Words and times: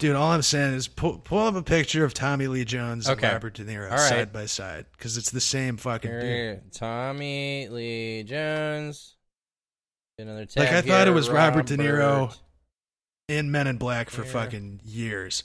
dude. 0.00 0.16
All 0.16 0.32
I'm 0.32 0.42
saying 0.42 0.74
is 0.74 0.88
pull, 0.88 1.18
pull 1.18 1.46
up 1.46 1.54
a 1.54 1.62
picture 1.62 2.04
of 2.04 2.12
Tommy 2.12 2.48
Lee 2.48 2.64
Jones 2.64 3.08
Okay. 3.08 3.26
and 3.26 3.34
Robert 3.34 3.54
De 3.54 3.64
Niro 3.64 3.88
right. 3.90 3.98
side 4.00 4.32
by 4.32 4.46
side 4.46 4.86
because 4.92 5.16
it's 5.16 5.30
the 5.30 5.40
same 5.40 5.76
fucking 5.76 6.10
dude. 6.10 6.22
Here, 6.22 6.62
Tommy 6.72 7.68
Lee 7.68 8.24
Jones. 8.24 9.14
Another 10.18 10.44
tab 10.46 10.64
Like, 10.64 10.72
I 10.72 10.82
thought 10.82 11.06
it 11.08 11.12
was 11.12 11.30
Robert 11.30 11.66
De 11.66 11.76
Niro. 11.76 12.36
In 13.28 13.52
Men 13.52 13.68
in 13.68 13.76
Black 13.76 14.10
for 14.10 14.24
Here. 14.24 14.32
fucking 14.32 14.80
years. 14.84 15.44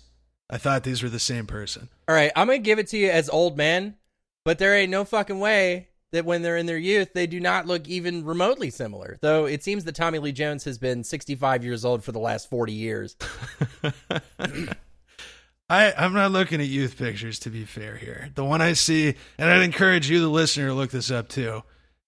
I 0.50 0.58
thought 0.58 0.84
these 0.84 1.04
were 1.04 1.10
the 1.10 1.20
same 1.20 1.46
person. 1.46 1.90
All 2.08 2.16
right, 2.16 2.32
I'm 2.36 2.48
gonna 2.48 2.58
give 2.58 2.80
it 2.80 2.88
to 2.88 2.98
you 2.98 3.10
as 3.12 3.30
old 3.30 3.58
man, 3.58 3.96
but 4.44 4.58
there 4.58 4.76
ain't 4.76 4.90
no 4.90 5.06
fucking 5.06 5.40
way 5.40 5.90
that 6.12 6.26
when 6.26 6.42
they're 6.42 6.58
in 6.58 6.66
their 6.66 6.78
youth 6.78 7.14
they 7.14 7.28
do 7.28 7.40
not 7.40 7.68
look 7.68 7.88
even 7.88 8.24
remotely 8.26 8.70
similar. 8.70 9.18
Though 9.22 9.46
it 9.46 9.64
seems 9.64 9.84
that 9.86 9.96
Tommy 9.96 10.20
Lee 10.20 10.32
Jones 10.32 10.64
has 10.66 10.78
been 10.78 11.04
65 11.04 11.64
years 11.64 11.84
old 11.86 12.04
for 12.04 12.12
the 12.12 12.20
last 12.20 12.50
40 12.50 12.74
years. 12.74 13.16
I, 15.68 15.94
I'm 15.98 16.14
not 16.14 16.32
looking 16.32 16.62
at 16.62 16.68
youth 16.68 16.98
pictures 16.98 17.40
to 17.40 17.50
be 17.50 17.66
fair 17.66 17.98
here. 17.98 18.30
The 18.36 18.46
one 18.46 18.62
I 18.62 18.74
see, 18.74 19.16
and 19.38 19.50
I'd 19.50 19.64
encourage 19.64 20.10
you, 20.10 20.20
the 20.20 20.30
listener, 20.30 20.68
to 20.68 20.74
look 20.74 20.92
this 20.92 21.10
up 21.10 21.28
too. 21.28 21.64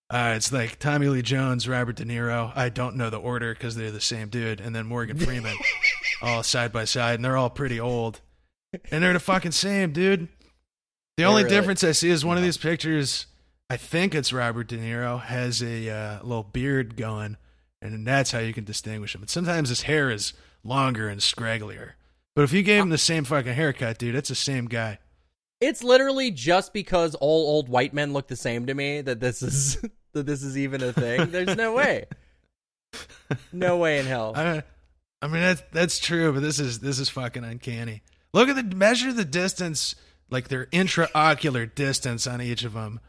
Uh, 0.10 0.34
it's 0.38 0.54
like 0.54 0.80
Tommy 0.80 1.08
Lee 1.08 1.22
Jones, 1.22 1.68
Robert 1.68 1.98
De 1.98 2.06
Niro. 2.06 2.52
I 2.56 2.70
don't 2.70 2.96
know 2.96 3.10
the 3.10 3.20
order 3.20 3.54
because 3.54 3.76
they're 3.76 3.92
the 3.92 4.00
same 4.00 4.30
dude, 4.30 4.62
and 4.62 4.76
then 4.76 4.86
Morgan 4.86 5.18
Freeman, 5.18 5.58
all 6.22 6.44
side 6.44 6.72
by 6.72 6.86
side, 6.86 7.16
and 7.16 7.26
they're 7.26 7.36
all 7.36 7.50
pretty 7.50 7.80
old, 7.80 8.22
and 8.92 9.04
they're 9.04 9.14
the 9.14 9.20
fucking 9.20 9.52
same, 9.52 9.92
dude. 9.92 10.30
The 11.18 11.24
only 11.24 11.44
really- 11.44 11.56
difference 11.56 11.84
I 11.84 11.92
see 11.92 12.10
is 12.10 12.24
one 12.24 12.38
of 12.38 12.44
these 12.44 12.58
pictures. 12.58 13.26
I 13.70 13.78
think 13.78 14.16
it's 14.16 14.32
Robert 14.32 14.68
De 14.68 14.78
Niro 14.78 15.22
has 15.22 15.62
a 15.62 15.90
uh, 15.90 16.24
little 16.24 16.44
beard 16.44 16.96
going, 16.96 17.36
and 17.82 18.08
that's 18.08 18.32
how 18.32 18.40
you 18.40 18.54
can 18.54 18.64
distinguish 18.64 19.14
him. 19.14 19.22
But 19.22 19.30
sometimes 19.30 19.70
his 19.70 19.84
hair 19.84 20.10
is 20.10 20.34
longer 20.64 21.10
and 21.10 21.20
scragglier. 21.20 21.94
But 22.34 22.44
if 22.44 22.54
you 22.54 22.64
gave 22.64 22.82
him 22.82 22.90
the 22.90 22.98
same 22.98 23.24
fucking 23.26 23.54
haircut, 23.54 23.98
dude, 23.98 24.16
it's 24.16 24.30
the 24.30 24.36
same 24.36 24.68
guy. 24.68 25.00
It's 25.60 25.84
literally 25.84 26.32
just 26.32 26.72
because 26.72 27.16
all 27.16 27.48
old 27.48 27.68
white 27.68 27.94
men 27.94 28.14
look 28.14 28.28
the 28.28 28.36
same 28.36 28.68
to 28.68 28.74
me 28.74 29.02
that 29.02 29.20
this 29.20 29.42
is 29.42 29.84
that 30.14 30.26
this 30.26 30.44
is 30.44 30.58
even 30.58 30.82
a 30.82 30.94
thing. 30.94 31.32
There's 31.32 31.56
no 31.56 31.74
way. 31.74 32.06
No 33.52 33.78
way 33.78 34.00
in 34.00 34.06
hell. 34.06 34.34
I, 34.36 34.64
I 35.22 35.28
mean 35.28 35.42
that's 35.42 35.64
that's 35.74 36.00
true, 36.00 36.32
but 36.32 36.42
this 36.42 36.60
is 36.60 36.80
this 36.80 37.00
is 37.00 37.10
fucking 37.10 37.44
uncanny. 37.44 38.04
Look 38.34 38.50
at 38.50 38.56
the 38.56 38.76
measure 38.76 39.12
the 39.12 39.26
distance, 39.26 39.96
like 40.30 40.48
their 40.48 40.68
intraocular 40.68 41.74
distance 41.74 42.28
on 42.28 42.42
each 42.42 42.64
of 42.64 42.74
them. 42.74 43.00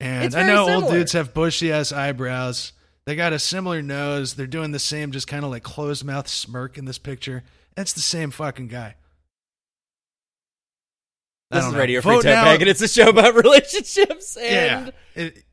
And 0.00 0.24
It's 0.26 0.34
I 0.34 0.42
very 0.44 0.54
know 0.54 0.68
old 0.82 0.90
dudes 0.90 1.12
have 1.12 1.34
bushy 1.34 1.72
ass 1.72 1.90
eyebrows. 1.92 2.72
They 3.04 3.16
got 3.16 3.32
a 3.32 3.38
similar 3.38 3.82
nose. 3.82 4.34
They're 4.34 4.46
doing 4.46 4.70
the 4.70 4.78
same, 4.78 5.12
just 5.12 5.26
kind 5.26 5.44
of 5.44 5.50
like 5.50 5.62
closed 5.62 6.04
mouth 6.04 6.28
smirk 6.28 6.78
in 6.78 6.84
this 6.84 6.98
picture. 6.98 7.42
That's 7.74 7.92
the 7.94 8.00
same 8.00 8.30
fucking 8.30 8.68
guy. 8.68 8.94
This 11.50 11.64
is 11.64 11.72
know. 11.72 11.78
Radio 11.78 12.00
Free 12.00 12.16
Vote 12.16 12.22
Tote 12.22 12.30
now- 12.30 12.44
Bag, 12.44 12.60
and 12.60 12.68
it's 12.70 12.82
a 12.82 12.88
show 12.88 13.08
about 13.08 13.34
relationships. 13.42 14.36
And 14.36 14.92
Yeah, 15.16 15.22
It- 15.24 15.44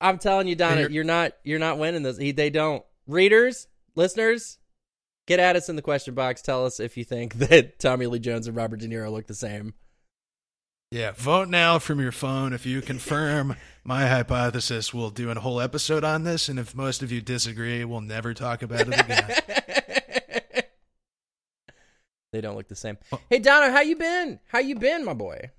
I'm 0.00 0.18
telling 0.18 0.46
you, 0.46 0.54
Donna, 0.54 0.82
you're- 0.82 0.94
you're 0.94 1.04
not 1.04 1.32
you're 1.44 1.58
not 1.58 1.78
winning 1.78 2.02
this. 2.02 2.16
They 2.18 2.50
don't. 2.50 2.84
Readers, 3.06 3.66
listeners, 3.96 4.58
get 5.26 5.40
at 5.40 5.56
us 5.56 5.68
in 5.68 5.76
the 5.76 5.82
question 5.82 6.14
box. 6.14 6.42
Tell 6.42 6.66
us 6.66 6.78
if 6.80 6.96
you 6.96 7.04
think 7.04 7.34
that 7.38 7.78
Tommy 7.78 8.06
Lee 8.06 8.18
Jones 8.18 8.46
and 8.46 8.56
Robert 8.56 8.80
De 8.80 8.88
Niro 8.88 9.10
look 9.10 9.26
the 9.26 9.34
same. 9.34 9.74
Yeah, 10.90 11.12
vote 11.12 11.48
now 11.48 11.78
from 11.78 12.00
your 12.00 12.10
phone. 12.10 12.52
If 12.52 12.66
you 12.66 12.82
confirm 12.82 13.54
my 13.84 14.08
hypothesis, 14.08 14.92
we'll 14.92 15.10
do 15.10 15.30
a 15.30 15.34
whole 15.36 15.60
episode 15.60 16.02
on 16.02 16.24
this. 16.24 16.48
And 16.48 16.58
if 16.58 16.74
most 16.74 17.00
of 17.02 17.12
you 17.12 17.20
disagree, 17.20 17.84
we'll 17.84 18.00
never 18.00 18.34
talk 18.34 18.62
about 18.62 18.88
it 18.88 19.00
again. 19.00 20.64
they 22.32 22.40
don't 22.40 22.56
look 22.56 22.66
the 22.66 22.74
same. 22.74 22.98
Oh. 23.12 23.20
Hey 23.30 23.38
Donna, 23.38 23.70
how 23.70 23.82
you 23.82 23.94
been? 23.94 24.40
How 24.46 24.58
you 24.58 24.74
been, 24.74 25.04
my 25.04 25.14
boy? 25.14 25.50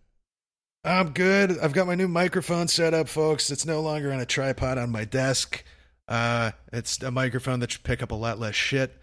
I'm 0.83 1.11
good. 1.11 1.57
I've 1.59 1.73
got 1.73 1.87
my 1.87 1.95
new 1.95 2.09
microphone 2.09 2.67
set 2.67 2.93
up, 2.93 3.07
folks. 3.07 3.51
It's 3.51 3.65
no 3.65 3.79
longer 3.81 4.11
on 4.11 4.19
a 4.19 4.25
tripod 4.25 4.77
on 4.77 4.91
my 4.91 5.05
desk. 5.05 5.63
Uh, 6.09 6.51
it's 6.73 7.01
a 7.01 7.11
microphone 7.11 7.61
that 7.61 7.71
should 7.71 7.83
pick 7.83 8.03
up 8.03 8.11
a 8.11 8.15
lot 8.15 8.37
less 8.37 8.55
shit. 8.55 8.97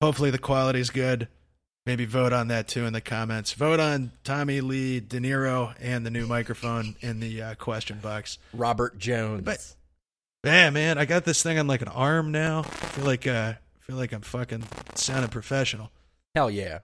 Hopefully, 0.00 0.30
the 0.30 0.38
quality's 0.38 0.88
good. 0.88 1.28
Maybe 1.86 2.06
vote 2.06 2.32
on 2.32 2.48
that 2.48 2.66
too 2.66 2.86
in 2.86 2.94
the 2.94 3.00
comments. 3.02 3.52
Vote 3.52 3.78
on 3.78 4.12
Tommy 4.24 4.62
Lee, 4.62 5.00
De 5.00 5.20
Niro, 5.20 5.74
and 5.80 6.06
the 6.06 6.10
new 6.10 6.26
microphone 6.26 6.96
in 7.00 7.20
the 7.20 7.42
uh, 7.42 7.54
question 7.56 7.98
box. 8.00 8.38
Robert 8.54 8.98
Jones. 8.98 9.42
But- 9.44 9.74
Yeah, 10.44 10.70
man, 10.70 10.96
I 10.96 11.04
got 11.04 11.24
this 11.24 11.42
thing 11.42 11.58
on 11.58 11.66
like 11.66 11.82
an 11.82 11.88
arm 11.88 12.30
now. 12.32 12.60
I 12.60 12.62
feel 12.62 13.04
like 13.04 13.26
uh, 13.26 13.52
I 13.56 13.80
feel 13.80 13.96
like 13.96 14.12
I'm 14.12 14.22
fucking 14.22 14.64
sounding 14.94 15.28
professional. 15.30 15.90
Hell 16.34 16.50
yeah. 16.50 16.78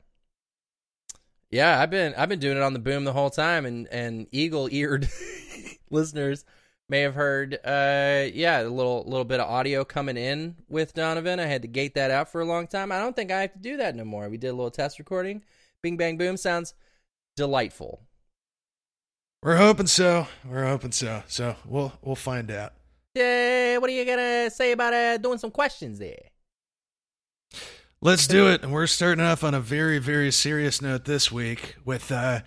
Yeah, 1.50 1.80
I've 1.80 1.90
been 1.90 2.14
I've 2.14 2.28
been 2.28 2.38
doing 2.38 2.58
it 2.58 2.62
on 2.62 2.74
the 2.74 2.78
boom 2.78 3.04
the 3.04 3.12
whole 3.14 3.30
time 3.30 3.64
and 3.66 3.88
and 3.88 4.26
eagle 4.32 4.68
eared 4.70 5.08
listeners 5.90 6.44
may 6.90 7.00
have 7.00 7.14
heard 7.14 7.54
uh 7.64 8.26
yeah, 8.34 8.62
a 8.62 8.68
little 8.68 9.04
little 9.06 9.24
bit 9.24 9.40
of 9.40 9.48
audio 9.48 9.84
coming 9.84 10.16
in 10.16 10.56
with 10.68 10.92
Donovan. 10.92 11.40
I 11.40 11.46
had 11.46 11.62
to 11.62 11.68
gate 11.68 11.94
that 11.94 12.10
out 12.10 12.30
for 12.30 12.40
a 12.40 12.44
long 12.44 12.66
time. 12.66 12.92
I 12.92 12.98
don't 12.98 13.16
think 13.16 13.30
I 13.30 13.42
have 13.42 13.52
to 13.52 13.58
do 13.58 13.76
that 13.78 13.94
no 13.96 14.04
more. 14.04 14.28
We 14.28 14.36
did 14.36 14.48
a 14.48 14.52
little 14.52 14.70
test 14.70 14.98
recording. 14.98 15.42
Bing 15.82 15.96
bang 15.96 16.18
boom 16.18 16.36
sounds 16.36 16.74
delightful. 17.36 18.02
We're 19.42 19.56
hoping 19.56 19.86
so. 19.86 20.26
We're 20.44 20.66
hoping 20.66 20.92
so. 20.92 21.22
So 21.28 21.56
we'll 21.64 21.92
we'll 22.02 22.16
find 22.16 22.50
out. 22.50 22.74
Yeah, 23.14 23.78
what 23.78 23.88
are 23.88 23.92
you 23.94 24.04
gonna 24.04 24.50
say 24.50 24.72
about 24.72 24.92
uh 24.92 25.16
doing 25.16 25.38
some 25.38 25.50
questions 25.50 25.98
there? 25.98 26.30
Let's 28.02 28.26
do 28.26 28.48
it. 28.48 28.62
And 28.62 28.72
we're 28.72 28.86
starting 28.86 29.22
off 29.22 29.44
on 29.44 29.52
a 29.52 29.60
very, 29.60 29.98
very 29.98 30.30
serious 30.32 30.80
note 30.80 31.04
this 31.04 31.30
week 31.30 31.76
with 31.84 32.10
uh, 32.10 32.40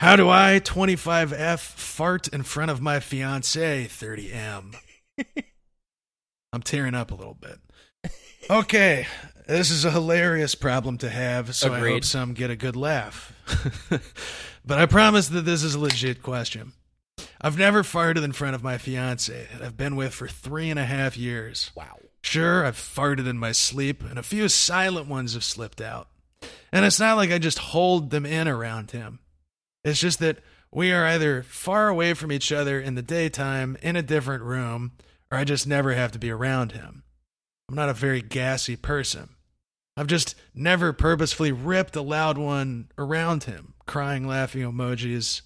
how 0.00 0.16
do 0.16 0.28
I, 0.28 0.60
25F, 0.60 1.58
fart 1.58 2.28
in 2.28 2.42
front 2.44 2.70
of 2.70 2.80
my 2.80 3.00
fiance, 3.00 3.86
30M? 3.86 4.76
I'm 6.52 6.62
tearing 6.62 6.94
up 6.94 7.10
a 7.10 7.14
little 7.14 7.34
bit. 7.34 7.58
Okay, 8.48 9.06
this 9.46 9.70
is 9.70 9.84
a 9.84 9.90
hilarious 9.90 10.54
problem 10.54 10.98
to 10.98 11.10
have, 11.10 11.54
so 11.54 11.74
I 11.74 11.80
hope 11.80 12.04
some 12.04 12.32
get 12.32 12.50
a 12.50 12.56
good 12.56 12.76
laugh. 12.76 13.32
but 14.64 14.78
I 14.78 14.86
promise 14.86 15.28
that 15.28 15.42
this 15.42 15.62
is 15.62 15.74
a 15.74 15.80
legit 15.80 16.22
question. 16.22 16.72
I've 17.40 17.58
never 17.58 17.82
farted 17.82 18.24
in 18.24 18.32
front 18.32 18.54
of 18.54 18.62
my 18.62 18.78
fiance 18.78 19.48
that 19.52 19.62
I've 19.62 19.76
been 19.76 19.96
with 19.96 20.14
for 20.14 20.28
three 20.28 20.70
and 20.70 20.78
a 20.78 20.84
half 20.84 21.16
years. 21.16 21.70
Wow. 21.74 21.98
Sure, 22.22 22.64
I've 22.64 22.76
farted 22.76 23.28
in 23.28 23.38
my 23.38 23.52
sleep, 23.52 24.02
and 24.02 24.18
a 24.18 24.22
few 24.22 24.48
silent 24.48 25.08
ones 25.08 25.34
have 25.34 25.44
slipped 25.44 25.80
out. 25.80 26.08
And 26.72 26.84
it's 26.84 27.00
not 27.00 27.16
like 27.16 27.30
I 27.30 27.38
just 27.38 27.58
hold 27.58 28.10
them 28.10 28.24
in 28.24 28.48
around 28.48 28.92
him. 28.92 29.18
It's 29.88 30.00
just 30.00 30.18
that 30.20 30.38
we 30.72 30.92
are 30.92 31.04
either 31.06 31.42
far 31.42 31.88
away 31.88 32.14
from 32.14 32.30
each 32.30 32.52
other 32.52 32.80
in 32.80 32.94
the 32.94 33.02
daytime 33.02 33.76
in 33.82 33.96
a 33.96 34.02
different 34.02 34.42
room, 34.42 34.92
or 35.30 35.38
I 35.38 35.44
just 35.44 35.66
never 35.66 35.94
have 35.94 36.12
to 36.12 36.18
be 36.18 36.30
around 36.30 36.72
him. 36.72 37.02
I'm 37.68 37.74
not 37.74 37.88
a 37.88 37.94
very 37.94 38.22
gassy 38.22 38.76
person. 38.76 39.30
I've 39.96 40.06
just 40.06 40.34
never 40.54 40.92
purposefully 40.92 41.52
ripped 41.52 41.96
a 41.96 42.02
loud 42.02 42.38
one 42.38 42.88
around 42.96 43.44
him, 43.44 43.74
crying, 43.86 44.26
laughing 44.26 44.62
emojis, 44.62 45.42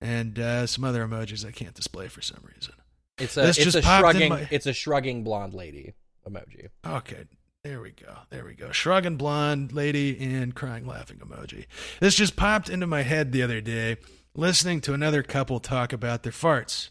and 0.00 0.38
uh, 0.38 0.66
some 0.66 0.84
other 0.84 1.06
emojis 1.06 1.46
I 1.46 1.50
can't 1.50 1.74
display 1.74 2.08
for 2.08 2.20
some 2.20 2.42
reason. 2.54 2.74
It's 3.18 3.36
a 3.36 3.40
This 3.40 3.56
it's 3.56 3.64
just 3.72 3.76
a 3.78 3.82
shrugging 3.82 4.28
my- 4.30 4.48
it's 4.50 4.66
a 4.66 4.72
shrugging 4.74 5.24
blonde 5.24 5.54
lady 5.54 5.94
emoji. 6.28 6.68
Okay, 6.86 7.24
there 7.66 7.80
we 7.80 7.90
go. 7.90 8.14
There 8.30 8.44
we 8.44 8.54
go. 8.54 8.70
Shrugging 8.70 9.16
blonde 9.16 9.72
lady 9.72 10.16
and 10.20 10.54
crying 10.54 10.86
laughing 10.86 11.18
emoji. 11.18 11.66
This 11.98 12.14
just 12.14 12.36
popped 12.36 12.68
into 12.68 12.86
my 12.86 13.02
head 13.02 13.32
the 13.32 13.42
other 13.42 13.60
day, 13.60 13.96
listening 14.36 14.80
to 14.82 14.94
another 14.94 15.24
couple 15.24 15.58
talk 15.58 15.92
about 15.92 16.22
their 16.22 16.30
farts. 16.30 16.90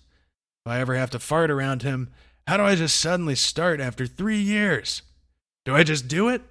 If 0.65 0.71
I 0.71 0.81
ever 0.81 0.95
have 0.95 1.11
to 1.11 1.19
fart 1.19 1.49
around 1.49 1.83
him, 1.83 2.09
how 2.45 2.57
do 2.57 2.63
I 2.63 2.75
just 2.75 2.99
suddenly 2.99 3.35
start 3.35 3.79
after 3.79 4.05
three 4.05 4.39
years? 4.39 5.01
Do 5.63 5.73
I 5.73 5.83
just 5.83 6.09
do 6.09 6.27
it? 6.27 6.41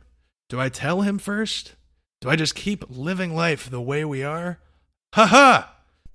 Do 0.49 0.59
I 0.59 0.71
tell 0.71 1.03
him 1.03 1.19
first? 1.19 1.75
Do 2.23 2.31
I 2.31 2.37
just 2.37 2.55
keep 2.55 2.85
living 2.89 3.35
life 3.35 3.69
the 3.69 3.81
way 3.81 4.07
we 4.07 4.23
are? 4.23 4.59
Ha 5.15 5.27
ha! 5.27 5.75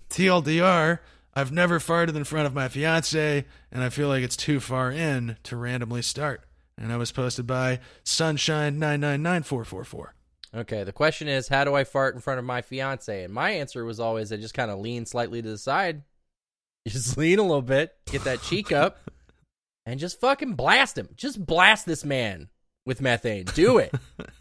TLDR, 0.10 1.00
I've 1.36 1.52
never 1.52 1.80
farted 1.80 2.16
in 2.16 2.24
front 2.24 2.48
of 2.48 2.56
my 2.56 2.70
fiance, 2.70 3.46
and 3.72 3.84
I 3.84 3.90
feel 3.90 4.08
like 4.08 4.24
it's 4.24 4.36
too 4.36 4.60
far 4.60 4.92
in 4.92 5.38
to 5.44 5.56
randomly 5.56 6.02
start. 6.02 6.42
And 6.80 6.94
I 6.94 6.98
was 6.98 7.12
posted 7.12 7.46
by 7.46 7.80
Sunshine999444. 8.06 10.08
Okay, 10.56 10.84
the 10.84 10.94
question 10.94 11.28
is, 11.28 11.50
how 11.50 11.64
do 11.64 11.76
I 11.76 11.84
fart 11.84 12.16
in 12.16 12.22
front 12.22 12.40
of 12.40 12.46
my 12.46 12.62
fiance? 12.62 13.24
And 13.24 13.34
my 13.34 13.52
answer 13.52 13.86
was 13.86 14.00
always, 14.00 14.32
I 14.32 14.38
just 14.38 14.56
kind 14.56 14.72
of 14.72 14.80
lean 14.80 15.06
slightly 15.06 15.42
to 15.42 15.50
the 15.50 15.58
side, 15.58 16.04
just 16.88 17.18
lean 17.18 17.38
a 17.38 17.44
little 17.44 17.62
bit, 17.62 17.96
get 18.06 18.24
that 18.24 18.42
cheek 18.42 18.72
up, 18.72 18.98
and 19.86 20.00
just 20.00 20.20
fucking 20.20 20.54
blast 20.54 20.98
him. 20.98 21.10
Just 21.16 21.46
blast 21.46 21.86
this 21.86 22.06
man 22.06 22.48
with 22.86 23.02
methane. 23.02 23.46
Do 23.46 23.78
it. 23.78 23.94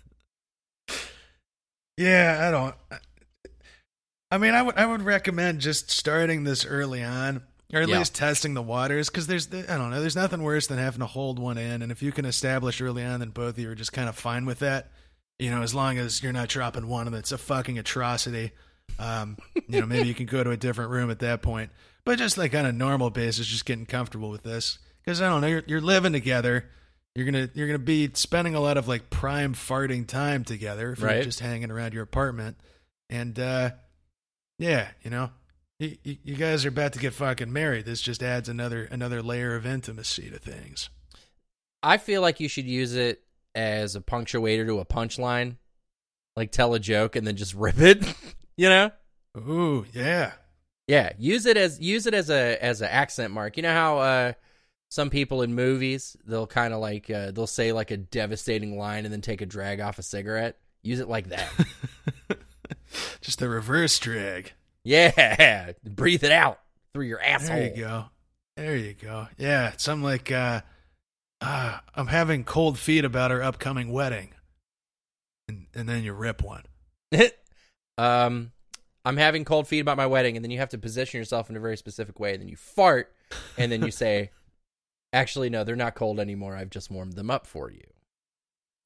Yeah, 1.99 2.47
I 2.47 2.51
don't. 2.53 2.75
I 4.31 4.39
mean, 4.39 4.55
I 4.55 4.63
would 4.63 4.77
I 4.77 4.87
would 4.87 5.03
recommend 5.03 5.61
just 5.61 5.91
starting 5.91 6.45
this 6.45 6.65
early 6.65 7.03
on, 7.03 7.43
or 7.73 7.81
at 7.83 7.89
Yeah. 7.89 7.99
least 7.99 8.15
testing 8.15 8.55
the 8.55 8.63
waters, 8.63 9.09
because 9.11 9.27
there's 9.27 9.47
I 9.53 9.77
don't 9.77 9.91
know, 9.91 10.01
there's 10.01 10.17
nothing 10.17 10.43
worse 10.43 10.67
than 10.67 10.79
having 10.79 11.01
to 11.01 11.07
hold 11.07 11.39
one 11.39 11.59
in, 11.59 11.83
and 11.83 11.93
if 11.93 12.03
you 12.03 12.13
can 12.13 12.25
establish 12.25 12.81
early 12.81 13.05
on 13.05 13.21
that 13.21 13.35
both 13.35 13.51
of 13.55 13.59
you 13.59 13.71
are 13.71 13.75
just 13.75 13.93
kind 13.93 14.09
of 14.09 14.17
fine 14.17 14.45
with 14.47 14.59
that, 14.61 14.91
You 15.39 15.51
know, 15.51 15.63
as 15.63 15.75
long 15.75 15.99
as 15.99 16.23
you're 16.23 16.33
not 16.33 16.49
dropping 16.49 16.89
one 16.89 17.11
that's 17.13 17.31
a 17.33 17.39
fucking 17.39 17.79
atrocity. 17.79 18.51
Um, 18.99 19.37
you 19.69 19.79
know, 19.81 19.87
maybe 19.87 20.09
you 20.09 20.15
can 20.15 20.27
go 20.27 20.43
to 20.43 20.51
a 20.51 20.57
different 20.57 20.91
room 20.91 21.11
at 21.11 21.21
that 21.21 21.43
point. 21.43 21.71
But 22.05 22.19
just 22.19 22.37
like 22.39 22.55
on 22.55 22.67
a 22.67 22.73
normal 22.73 23.11
basis, 23.11 23.47
just 23.47 23.65
getting 23.67 23.87
comfortable 23.87 24.31
with 24.31 24.43
this. 24.43 24.79
Because 25.05 25.21
I 25.23 25.29
don't 25.29 25.41
know, 25.43 25.47
you're, 25.47 25.63
you're 25.67 25.81
living 25.81 26.13
together. 26.13 26.65
You're 27.15 27.25
gonna 27.27 27.49
you're 27.55 27.67
gonna 27.67 27.79
be 27.79 28.11
spending 28.15 28.55
a 28.55 28.61
lot 28.61 28.77
of 28.79 28.89
like 28.89 29.11
prime 29.11 29.55
farting 29.55 30.07
time 30.07 30.43
together 30.45 30.93
if 30.93 30.99
you're 31.01 31.09
Right. 31.09 31.23
just 31.23 31.41
hanging 31.41 31.71
around 31.71 31.93
your 31.95 32.03
apartment. 32.03 32.57
And 33.11 33.39
uh, 33.39 33.71
yeah, 34.59 34.89
you 35.03 35.11
know, 35.11 35.31
you 35.79 35.97
you 36.05 36.37
guys 36.37 36.65
are 36.65 36.71
about 36.71 36.93
to 36.95 36.99
get 36.99 37.15
fucking 37.15 37.53
married. 37.53 37.87
This 37.87 38.01
just 38.01 38.23
adds 38.23 38.49
another 38.49 38.85
another 38.85 39.23
layer 39.23 39.55
of 39.55 39.67
intimacy 39.67 40.31
to 40.31 40.39
things. 40.39 40.91
I 41.83 41.99
feel 41.99 42.21
like 42.23 42.41
you 42.41 42.49
should 42.49 42.67
use 42.67 42.95
it 42.95 43.23
as 43.55 43.95
a 43.95 44.01
punctuator 44.01 44.67
to 44.67 44.81
a 44.81 44.85
punchline. 44.85 45.57
Like 46.37 46.53
tell 46.53 46.75
a 46.75 46.81
joke 46.81 47.17
and 47.17 47.27
then 47.27 47.37
just 47.37 47.55
rip 47.55 47.79
it. 47.79 48.05
you 48.57 48.69
know? 48.69 48.91
Ooh, 49.37 49.87
yeah. 49.93 50.33
Yeah, 50.89 51.13
use 51.19 51.47
it 51.47 51.57
as 51.57 51.79
use 51.81 52.07
it 52.07 52.15
as 52.15 52.31
a 52.31 52.63
as 52.63 52.81
an 52.81 52.89
accent 52.89 53.33
mark. 53.33 53.57
You 53.57 53.63
know 53.63 53.75
how 53.75 53.99
uh 53.99 54.33
some 54.91 55.11
people 55.11 55.43
in 55.43 55.55
movies 55.55 56.17
they'll 56.25 56.47
kind 56.47 56.73
of 56.73 56.81
like 56.81 57.11
uh, 57.11 57.31
they'll 57.31 57.47
say 57.47 57.73
like 57.73 57.91
a 57.91 57.99
devastating 57.99 58.79
line 58.79 59.05
and 59.05 59.13
then 59.13 59.21
take 59.21 59.43
a 59.43 59.47
drag 59.47 59.81
off 59.81 59.99
a 59.99 60.03
cigarette. 60.03 60.59
Use 60.83 61.01
it 61.01 61.09
like 61.09 61.29
that. 61.29 61.51
just 63.21 63.39
the 63.39 63.49
reverse 63.49 63.99
drag. 63.99 64.53
Yeah, 64.89 65.73
breathe 65.85 66.25
it 66.25 66.33
out 66.33 66.61
through 66.95 67.05
your 67.05 67.21
asshole. 67.21 67.57
There 67.57 67.67
you 67.67 67.77
go. 67.77 68.05
There 68.57 68.77
you 68.77 68.95
go. 68.95 69.29
Yeah, 69.37 69.73
something 69.77 70.03
like 70.03 70.33
uh, 70.33 70.63
uh, 71.43 71.79
I'm 71.95 72.07
having 72.07 72.45
cold 72.45 72.79
feet 72.79 73.05
about 73.05 73.31
our 73.31 73.43
upcoming 73.43 73.93
wedding, 73.93 74.33
and 75.47 75.67
and 75.75 75.89
then 75.89 76.05
you 76.05 76.15
rip 76.15 76.43
one. 76.43 76.65
um, 77.99 78.53
I'm 79.05 79.19
having 79.19 79.45
cold 79.45 79.69
feet 79.69 79.81
about 79.81 79.99
my 79.99 80.07
wedding, 80.07 80.37
and 80.37 80.45
then 80.45 80.51
you 80.51 80.59
have 80.59 80.71
to 80.71 80.79
position 80.79 81.19
yourself 81.19 81.51
in 81.51 81.57
a 81.57 81.61
very 81.61 81.77
specific 81.77 82.19
way. 82.19 82.33
And 82.33 82.41
then 82.41 82.49
you 82.49 82.57
fart, 82.57 83.13
and 83.59 83.71
then 83.71 83.85
you 83.85 83.91
say, 83.91 84.31
"Actually, 85.13 85.51
no, 85.51 85.65
they're 85.65 85.77
not 85.77 85.97
cold 85.97 86.19
anymore. 86.19 86.57
I've 86.57 86.71
just 86.71 86.91
warmed 86.91 87.13
them 87.13 87.31
up 87.31 87.47
for 87.47 87.71
you." 87.71 87.85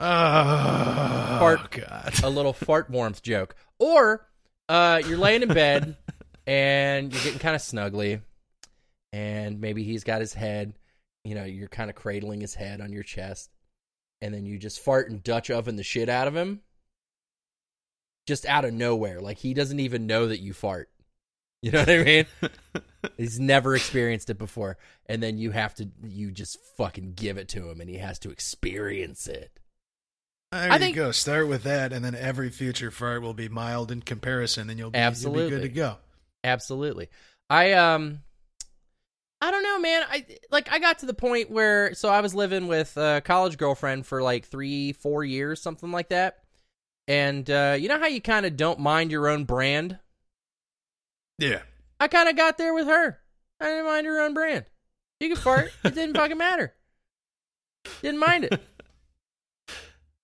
Oh 0.01 1.39
Fart. 1.39 1.71
God. 1.71 2.25
A 2.25 2.29
little 2.29 2.53
fart 2.53 2.91
warmth 2.91 3.23
joke, 3.23 3.55
or 3.79 4.27
uh, 4.69 5.03
you're 5.07 5.19
laying 5.19 5.43
in 5.43 5.49
bed 5.49 5.97
and 6.47 7.13
you're 7.13 7.23
getting 7.23 7.39
kind 7.39 7.55
of 7.55 7.63
snuggly, 7.63 8.21
and 9.13 9.61
maybe 9.61 9.83
he's 9.85 10.05
got 10.05 10.21
his 10.21 10.35
head. 10.35 10.75
You 11.25 11.35
know, 11.35 11.45
you're 11.45 11.69
kind 11.69 11.91
of 11.91 11.97
cradling 11.97 12.41
his 12.41 12.55
head 12.55 12.81
on 12.81 12.93
your 12.93 13.03
chest, 13.03 13.51
and 14.21 14.35
then 14.35 14.45
you 14.45 14.59
just 14.59 14.81
fart 14.81 15.11
and 15.11 15.23
Dutch 15.23 15.51
oven 15.51 15.77
the 15.77 15.83
shit 15.83 16.09
out 16.09 16.29
of 16.29 16.35
him, 16.35 16.61
just 18.27 18.47
out 18.47 18.65
of 18.65 18.73
nowhere. 18.73 19.21
Like 19.21 19.39
he 19.39 19.55
doesn't 19.55 19.81
even 19.81 20.07
know 20.07 20.27
that 20.27 20.41
you 20.41 20.53
fart. 20.53 20.89
You 21.65 21.71
know 21.71 21.79
what 21.79 21.91
I 21.91 22.03
mean? 22.03 22.27
He's 23.17 23.39
never 23.39 23.77
experienced 23.77 24.31
it 24.31 24.39
before, 24.39 24.79
and 25.07 25.23
then 25.23 25.39
you 25.39 25.53
have 25.53 25.77
to 25.77 25.89
you 26.03 26.33
just 26.33 26.59
fucking 26.77 27.13
give 27.15 27.39
it 27.39 27.49
to 27.51 27.71
him, 27.71 27.81
and 27.81 27.89
he 27.89 27.99
has 27.99 28.19
to 28.21 28.31
experience 28.31 29.29
it. 29.29 29.61
There 30.53 30.71
I 30.71 30.75
you 30.75 30.79
think- 30.79 30.97
go. 30.97 31.11
Start 31.13 31.49
with 31.49 31.63
that, 31.65 31.93
and 31.93 32.05
then 32.05 32.15
every 32.15 32.51
future 32.51 32.91
fart 32.91 33.23
will 33.23 33.35
be 33.35 33.49
mild 33.49 33.91
in 33.91 34.03
comparison, 34.03 34.69
and 34.71 34.79
you'll 34.79 34.91
be, 34.91 34.99
you'll 34.99 35.03
be 35.03 35.07
Absolutely. 35.07 35.51
good 35.51 35.63
to 35.63 35.69
go. 35.71 35.97
Absolutely. 36.45 37.09
I 37.49 37.73
um 37.73 38.21
I 39.41 39.51
don't 39.51 39.63
know, 39.63 39.79
man. 39.81 40.03
I 40.11 40.25
like 40.51 40.71
I 40.73 40.79
got 40.79 40.99
to 41.01 41.07
the 41.07 41.15
point 41.15 41.51
where 41.51 41.95
so 41.95 42.09
I 42.09 42.21
was 42.21 42.35
living 42.35 42.67
with 42.69 42.97
a 42.97 43.21
college 43.25 43.57
girlfriend 43.59 44.07
for 44.07 44.23
like 44.23 44.45
3 44.47 44.93
4 44.93 45.25
years, 45.25 45.61
something 45.63 45.91
like 45.91 46.09
that. 46.11 46.39
And 47.09 47.49
uh 47.51 47.77
you 47.79 47.89
know 47.89 47.99
how 47.99 48.07
you 48.07 48.21
kind 48.21 48.45
of 48.47 48.57
don't 48.57 48.79
mind 48.81 49.11
your 49.11 49.29
own 49.29 49.45
brand? 49.45 49.99
Yeah. 51.39 51.63
I 51.99 52.09
kind 52.09 52.29
of 52.29 52.37
got 52.37 52.59
there 52.59 52.75
with 52.75 52.87
her. 52.89 53.21
I 53.61 53.65
didn't 53.67 53.85
mind 53.87 54.07
her 54.07 54.21
own 54.21 54.35
brand. 54.35 54.65
You 55.21 55.29
could 55.31 55.39
fart. 55.39 55.73
it 55.85 55.95
didn't 55.95 56.15
fucking 56.17 56.39
matter. 56.39 56.75
Didn't 58.03 58.21
mind 58.21 58.45
it. 58.45 58.61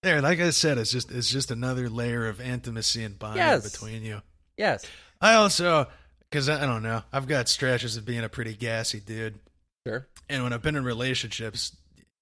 There, 0.09 0.23
like 0.23 0.41
I 0.41 0.49
said, 0.51 0.79
it's 0.79 0.91
just 0.91 1.11
it's 1.11 1.29
just 1.31 1.51
another 1.51 1.91
layer 1.91 2.27
of 2.29 2.41
intimacy 2.41 3.05
and 3.05 3.19
bond 3.19 3.37
Yes. 3.37 3.71
between 3.71 4.03
you. 4.03 4.23
Yes. 4.57 4.87
I 5.21 5.35
also, 5.35 5.87
because 6.31 6.49
I, 6.49 6.63
I 6.63 6.67
don't 6.67 6.83
know, 6.83 7.03
I've 7.13 7.29
got 7.29 7.47
stretches 7.49 7.99
of 7.99 8.07
being 8.07 8.25
a 8.25 8.29
pretty 8.31 8.55
gassy 8.55 9.01
dude, 9.01 9.39
Sure. 9.87 10.07
and 10.31 10.43
when 10.43 10.55
I've 10.55 10.63
been 10.63 10.77
in 10.77 10.85
relationships, 10.85 11.77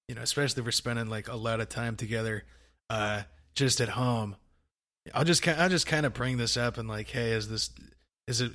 you 0.09 0.17
know, 0.17 0.23
especially 0.23 0.63
if 0.63 0.65
we're 0.65 0.73
spending 0.73 1.07
like 1.07 1.29
a 1.29 1.37
lot 1.37 1.61
of 1.61 1.69
time 1.69 1.95
together, 1.95 2.43
uh, 2.91 3.23
just 3.55 3.81
at 3.81 3.91
home, 3.91 4.35
I'll 5.15 5.25
just 5.25 5.47
I'll 5.47 5.69
just 5.69 5.87
kind 5.87 6.05
of 6.07 6.13
bring 6.13 6.39
this 6.39 6.57
up 6.57 6.79
and 6.79 6.89
like, 6.89 7.09
hey, 7.11 7.31
is 7.31 7.49
this 7.49 7.71
is 8.27 8.41
it? 8.41 8.51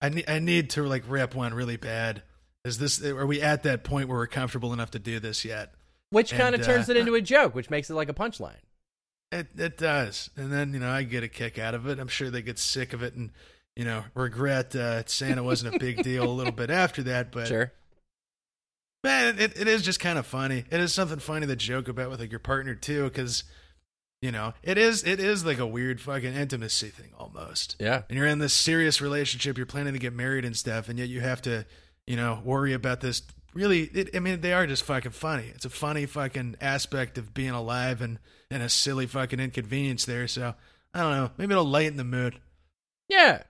I 0.00 0.10
need 0.10 0.30
I 0.30 0.38
need 0.38 0.70
to 0.70 0.84
like 0.84 1.02
rip 1.08 1.34
one 1.34 1.54
really 1.54 1.76
bad. 1.76 2.22
Is 2.64 2.78
this 2.78 3.02
are 3.02 3.26
we 3.26 3.42
at 3.42 3.64
that 3.64 3.82
point 3.82 4.08
where 4.08 4.18
we're 4.18 4.26
comfortable 4.28 4.72
enough 4.72 4.92
to 4.92 5.00
do 5.00 5.18
this 5.18 5.44
yet? 5.44 5.74
Which 6.10 6.32
kind 6.32 6.54
of 6.54 6.60
And, 6.60 6.68
turns 6.68 6.88
uh, 6.88 6.92
it 6.92 6.96
into 6.98 7.14
a 7.14 7.20
joke, 7.20 7.54
which 7.54 7.70
makes 7.70 7.88
it 7.88 7.94
like 7.94 8.08
a 8.08 8.14
punchline. 8.14 8.58
It 9.32 9.48
it 9.56 9.78
does, 9.78 10.28
and 10.36 10.52
then 10.52 10.74
you 10.74 10.80
know 10.80 10.90
I 10.90 11.04
get 11.04 11.22
a 11.22 11.28
kick 11.28 11.58
out 11.58 11.74
of 11.74 11.86
it. 11.86 11.98
I'm 12.00 12.08
sure 12.08 12.30
they 12.30 12.42
get 12.42 12.58
sick 12.58 12.92
of 12.92 13.02
it 13.02 13.14
and 13.14 13.30
you 13.76 13.84
know 13.84 14.04
regret 14.14 14.74
uh, 14.74 15.04
saying 15.06 15.38
it 15.38 15.44
wasn't 15.44 15.76
a 15.76 15.78
big 15.78 16.02
deal 16.02 16.24
a 16.24 16.30
little 16.32 16.52
bit 16.52 16.68
after 16.68 17.02
that. 17.04 17.30
But 17.30 17.46
Sure. 17.46 17.72
man, 19.04 19.38
it, 19.38 19.56
it 19.56 19.68
is 19.68 19.82
just 19.82 20.00
kind 20.00 20.18
of 20.18 20.26
funny. 20.26 20.64
It 20.70 20.80
is 20.80 20.92
something 20.92 21.20
funny 21.20 21.46
to 21.46 21.54
joke 21.54 21.86
about 21.86 22.10
with 22.10 22.18
like 22.18 22.32
your 22.32 22.40
partner 22.40 22.74
too, 22.74 23.04
because 23.04 23.44
you 24.20 24.32
know 24.32 24.52
it 24.64 24.76
is 24.78 25.04
it 25.04 25.20
is 25.20 25.44
like 25.44 25.60
a 25.60 25.66
weird 25.66 26.00
fucking 26.00 26.34
intimacy 26.34 26.88
thing 26.88 27.10
almost. 27.16 27.76
Yeah. 27.78 28.02
And 28.08 28.18
you're 28.18 28.26
in 28.26 28.40
this 28.40 28.52
serious 28.52 29.00
relationship, 29.00 29.56
you're 29.56 29.64
planning 29.64 29.92
to 29.92 30.00
get 30.00 30.12
married 30.12 30.44
and 30.44 30.56
stuff, 30.56 30.88
and 30.88 30.98
yet 30.98 31.08
you 31.08 31.20
have 31.20 31.40
to 31.42 31.66
you 32.08 32.16
know 32.16 32.40
worry 32.44 32.72
about 32.72 33.00
this. 33.00 33.22
Really, 33.52 33.82
it, 33.82 34.10
I 34.14 34.20
mean, 34.20 34.40
they 34.40 34.52
are 34.52 34.66
just 34.66 34.84
fucking 34.84 35.10
funny. 35.12 35.50
It's 35.54 35.64
a 35.64 35.70
funny 35.70 36.06
fucking 36.06 36.56
aspect 36.60 37.18
of 37.18 37.34
being 37.34 37.50
alive 37.50 38.00
and 38.00 38.18
and 38.50 38.62
a 38.62 38.68
silly 38.68 39.06
fucking 39.06 39.40
inconvenience 39.40 40.04
there. 40.06 40.28
So 40.28 40.54
I 40.94 41.00
don't 41.00 41.12
know. 41.12 41.30
Maybe 41.36 41.52
it'll 41.52 41.64
lighten 41.64 41.96
the 41.96 42.04
mood. 42.04 42.38
Yeah. 43.08 43.42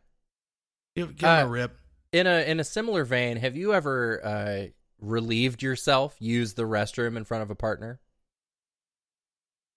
Give, 0.97 1.15
give 1.17 1.29
Uh, 1.29 1.43
a 1.45 1.47
rip. 1.47 1.77
In 2.13 2.27
a 2.27 2.49
in 2.51 2.59
a 2.61 2.65
similar 2.65 3.05
vein, 3.05 3.37
have 3.37 3.57
you 3.57 3.73
ever 3.75 4.25
uh, 4.25 4.67
relieved 5.01 5.63
yourself, 5.63 6.17
used 6.19 6.57
the 6.57 6.65
restroom 6.65 7.17
in 7.17 7.25
front 7.25 7.43
of 7.43 7.51
a 7.51 7.55
partner? 7.55 8.01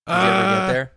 Did 0.07 0.13
you 0.13 0.19
ever 0.19 0.31
Uh, 0.31 0.67
get 0.67 0.73
there? 0.73 0.91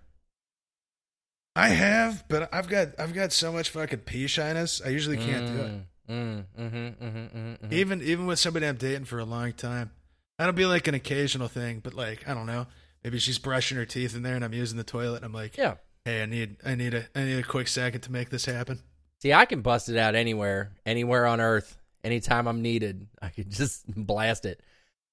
I 1.55 1.69
have, 1.69 2.25
but 2.29 2.53
I've 2.55 2.69
got 2.69 2.89
I've 2.99 3.13
got 3.15 3.33
so 3.33 3.53
much 3.53 3.71
fucking 3.71 4.01
pee 4.01 4.27
shyness. 4.27 4.81
I 4.85 4.89
usually 4.91 5.17
can't 5.17 5.47
do 5.47 5.61
it. 5.63 5.73
Mm, 6.09 6.45
mm, 6.59 6.71
mm-hmm, 6.71 7.05
mm-hmm, 7.05 7.39
mm-hmm. 7.39 7.73
Even 7.73 8.03
even 8.03 8.27
with 8.27 8.39
somebody 8.39 8.67
I'm 8.67 8.77
dating 8.77 9.05
for 9.07 9.19
a 9.19 9.25
long 9.25 9.53
time, 9.53 9.91
that'll 10.39 10.53
be 10.53 10.67
like 10.67 10.87
an 10.87 10.95
occasional 10.95 11.49
thing. 11.49 11.81
But 11.81 11.95
like 11.95 12.29
I 12.29 12.35
don't 12.35 12.47
know, 12.47 12.67
maybe 13.05 13.19
she's 13.19 13.39
brushing 13.39 13.77
her 13.77 13.85
teeth 13.85 14.15
in 14.15 14.23
there, 14.23 14.35
and 14.37 14.45
I'm 14.45 14.53
using 14.53 14.79
the 14.79 14.85
toilet. 14.85 15.17
And 15.17 15.25
I'm 15.25 15.33
like, 15.33 15.57
Yeah. 15.57 15.75
hey, 16.05 16.23
I 16.23 16.27
need 16.27 16.57
I 16.65 16.75
need 16.75 16.95
a 16.95 17.07
I 17.15 17.25
need 17.25 17.39
a 17.39 17.43
quick 17.43 17.69
second 17.69 18.03
to 18.03 18.13
make 18.13 18.31
this 18.31 18.45
happen. 18.45 18.81
See, 19.23 19.33
I 19.33 19.47
can 19.47 19.63
bust 19.63 19.89
it 19.89 19.97
out 19.97 20.15
anywhere, 20.15 20.73
anywhere 20.85 21.27
on 21.27 21.41
Earth, 21.41 21.77
anytime 22.05 22.47
I'm 22.47 22.63
needed. 22.63 23.07
I 23.23 23.29
could 23.31 23.51
just 23.51 23.85
blast 23.89 24.45
it. 24.45 24.61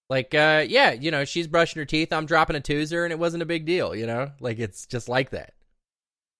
Like, 0.09 0.35
uh, 0.35 0.65
yeah, 0.67 0.91
you 0.91 1.09
know, 1.09 1.23
she's 1.25 1.47
brushing 1.47 1.79
her 1.79 1.85
teeth. 1.85 2.11
I'm 2.11 2.25
dropping 2.25 2.55
a 2.57 2.61
toozer, 2.61 3.03
and 3.05 3.11
it 3.11 3.17
wasn't 3.17 3.41
a 3.41 3.47
big 3.47 3.65
deal. 3.65 3.95
You 3.95 4.05
know, 4.05 4.31
like 4.39 4.59
it's 4.59 4.85
just 4.85 5.09
like 5.09 5.31
that. 5.31 5.53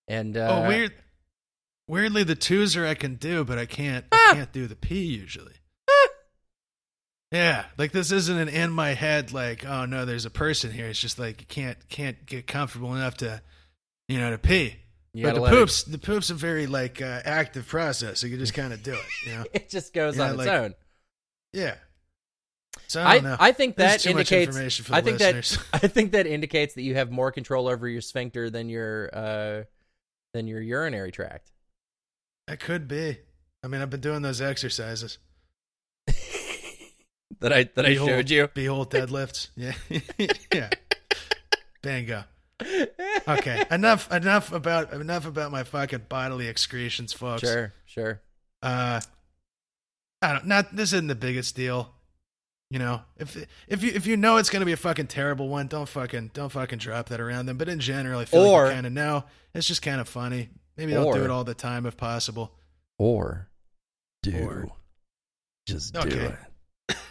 And 0.07 0.35
uh, 0.37 0.63
oh, 0.63 0.67
weird. 0.67 0.93
Weirdly, 1.87 2.23
the 2.23 2.35
twos 2.35 2.77
I 2.77 2.93
can 2.95 3.15
do, 3.15 3.43
but 3.43 3.57
I 3.57 3.65
can't. 3.65 4.05
Ah. 4.11 4.31
I 4.31 4.33
can't 4.35 4.51
do 4.53 4.67
the 4.67 4.75
pee 4.75 5.03
usually. 5.03 5.53
Yeah, 7.31 7.65
like 7.79 7.91
this 7.91 8.11
isn't 8.11 8.37
an 8.37 8.47
in 8.47 8.71
my 8.71 8.89
head. 8.93 9.33
Like, 9.33 9.65
oh 9.65 9.85
no, 9.85 10.05
there's 10.05 10.25
a 10.25 10.29
person 10.29 10.71
here. 10.71 10.85
It's 10.87 10.99
just 10.99 11.17
like 11.17 11.41
you 11.41 11.47
can't 11.47 11.77
can't 11.89 12.23
get 12.27 12.45
comfortable 12.45 12.93
enough 12.93 13.17
to, 13.17 13.41
you 14.07 14.19
know, 14.19 14.29
to 14.29 14.37
pee. 14.37 14.75
you 15.15 15.25
but 15.25 15.33
the 15.35 15.41
let 15.41 15.53
it- 15.53 15.55
poops, 15.57 15.83
the 15.83 15.97
poops 15.97 16.29
a 16.29 16.35
very 16.35 16.67
like 16.67 17.01
uh, 17.01 17.21
active 17.25 17.67
process. 17.67 18.19
So 18.19 18.27
you 18.27 18.37
just 18.37 18.53
kind 18.53 18.71
of 18.71 18.83
do 18.83 18.93
it. 18.93 18.99
You 19.25 19.31
know? 19.33 19.45
It 19.53 19.69
just 19.69 19.93
goes 19.93 20.15
Yeah, 20.15 20.25
on 20.25 20.29
its 20.29 20.37
like, 20.37 20.47
own. 20.47 20.75
Yeah. 21.53 21.75
So 22.87 23.01
I 23.01 23.05
I, 23.07 23.13
don't 23.15 23.23
know. 23.23 23.37
I 23.39 23.51
think 23.51 23.77
that 23.77 23.95
is 23.95 24.03
too 24.03 24.09
much 24.13 24.31
indicates. 24.31 24.49
information 24.49 24.85
for 24.85 24.91
the 24.91 24.97
I 24.97 25.01
think 25.01 25.19
listeners. 25.19 25.57
that 25.71 25.83
I 25.83 25.87
think 25.87 26.11
that 26.11 26.27
indicates 26.27 26.75
that 26.75 26.83
you 26.83 26.93
have 26.95 27.11
more 27.11 27.31
control 27.31 27.67
over 27.67 27.87
your 27.89 28.01
sphincter 28.01 28.51
than 28.51 28.69
your 28.69 29.09
uh 29.11 29.63
than 30.35 30.45
your 30.45 30.61
urinary 30.61 31.11
tract. 31.11 31.51
That 32.47 32.59
could 32.59 32.87
be. 32.87 33.17
I 33.63 33.67
mean, 33.67 33.81
I've 33.81 33.89
been 33.89 34.01
doing 34.01 34.21
those 34.21 34.41
exercises. 34.41 35.17
that 37.39 37.53
I 37.53 37.63
that 37.75 37.85
I 37.85 37.89
Behold- 37.89 38.09
showed 38.09 38.29
you. 38.29 38.47
Behold 38.53 38.91
deadlifts. 38.91 39.49
Yeah. 39.55 39.73
yeah. 40.53 40.69
Bingo. 41.81 42.23
Okay. 43.27 43.63
enough 43.71 44.11
enough 44.11 44.51
about 44.51 44.93
enough 44.93 45.25
about 45.25 45.51
my 45.51 45.63
fucking 45.63 46.05
bodily 46.09 46.47
excretions, 46.47 47.11
folks. 47.13 47.41
Sure, 47.41 47.73
sure. 47.85 48.21
Uh 48.61 49.01
I 50.21 50.33
don't 50.33 50.45
not 50.47 50.75
this 50.75 50.93
isn't 50.93 51.07
the 51.07 51.15
biggest 51.15 51.55
deal. 51.55 51.93
You 52.69 52.79
know, 52.79 53.01
if 53.17 53.37
if 53.67 53.83
you 53.83 53.91
if 53.93 54.07
you 54.07 54.17
know 54.17 54.37
it's 54.37 54.49
gonna 54.49 54.65
be 54.65 54.71
a 54.71 54.77
fucking 54.77 55.07
terrible 55.07 55.47
one, 55.49 55.67
don't 55.67 55.87
fucking 55.87 56.31
don't 56.33 56.49
fucking 56.51 56.79
drop 56.79 57.09
that 57.09 57.19
around 57.19 57.45
them. 57.47 57.57
But 57.57 57.69
in 57.69 57.79
general, 57.79 58.19
I 58.19 58.25
feel 58.25 58.41
Or- 58.41 58.63
like 58.63 58.69
you 58.71 58.75
kind 58.75 58.87
of 58.87 58.93
know 58.93 59.23
it's 59.53 59.67
just 59.67 59.81
kind 59.81 59.99
of 60.01 60.07
funny. 60.07 60.49
Maybe 60.77 60.93
don't 60.93 61.13
do 61.13 61.23
it 61.23 61.29
all 61.29 61.43
the 61.43 61.53
time 61.53 61.85
if 61.85 61.95
possible. 61.97 62.51
Or 62.97 63.49
do. 64.23 64.37
Or- 64.37 64.71
Just 65.67 65.95
Okay. 65.95 66.35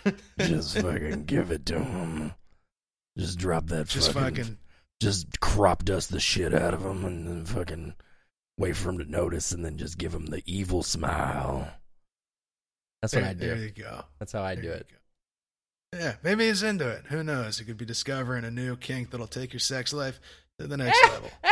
it. 0.04 0.14
Just 0.38 0.78
fucking 0.80 1.24
give 1.24 1.50
it 1.50 1.66
to 1.66 1.78
him. 1.78 2.32
Just 3.16 3.38
drop 3.38 3.66
that 3.66 3.88
Just 3.88 4.12
fucking, 4.12 4.36
fucking 4.44 4.58
Just 5.00 5.40
crop 5.40 5.84
dust 5.84 6.10
the 6.10 6.20
shit 6.20 6.54
out 6.54 6.74
of 6.74 6.82
him 6.84 7.04
and 7.04 7.26
then 7.26 7.44
fucking 7.44 7.94
wait 8.58 8.76
for 8.76 8.90
him 8.90 8.98
to 8.98 9.04
notice 9.10 9.52
and 9.52 9.64
then 9.64 9.76
just 9.78 9.98
give 9.98 10.12
him 10.14 10.26
the 10.26 10.42
evil 10.46 10.82
smile. 10.82 11.68
That's 13.00 13.14
what 13.14 13.22
there, 13.22 13.30
I 13.30 13.34
there 13.34 13.54
do. 13.56 13.62
you 13.62 13.70
go. 13.70 14.04
That's 14.18 14.32
how 14.32 14.42
I 14.42 14.54
There 14.54 14.62
do 14.64 14.70
it. 14.72 14.86
go. 15.92 15.98
Yeah, 15.98 16.14
maybe 16.22 16.46
he's 16.48 16.62
into 16.62 16.88
it. 16.88 17.04
Who 17.08 17.22
knows? 17.22 17.58
He 17.58 17.64
could 17.66 17.76
be 17.76 17.84
discovering 17.84 18.44
a 18.44 18.50
new 18.50 18.76
kink 18.76 19.10
that'll 19.10 19.26
take 19.26 19.52
your 19.52 19.60
sex 19.60 19.92
life 19.92 20.20
to 20.58 20.66
the 20.66 20.76
next 20.78 20.98
level. 21.10 21.30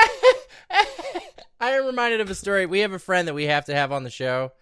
I 1.61 1.73
am 1.73 1.87
reminded 1.87 2.21
of 2.21 2.31
a 2.31 2.35
story. 2.35 2.67
We 2.67 2.81
have 2.81 2.93
a 2.93 2.99
friend 2.99 3.29
that 3.29 3.35
we 3.35 3.45
have 3.45 3.67
to 3.67 3.75
have 3.75 3.93
on 3.93 4.03
the 4.03 4.11
show, 4.11 4.53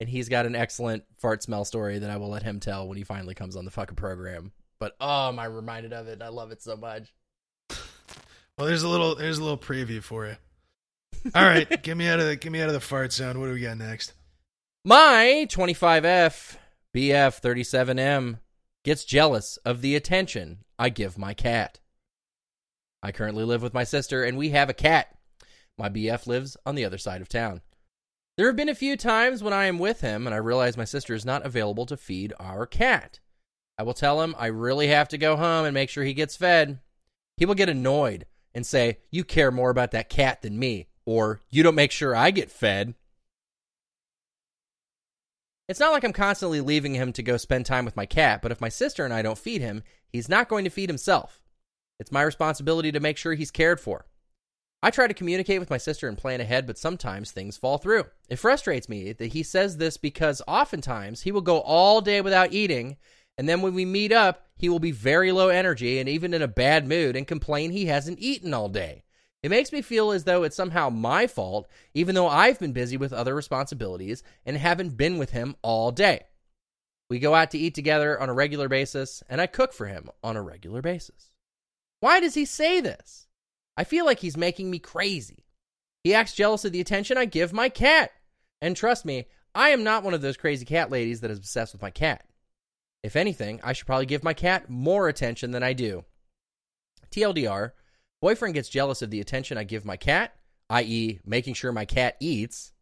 and 0.00 0.08
he's 0.08 0.28
got 0.28 0.46
an 0.46 0.56
excellent 0.56 1.04
fart 1.18 1.42
smell 1.42 1.64
story 1.64 1.98
that 1.98 2.10
I 2.10 2.16
will 2.16 2.30
let 2.30 2.42
him 2.42 2.58
tell 2.58 2.88
when 2.88 2.96
he 2.96 3.04
finally 3.04 3.34
comes 3.34 3.54
on 3.54 3.64
the 3.64 3.70
fucking 3.70 3.96
program. 3.96 4.52
But 4.80 4.92
um, 4.92 5.08
oh, 5.08 5.28
am 5.28 5.38
I 5.38 5.44
reminded 5.44 5.92
of 5.92 6.08
it? 6.08 6.22
I 6.22 6.28
love 6.28 6.50
it 6.50 6.62
so 6.62 6.76
much. 6.76 7.12
Well, 8.56 8.66
there's 8.66 8.82
a 8.82 8.88
little 8.88 9.14
there's 9.14 9.38
a 9.38 9.42
little 9.42 9.58
preview 9.58 10.02
for 10.02 10.26
you. 10.26 10.36
All 11.34 11.44
right, 11.44 11.82
get 11.82 11.96
me 11.96 12.08
out 12.08 12.18
of 12.18 12.26
the 12.26 12.36
get 12.36 12.50
me 12.50 12.60
out 12.60 12.68
of 12.68 12.74
the 12.74 12.80
fart 12.80 13.12
zone. 13.12 13.38
What 13.38 13.46
do 13.46 13.52
we 13.52 13.60
got 13.60 13.78
next? 13.78 14.14
My 14.84 15.46
25F 15.48 16.56
BF 16.94 17.40
37M 17.40 18.38
gets 18.84 19.04
jealous 19.04 19.58
of 19.58 19.80
the 19.80 19.94
attention 19.94 20.64
I 20.78 20.88
give 20.88 21.18
my 21.18 21.34
cat. 21.34 21.78
I 23.02 23.12
currently 23.12 23.44
live 23.44 23.62
with 23.62 23.74
my 23.74 23.84
sister 23.84 24.24
and 24.24 24.38
we 24.38 24.50
have 24.50 24.70
a 24.70 24.74
cat. 24.74 25.14
My 25.78 25.88
BF 25.88 26.26
lives 26.26 26.56
on 26.66 26.74
the 26.74 26.84
other 26.84 26.98
side 26.98 27.20
of 27.20 27.28
town. 27.28 27.60
There 28.36 28.46
have 28.46 28.56
been 28.56 28.68
a 28.68 28.74
few 28.74 28.96
times 28.96 29.42
when 29.42 29.52
I 29.52 29.66
am 29.66 29.78
with 29.78 30.00
him 30.00 30.26
and 30.26 30.34
I 30.34 30.38
realize 30.38 30.76
my 30.76 30.84
sister 30.84 31.14
is 31.14 31.24
not 31.24 31.44
available 31.44 31.86
to 31.86 31.96
feed 31.96 32.32
our 32.38 32.66
cat. 32.66 33.20
I 33.78 33.84
will 33.84 33.94
tell 33.94 34.22
him 34.22 34.34
I 34.38 34.46
really 34.46 34.88
have 34.88 35.08
to 35.08 35.18
go 35.18 35.36
home 35.36 35.64
and 35.64 35.74
make 35.74 35.88
sure 35.88 36.04
he 36.04 36.14
gets 36.14 36.36
fed. 36.36 36.80
He 37.36 37.46
will 37.46 37.54
get 37.54 37.68
annoyed 37.68 38.26
and 38.54 38.66
say, 38.66 38.98
You 39.10 39.24
care 39.24 39.50
more 39.50 39.70
about 39.70 39.92
that 39.92 40.08
cat 40.08 40.42
than 40.42 40.58
me, 40.58 40.88
or 41.06 41.40
You 41.48 41.62
don't 41.62 41.74
make 41.76 41.92
sure 41.92 42.14
I 42.14 42.32
get 42.32 42.50
fed. 42.50 42.94
It's 45.68 45.80
not 45.80 45.92
like 45.92 46.02
I'm 46.02 46.12
constantly 46.12 46.60
leaving 46.60 46.94
him 46.94 47.12
to 47.12 47.22
go 47.22 47.36
spend 47.36 47.66
time 47.66 47.84
with 47.84 47.96
my 47.96 48.06
cat, 48.06 48.40
but 48.40 48.50
if 48.50 48.60
my 48.60 48.70
sister 48.70 49.04
and 49.04 49.12
I 49.12 49.22
don't 49.22 49.38
feed 49.38 49.60
him, 49.60 49.82
he's 50.08 50.28
not 50.28 50.48
going 50.48 50.64
to 50.64 50.70
feed 50.70 50.88
himself. 50.88 51.42
It's 52.00 52.12
my 52.12 52.22
responsibility 52.22 52.90
to 52.92 53.00
make 53.00 53.16
sure 53.16 53.34
he's 53.34 53.50
cared 53.50 53.78
for. 53.78 54.06
I 54.80 54.90
try 54.90 55.08
to 55.08 55.14
communicate 55.14 55.58
with 55.58 55.70
my 55.70 55.76
sister 55.76 56.08
and 56.08 56.16
plan 56.16 56.40
ahead, 56.40 56.66
but 56.66 56.78
sometimes 56.78 57.32
things 57.32 57.56
fall 57.56 57.78
through. 57.78 58.04
It 58.28 58.36
frustrates 58.36 58.88
me 58.88 59.12
that 59.12 59.32
he 59.32 59.42
says 59.42 59.76
this 59.76 59.96
because 59.96 60.40
oftentimes 60.46 61.22
he 61.22 61.32
will 61.32 61.40
go 61.40 61.60
all 61.60 62.00
day 62.00 62.20
without 62.20 62.52
eating, 62.52 62.96
and 63.36 63.48
then 63.48 63.60
when 63.60 63.74
we 63.74 63.84
meet 63.84 64.12
up, 64.12 64.46
he 64.56 64.68
will 64.68 64.78
be 64.78 64.92
very 64.92 65.32
low 65.32 65.48
energy 65.48 65.98
and 65.98 66.08
even 66.08 66.32
in 66.32 66.42
a 66.42 66.48
bad 66.48 66.86
mood 66.86 67.16
and 67.16 67.26
complain 67.26 67.70
he 67.70 67.86
hasn't 67.86 68.20
eaten 68.20 68.54
all 68.54 68.68
day. 68.68 69.02
It 69.42 69.50
makes 69.50 69.72
me 69.72 69.82
feel 69.82 70.10
as 70.10 70.24
though 70.24 70.42
it's 70.42 70.56
somehow 70.56 70.90
my 70.90 71.26
fault, 71.28 71.68
even 71.94 72.14
though 72.14 72.28
I've 72.28 72.58
been 72.58 72.72
busy 72.72 72.96
with 72.96 73.12
other 73.12 73.34
responsibilities 73.34 74.24
and 74.44 74.56
haven't 74.56 74.96
been 74.96 75.18
with 75.18 75.30
him 75.30 75.54
all 75.62 75.92
day. 75.92 76.24
We 77.08 77.20
go 77.20 77.34
out 77.34 77.52
to 77.52 77.58
eat 77.58 77.74
together 77.74 78.20
on 78.20 78.28
a 78.28 78.34
regular 78.34 78.68
basis, 78.68 79.22
and 79.28 79.40
I 79.40 79.46
cook 79.46 79.72
for 79.72 79.86
him 79.86 80.10
on 80.22 80.36
a 80.36 80.42
regular 80.42 80.82
basis. 80.82 81.30
Why 82.00 82.18
does 82.20 82.34
he 82.34 82.44
say 82.44 82.80
this? 82.80 83.27
I 83.78 83.84
feel 83.84 84.04
like 84.04 84.18
he's 84.18 84.36
making 84.36 84.72
me 84.72 84.80
crazy. 84.80 85.44
He 86.02 86.12
acts 86.12 86.34
jealous 86.34 86.64
of 86.64 86.72
the 86.72 86.80
attention 86.80 87.16
I 87.16 87.26
give 87.26 87.52
my 87.52 87.68
cat. 87.68 88.10
And 88.60 88.76
trust 88.76 89.04
me, 89.04 89.26
I 89.54 89.68
am 89.68 89.84
not 89.84 90.02
one 90.02 90.14
of 90.14 90.20
those 90.20 90.36
crazy 90.36 90.64
cat 90.64 90.90
ladies 90.90 91.20
that 91.20 91.30
is 91.30 91.38
obsessed 91.38 91.74
with 91.74 91.82
my 91.82 91.90
cat. 91.90 92.24
If 93.04 93.14
anything, 93.14 93.60
I 93.62 93.72
should 93.72 93.86
probably 93.86 94.06
give 94.06 94.24
my 94.24 94.34
cat 94.34 94.68
more 94.68 95.06
attention 95.08 95.52
than 95.52 95.62
I 95.62 95.74
do. 95.74 96.04
TLDR, 97.12 97.70
boyfriend 98.20 98.54
gets 98.54 98.68
jealous 98.68 99.00
of 99.00 99.10
the 99.10 99.20
attention 99.20 99.56
I 99.56 99.62
give 99.62 99.84
my 99.84 99.96
cat, 99.96 100.34
i.e., 100.70 101.20
making 101.24 101.54
sure 101.54 101.70
my 101.70 101.84
cat 101.84 102.16
eats. 102.18 102.72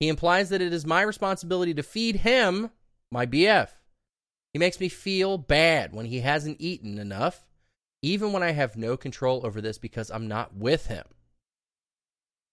He 0.00 0.08
implies 0.08 0.48
that 0.48 0.60
it 0.60 0.72
is 0.72 0.84
my 0.84 1.02
responsibility 1.02 1.74
to 1.74 1.84
feed 1.84 2.16
him, 2.16 2.70
my 3.12 3.24
BF. 3.24 3.68
He 4.52 4.58
makes 4.58 4.80
me 4.80 4.88
feel 4.88 5.38
bad 5.38 5.92
when 5.92 6.06
he 6.06 6.20
hasn't 6.20 6.60
eaten 6.60 6.98
enough, 6.98 7.46
even 8.04 8.32
when 8.32 8.42
I 8.42 8.50
have 8.52 8.76
no 8.76 8.96
control 8.96 9.44
over 9.46 9.60
this 9.60 9.78
because 9.78 10.10
I'm 10.10 10.26
not 10.28 10.54
with 10.54 10.86
him. 10.86 11.04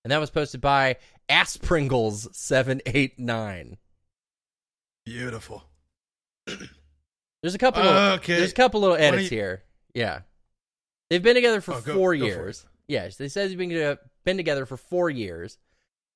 And 0.04 0.12
that 0.12 0.20
was 0.20 0.30
posted 0.32 0.62
by 0.62 0.98
Aspringles789. 1.30 3.78
Beautiful. 5.06 5.64
There's 6.48 7.56
a 7.56 7.58
couple. 7.58 7.82
Of, 7.84 8.20
Okay. 8.20 8.36
There's 8.38 8.52
a 8.52 8.56
couple 8.56 8.82
little 8.82 8.98
edits 8.98 9.32
you- 9.32 9.38
here. 9.38 9.64
Yeah, 9.94 10.22
they've 11.10 11.22
been 11.24 11.36
together 11.36 11.60
for 11.62 11.74
Oh, 11.74 11.82
go- 11.82 11.94
four 11.96 12.16
go 12.16 12.20
for 12.22 12.26
years. 12.26 12.66
Yes, 12.88 13.18
they 13.18 13.28
said 13.28 13.50
they've 13.50 13.58
been 13.58 13.76
uh, 13.82 13.96
been 14.24 14.38
together 14.38 14.66
for 14.66 14.78
four 14.78 15.10
years, 15.10 15.58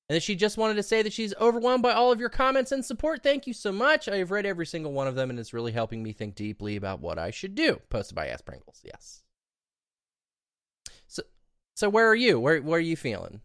and 0.08 0.16
that 0.16 0.22
she 0.22 0.34
just 0.34 0.56
wanted 0.56 0.74
to 0.74 0.82
say 0.82 1.02
that 1.02 1.12
she's 1.12 1.34
overwhelmed 1.36 1.82
by 1.82 1.92
all 1.92 2.10
of 2.12 2.20
your 2.20 2.28
comments 2.30 2.72
and 2.72 2.82
support. 2.84 3.22
Thank 3.22 3.46
you 3.46 3.52
so 3.52 3.70
much. 3.72 4.08
I 4.08 4.16
have 4.16 4.30
read 4.30 4.46
every 4.46 4.66
single 4.66 4.92
one 4.92 5.06
of 5.08 5.14
them, 5.14 5.28
and 5.30 5.38
it's 5.38 5.52
really 5.52 5.72
helping 5.72 6.02
me 6.02 6.12
think 6.12 6.34
deeply 6.36 6.76
about 6.76 7.00
what 7.00 7.18
I 7.18 7.30
should 7.30 7.54
do. 7.54 7.80
Posted 7.90 8.14
by 8.16 8.28
Ass 8.28 8.40
Pringles. 8.40 8.80
Yes. 8.84 9.22
So, 11.76 11.88
where 11.90 12.08
are 12.08 12.14
you? 12.14 12.40
Where 12.40 12.60
where 12.62 12.78
are 12.78 12.82
you 12.82 12.96
feeling? 12.96 13.42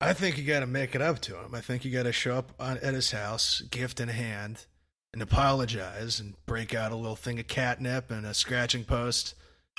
I 0.00 0.12
think 0.12 0.38
you 0.38 0.44
got 0.44 0.60
to 0.60 0.66
make 0.66 0.94
it 0.94 1.02
up 1.02 1.18
to 1.22 1.36
him. 1.40 1.54
I 1.54 1.60
think 1.60 1.84
you 1.84 1.90
got 1.90 2.04
to 2.04 2.12
show 2.12 2.36
up 2.36 2.52
on, 2.60 2.78
at 2.78 2.94
his 2.94 3.10
house, 3.10 3.62
gift 3.62 3.98
in 4.00 4.08
hand, 4.08 4.66
and 5.12 5.20
apologize 5.20 6.20
and 6.20 6.34
break 6.46 6.72
out 6.74 6.92
a 6.92 6.96
little 6.96 7.16
thing 7.16 7.40
of 7.40 7.46
catnip 7.48 8.10
and 8.10 8.24
a 8.24 8.32
scratching 8.34 8.84
post, 8.84 9.34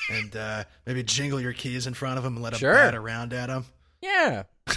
and 0.10 0.36
uh, 0.36 0.64
maybe 0.86 1.04
jingle 1.04 1.40
your 1.40 1.54
keys 1.54 1.88
in 1.88 1.94
front 1.94 2.18
of 2.18 2.26
him 2.26 2.36
and 2.36 2.44
let 2.44 2.52
him 2.54 2.60
Sure. 2.60 2.74
bat 2.74 2.96
around 2.96 3.32
at 3.34 3.50
him. 3.50 3.66
Yeah. 4.02 4.44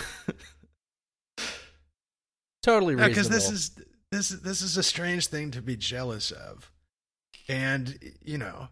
totally 2.63 2.95
reasonable. 2.95 3.09
because 3.15 3.29
this 3.29 3.51
is 3.51 3.71
this 4.13 4.31
is 4.31 4.41
this 4.43 4.63
is 4.63 4.77
a 4.77 4.83
strange 4.83 5.27
thing 5.27 5.51
to 5.53 5.61
be 5.63 5.77
jealous 5.77 6.31
of, 6.31 6.71
and 7.49 7.99
you 8.25 8.39
know, 8.39 8.69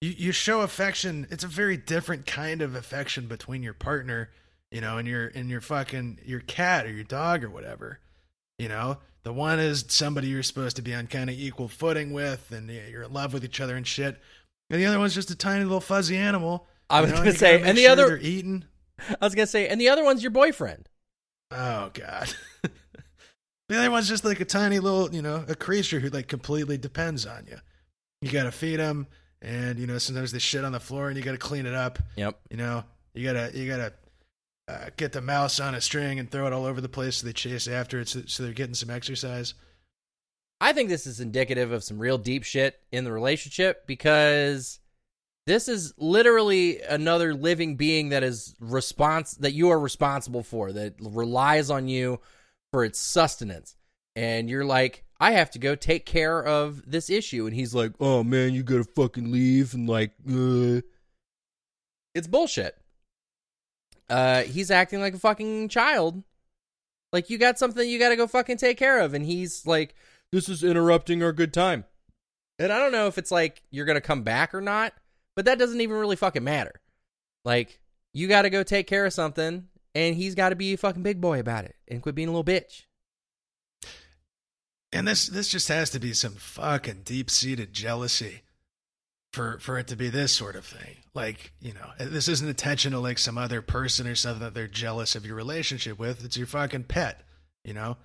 you 0.00 0.14
you 0.16 0.32
show 0.32 0.60
affection. 0.62 1.26
It's 1.30 1.44
a 1.44 1.48
very 1.48 1.76
different 1.76 2.26
kind 2.26 2.62
of 2.62 2.74
affection 2.74 3.26
between 3.26 3.62
your 3.62 3.74
partner, 3.74 4.30
you 4.70 4.80
know, 4.80 4.98
and 4.98 5.06
your 5.06 5.28
and 5.28 5.48
your 5.50 5.60
fucking 5.60 6.20
your 6.24 6.40
cat 6.40 6.86
or 6.86 6.90
your 6.92 7.04
dog 7.04 7.44
or 7.44 7.50
whatever. 7.50 8.00
You 8.58 8.68
know, 8.68 8.98
the 9.22 9.32
one 9.32 9.58
is 9.58 9.84
somebody 9.88 10.28
you're 10.28 10.42
supposed 10.42 10.76
to 10.76 10.82
be 10.82 10.94
on 10.94 11.06
kind 11.06 11.30
of 11.30 11.36
equal 11.36 11.68
footing 11.68 12.12
with, 12.12 12.50
and 12.52 12.68
you're 12.70 13.02
in 13.02 13.12
love 13.12 13.32
with 13.32 13.44
each 13.44 13.60
other 13.60 13.76
and 13.76 13.86
shit. 13.86 14.18
And 14.70 14.80
the 14.80 14.86
other 14.86 14.98
one's 14.98 15.14
just 15.14 15.30
a 15.30 15.36
tiny 15.36 15.64
little 15.64 15.80
fuzzy 15.80 16.16
animal. 16.16 16.66
I 16.88 17.00
was 17.00 17.10
know, 17.10 17.18
gonna 17.18 17.32
say, 17.32 17.62
and 17.62 17.76
the 17.76 17.82
sure 17.82 17.90
other- 17.92 18.06
they're 18.08 18.18
eating. 18.18 18.64
I 19.20 19.24
was 19.24 19.34
gonna 19.34 19.46
say, 19.46 19.68
and 19.68 19.80
the 19.80 19.88
other 19.88 20.04
one's 20.04 20.22
your 20.22 20.30
boyfriend. 20.30 20.88
Oh 21.50 21.90
god. 21.94 22.32
the 23.68 23.78
other 23.78 23.90
one's 23.90 24.08
just 24.08 24.24
like 24.24 24.40
a 24.40 24.44
tiny 24.44 24.78
little, 24.78 25.12
you 25.14 25.22
know, 25.22 25.44
a 25.48 25.54
creature 25.54 26.00
who 26.00 26.08
like 26.10 26.28
completely 26.28 26.76
depends 26.78 27.26
on 27.26 27.46
you. 27.48 27.56
You 28.22 28.30
got 28.30 28.44
to 28.44 28.52
feed 28.52 28.76
them, 28.76 29.06
and 29.42 29.78
you 29.78 29.86
know 29.86 29.98
sometimes 29.98 30.32
they 30.32 30.38
shit 30.38 30.64
on 30.64 30.72
the 30.72 30.80
floor, 30.80 31.08
and 31.08 31.16
you 31.16 31.22
got 31.22 31.32
to 31.32 31.38
clean 31.38 31.66
it 31.66 31.74
up. 31.74 31.98
Yep. 32.16 32.38
You 32.50 32.56
know, 32.56 32.84
you 33.14 33.24
gotta 33.24 33.50
you 33.54 33.68
gotta 33.68 33.92
uh, 34.68 34.90
get 34.96 35.12
the 35.12 35.20
mouse 35.20 35.60
on 35.60 35.74
a 35.74 35.80
string 35.80 36.18
and 36.18 36.30
throw 36.30 36.46
it 36.46 36.52
all 36.52 36.64
over 36.64 36.80
the 36.80 36.88
place 36.88 37.16
so 37.16 37.26
they 37.26 37.32
chase 37.32 37.66
after 37.66 38.00
it, 38.00 38.08
so, 38.08 38.22
so 38.26 38.42
they're 38.42 38.52
getting 38.52 38.74
some 38.74 38.90
exercise. 38.90 39.54
I 40.60 40.72
think 40.72 40.88
this 40.88 41.06
is 41.06 41.20
indicative 41.20 41.72
of 41.72 41.82
some 41.82 41.98
real 41.98 42.18
deep 42.18 42.44
shit 42.44 42.78
in 42.92 43.04
the 43.04 43.12
relationship 43.12 43.86
because 43.86 44.78
this 45.46 45.68
is 45.68 45.94
literally 45.96 46.82
another 46.82 47.34
living 47.34 47.76
being 47.76 48.10
that 48.10 48.22
is 48.22 48.54
response 48.60 49.32
that 49.32 49.54
you 49.54 49.70
are 49.70 49.80
responsible 49.80 50.42
for 50.42 50.70
that 50.72 50.94
relies 51.00 51.70
on 51.70 51.88
you 51.88 52.20
for 52.72 52.84
its 52.84 52.98
sustenance 52.98 53.74
and 54.14 54.50
you're 54.50 54.66
like 54.66 55.04
I 55.20 55.32
have 55.32 55.50
to 55.52 55.58
go 55.58 55.74
take 55.74 56.06
care 56.06 56.42
of 56.42 56.90
this 56.90 57.10
issue 57.10 57.46
and 57.46 57.54
he's 57.54 57.74
like 57.74 57.92
oh 58.00 58.24
man 58.24 58.54
you 58.54 58.62
got 58.62 58.78
to 58.78 58.84
fucking 58.84 59.30
leave 59.30 59.74
and 59.74 59.88
like 59.88 60.12
uh. 60.28 60.80
it's 62.14 62.26
bullshit 62.26 62.76
uh 64.08 64.42
he's 64.42 64.70
acting 64.70 65.00
like 65.00 65.14
a 65.14 65.18
fucking 65.18 65.68
child 65.68 66.22
like 67.12 67.28
you 67.28 67.38
got 67.38 67.58
something 67.58 67.88
you 67.88 67.98
got 67.98 68.08
to 68.08 68.16
go 68.16 68.26
fucking 68.26 68.56
take 68.56 68.78
care 68.78 69.00
of 69.00 69.14
and 69.14 69.26
he's 69.26 69.66
like 69.66 69.94
this 70.32 70.48
is 70.48 70.62
interrupting 70.62 71.22
our 71.22 71.32
good 71.32 71.52
time. 71.52 71.84
And 72.58 72.72
I 72.72 72.78
don't 72.78 72.92
know 72.92 73.06
if 73.06 73.18
it's 73.18 73.30
like 73.30 73.62
you're 73.70 73.86
to 73.86 74.00
come 74.00 74.22
back 74.22 74.54
or 74.54 74.60
not, 74.60 74.92
but 75.34 75.44
that 75.46 75.58
doesn't 75.58 75.80
even 75.80 75.96
really 75.96 76.16
fucking 76.16 76.44
matter. 76.44 76.80
Like, 77.44 77.80
you 78.12 78.28
got 78.28 78.42
to 78.42 78.50
go 78.50 78.62
take 78.62 78.86
care 78.86 79.06
of 79.06 79.12
something, 79.12 79.68
and 79.94 80.14
he's 80.14 80.34
got 80.34 80.50
to 80.50 80.56
be 80.56 80.74
a 80.74 80.78
fucking 80.78 81.02
big 81.02 81.20
boy 81.20 81.40
about 81.40 81.64
it 81.64 81.74
and 81.88 82.02
quit 82.02 82.14
being 82.14 82.28
a 82.28 82.32
little 82.32 82.44
bitch. 82.44 82.84
And 84.92 85.06
this 85.06 85.26
this 85.28 85.48
just 85.48 85.68
has 85.68 85.90
to 85.90 86.00
be 86.00 86.12
some 86.12 86.32
fucking 86.34 87.02
deep 87.04 87.30
seated 87.30 87.72
jealousy 87.72 88.42
for 89.32 89.58
for 89.60 89.78
it 89.78 89.86
to 89.88 89.96
be 89.96 90.08
this 90.08 90.32
sort 90.32 90.56
of 90.56 90.64
thing. 90.64 90.96
Like, 91.14 91.52
you 91.60 91.72
know, 91.74 91.90
this 92.04 92.28
isn't 92.28 92.48
attention 92.48 92.92
to 92.92 92.98
like 92.98 93.18
some 93.18 93.38
other 93.38 93.62
person 93.62 94.06
or 94.06 94.14
something 94.14 94.42
that 94.42 94.54
they're 94.54 94.66
jealous 94.68 95.14
of 95.14 95.24
your 95.26 95.36
relationship 95.36 95.98
with. 95.98 96.24
It's 96.24 96.36
your 96.36 96.46
fucking 96.46 96.84
pet, 96.84 97.22
you 97.64 97.74
know? 97.74 97.96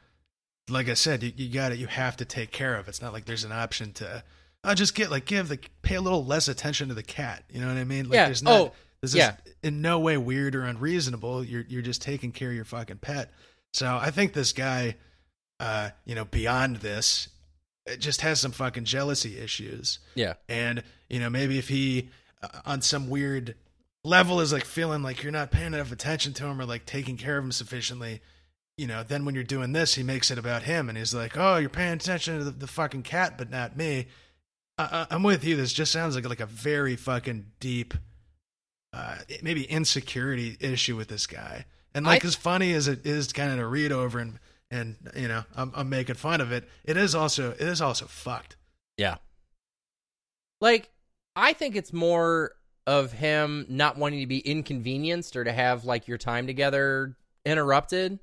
Like 0.69 0.89
I 0.89 0.95
said, 0.95 1.21
you, 1.21 1.31
you 1.35 1.53
got 1.53 1.71
it. 1.71 1.77
You 1.77 1.85
have 1.87 2.17
to 2.17 2.25
take 2.25 2.51
care 2.51 2.75
of. 2.75 2.87
It. 2.87 2.89
It's 2.89 3.01
not 3.01 3.13
like 3.13 3.25
there's 3.25 3.43
an 3.43 3.51
option 3.51 3.93
to, 3.93 4.23
I'll 4.63 4.73
just 4.73 4.95
get 4.95 5.11
like 5.11 5.25
give 5.25 5.47
the 5.47 5.59
pay 5.83 5.95
a 5.95 6.01
little 6.01 6.25
less 6.25 6.47
attention 6.47 6.87
to 6.89 6.95
the 6.95 7.03
cat. 7.03 7.43
You 7.51 7.61
know 7.61 7.67
what 7.67 7.77
I 7.77 7.83
mean? 7.83 8.05
Like 8.05 8.15
Yeah. 8.15 8.25
there's 8.25 8.41
not. 8.43 8.59
Oh, 8.59 8.71
this 9.01 9.11
is 9.11 9.17
yeah. 9.17 9.35
in 9.61 9.81
no 9.81 9.99
way 9.99 10.17
weird 10.17 10.55
or 10.55 10.63
unreasonable. 10.63 11.43
You're 11.43 11.65
you're 11.67 11.83
just 11.83 12.01
taking 12.01 12.31
care 12.31 12.49
of 12.49 12.55
your 12.55 12.65
fucking 12.65 12.97
pet. 12.97 13.31
So 13.73 13.85
I 13.87 14.09
think 14.09 14.33
this 14.33 14.51
guy, 14.53 14.95
uh, 15.59 15.89
you 16.05 16.15
know, 16.15 16.25
beyond 16.25 16.77
this, 16.77 17.29
it 17.85 17.99
just 17.99 18.21
has 18.21 18.39
some 18.39 18.51
fucking 18.51 18.85
jealousy 18.85 19.37
issues. 19.39 19.99
Yeah. 20.15 20.33
And, 20.49 20.83
you 21.09 21.19
know, 21.19 21.29
maybe 21.29 21.57
if 21.57 21.69
he, 21.69 22.09
uh, 22.41 22.47
on 22.65 22.81
some 22.81 23.09
weird 23.09 23.55
level, 24.03 24.41
is 24.41 24.51
like 24.51 24.65
feeling 24.65 25.03
like 25.03 25.23
you're 25.23 25.31
not 25.31 25.51
paying 25.51 25.73
enough 25.73 25.91
attention 25.91 26.33
to 26.33 26.45
him 26.45 26.59
or 26.59 26.65
like 26.65 26.85
taking 26.85 27.17
care 27.17 27.37
of 27.37 27.43
him 27.43 27.51
sufficiently, 27.51 28.21
you 28.77 28.87
know, 28.87 29.03
then 29.03 29.23
when 29.23 29.35
you're 29.35 29.43
doing 29.43 29.71
this, 29.71 29.95
he 29.95 30.03
makes 30.03 30.31
it 30.31 30.37
about 30.37 30.63
him 30.63 30.89
and 30.89 30.97
he's 30.97 31.13
like, 31.13 31.37
oh, 31.37 31.57
you're 31.57 31.69
paying 31.69 31.93
attention 31.93 32.37
to 32.37 32.43
the, 32.43 32.51
the 32.51 32.67
fucking 32.67 33.03
cat, 33.03 33.37
but 33.37 33.49
not 33.49 33.77
me. 33.77 34.07
I, 34.77 35.07
I'm 35.09 35.23
with 35.23 35.45
you. 35.45 35.55
This 35.55 35.71
just 35.71 35.91
sounds 35.93 36.15
like 36.15 36.27
like 36.27 36.41
a 36.41 36.45
very 36.45 36.97
fucking 36.97 37.45
deep, 37.61 37.93
uh, 38.91 39.15
maybe 39.41 39.63
insecurity 39.63 40.57
issue 40.59 40.97
with 40.97 41.07
this 41.07 41.27
guy. 41.27 41.65
And 41.93 42.05
like 42.05 42.25
I- 42.25 42.27
as 42.27 42.35
funny 42.35 42.73
as 42.73 42.87
it 42.89 43.05
is, 43.05 43.31
kind 43.31 43.51
of 43.51 43.57
to 43.59 43.67
read 43.67 43.93
over 43.93 44.19
and 44.19 44.39
and 44.75 44.95
you 45.15 45.27
know 45.27 45.43
I'm, 45.55 45.71
I'm 45.75 45.89
making 45.89 46.15
fun 46.15 46.41
of 46.41 46.51
it. 46.51 46.67
It 46.83 46.97
is 46.97 47.15
also 47.15 47.51
it 47.51 47.61
is 47.61 47.81
also 47.81 48.05
fucked. 48.05 48.57
Yeah. 48.97 49.17
Like, 50.61 50.89
I 51.35 51.53
think 51.53 51.75
it's 51.75 51.91
more 51.91 52.51
of 52.87 53.11
him 53.11 53.65
not 53.67 53.97
wanting 53.97 54.21
to 54.21 54.27
be 54.27 54.39
inconvenienced 54.39 55.35
or 55.35 55.43
to 55.43 55.51
have 55.51 55.85
like 55.85 56.07
your 56.07 56.17
time 56.17 56.47
together 56.47 57.17
interrupted, 57.45 58.19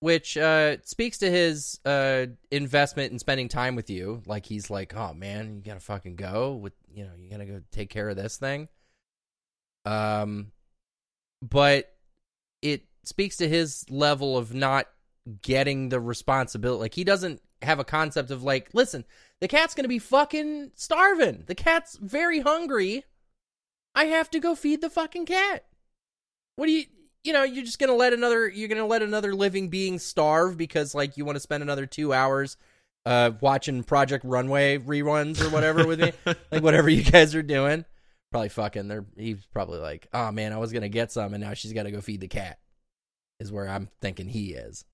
which 0.00 0.36
uh 0.36 0.76
speaks 0.84 1.18
to 1.18 1.30
his 1.30 1.80
uh 1.84 2.26
investment 2.50 3.12
in 3.12 3.18
spending 3.18 3.48
time 3.48 3.74
with 3.74 3.90
you. 3.90 4.22
Like 4.26 4.46
he's 4.46 4.70
like, 4.70 4.94
"Oh 4.94 5.12
man, 5.14 5.56
you 5.56 5.62
got 5.62 5.74
to 5.74 5.80
fucking 5.80 6.16
go 6.16 6.54
with, 6.54 6.72
you 6.92 7.04
know, 7.04 7.12
you 7.18 7.30
got 7.30 7.38
to 7.38 7.46
go 7.46 7.60
take 7.72 7.90
care 7.90 8.08
of 8.08 8.16
this 8.16 8.36
thing." 8.36 8.68
Um 9.84 10.52
but 11.42 11.92
it 12.62 12.84
speaks 13.04 13.38
to 13.38 13.48
his 13.48 13.88
level 13.88 14.36
of 14.36 14.52
not 14.52 14.86
getting 15.42 15.88
the 15.88 16.00
responsibility. 16.00 16.80
Like 16.80 16.94
he 16.94 17.04
doesn't 17.04 17.40
have 17.62 17.78
a 17.78 17.84
concept 17.84 18.30
of 18.30 18.42
like, 18.42 18.70
listen, 18.72 19.04
the 19.40 19.48
cat's 19.48 19.74
gonna 19.74 19.88
be 19.88 19.98
fucking 19.98 20.72
starving. 20.74 21.44
The 21.46 21.54
cat's 21.54 21.96
very 21.96 22.40
hungry. 22.40 23.04
I 23.94 24.04
have 24.04 24.30
to 24.30 24.40
go 24.40 24.54
feed 24.54 24.80
the 24.80 24.90
fucking 24.90 25.26
cat. 25.26 25.64
What 26.56 26.66
do 26.66 26.72
you 26.72 26.84
you 27.22 27.32
know, 27.32 27.42
you're 27.42 27.64
just 27.64 27.78
gonna 27.78 27.94
let 27.94 28.12
another 28.12 28.48
you're 28.48 28.68
gonna 28.68 28.86
let 28.86 29.02
another 29.02 29.34
living 29.34 29.68
being 29.68 29.98
starve 29.98 30.56
because 30.56 30.94
like 30.94 31.16
you 31.16 31.24
want 31.24 31.36
to 31.36 31.40
spend 31.40 31.62
another 31.62 31.86
two 31.86 32.12
hours 32.12 32.56
uh 33.06 33.32
watching 33.40 33.82
Project 33.82 34.24
Runway 34.24 34.78
reruns 34.78 35.40
or 35.40 35.50
whatever 35.50 35.86
with 35.86 36.00
me. 36.00 36.12
Like 36.50 36.62
whatever 36.62 36.88
you 36.88 37.02
guys 37.02 37.34
are 37.34 37.42
doing. 37.42 37.84
Probably 38.30 38.48
fucking 38.48 38.88
they're 38.88 39.06
he's 39.16 39.44
probably 39.52 39.80
like, 39.80 40.06
oh 40.12 40.30
man, 40.32 40.52
I 40.52 40.58
was 40.58 40.72
gonna 40.72 40.88
get 40.88 41.12
some 41.12 41.34
and 41.34 41.42
now 41.42 41.54
she's 41.54 41.72
gotta 41.72 41.90
go 41.90 42.00
feed 42.00 42.20
the 42.20 42.28
cat. 42.28 42.58
Is 43.38 43.50
where 43.50 43.68
I'm 43.68 43.88
thinking 44.00 44.28
he 44.28 44.52
is. 44.52 44.84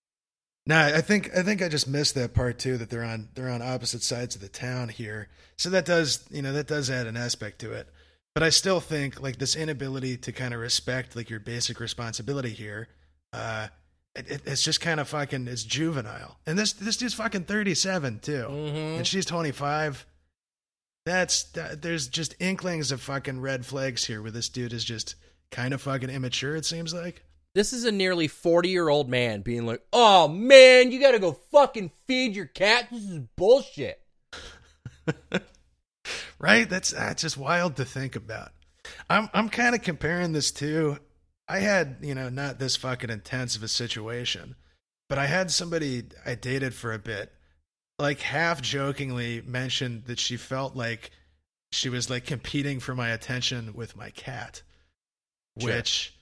No, 0.68 0.78
I 0.78 1.00
think 1.00 1.30
I 1.36 1.42
think 1.42 1.62
I 1.62 1.68
just 1.68 1.86
missed 1.86 2.14
that 2.16 2.34
part 2.34 2.58
too. 2.58 2.76
That 2.76 2.90
they're 2.90 3.04
on 3.04 3.28
they're 3.34 3.48
on 3.50 3.62
opposite 3.62 4.02
sides 4.02 4.34
of 4.34 4.40
the 4.40 4.48
town 4.48 4.88
here, 4.88 5.28
so 5.56 5.70
that 5.70 5.84
does 5.86 6.24
you 6.30 6.42
know 6.42 6.52
that 6.54 6.66
does 6.66 6.90
add 6.90 7.06
an 7.06 7.16
aspect 7.16 7.60
to 7.60 7.72
it. 7.72 7.88
But 8.34 8.42
I 8.42 8.50
still 8.50 8.80
think 8.80 9.20
like 9.22 9.38
this 9.38 9.54
inability 9.56 10.16
to 10.18 10.32
kind 10.32 10.52
of 10.52 10.60
respect 10.60 11.14
like 11.16 11.30
your 11.30 11.40
basic 11.40 11.78
responsibility 11.80 12.50
here, 12.50 12.88
uh, 13.32 13.68
it, 14.16 14.28
it, 14.30 14.42
it's 14.44 14.62
just 14.64 14.80
kind 14.80 14.98
of 14.98 15.08
fucking 15.08 15.46
it's 15.46 15.62
juvenile. 15.62 16.38
And 16.46 16.58
this 16.58 16.72
this 16.72 16.96
dude's 16.96 17.14
fucking 17.14 17.44
thirty 17.44 17.74
seven 17.74 18.18
too, 18.18 18.46
Mm-hmm. 18.50 18.76
and 18.98 19.06
she's 19.06 19.24
twenty 19.24 19.52
five. 19.52 20.04
That's 21.04 21.44
that, 21.52 21.82
there's 21.82 22.08
just 22.08 22.34
inklings 22.40 22.90
of 22.90 23.00
fucking 23.00 23.40
red 23.40 23.64
flags 23.64 24.04
here, 24.04 24.20
where 24.20 24.32
this 24.32 24.48
dude 24.48 24.72
is 24.72 24.84
just 24.84 25.14
kind 25.52 25.72
of 25.72 25.80
fucking 25.80 26.10
immature. 26.10 26.56
It 26.56 26.64
seems 26.64 26.92
like. 26.92 27.22
This 27.56 27.72
is 27.72 27.86
a 27.86 27.90
nearly 27.90 28.28
40 28.28 28.68
year 28.68 28.90
old 28.90 29.08
man 29.08 29.40
being 29.40 29.64
like, 29.64 29.80
oh 29.90 30.28
man, 30.28 30.92
you 30.92 31.00
gotta 31.00 31.18
go 31.18 31.32
fucking 31.32 31.90
feed 32.06 32.36
your 32.36 32.44
cat. 32.44 32.88
This 32.92 33.04
is 33.04 33.18
bullshit. 33.34 33.98
right? 36.38 36.68
That's 36.68 36.90
that's 36.90 37.22
just 37.22 37.38
wild 37.38 37.76
to 37.76 37.86
think 37.86 38.14
about. 38.14 38.52
I'm 39.08 39.30
I'm 39.32 39.48
kind 39.48 39.74
of 39.74 39.80
comparing 39.80 40.32
this 40.32 40.50
to 40.52 40.98
I 41.48 41.60
had, 41.60 41.96
you 42.02 42.14
know, 42.14 42.28
not 42.28 42.58
this 42.58 42.76
fucking 42.76 43.08
intense 43.08 43.56
of 43.56 43.62
a 43.62 43.68
situation, 43.68 44.54
but 45.08 45.16
I 45.16 45.24
had 45.24 45.50
somebody 45.50 46.04
I 46.26 46.34
dated 46.34 46.74
for 46.74 46.92
a 46.92 46.98
bit 46.98 47.32
like 47.98 48.20
half 48.20 48.60
jokingly 48.60 49.40
mentioned 49.40 50.04
that 50.08 50.18
she 50.18 50.36
felt 50.36 50.76
like 50.76 51.10
she 51.72 51.88
was 51.88 52.10
like 52.10 52.26
competing 52.26 52.80
for 52.80 52.94
my 52.94 53.08
attention 53.08 53.72
with 53.72 53.96
my 53.96 54.10
cat. 54.10 54.60
Sure. 55.58 55.70
Which 55.72 56.15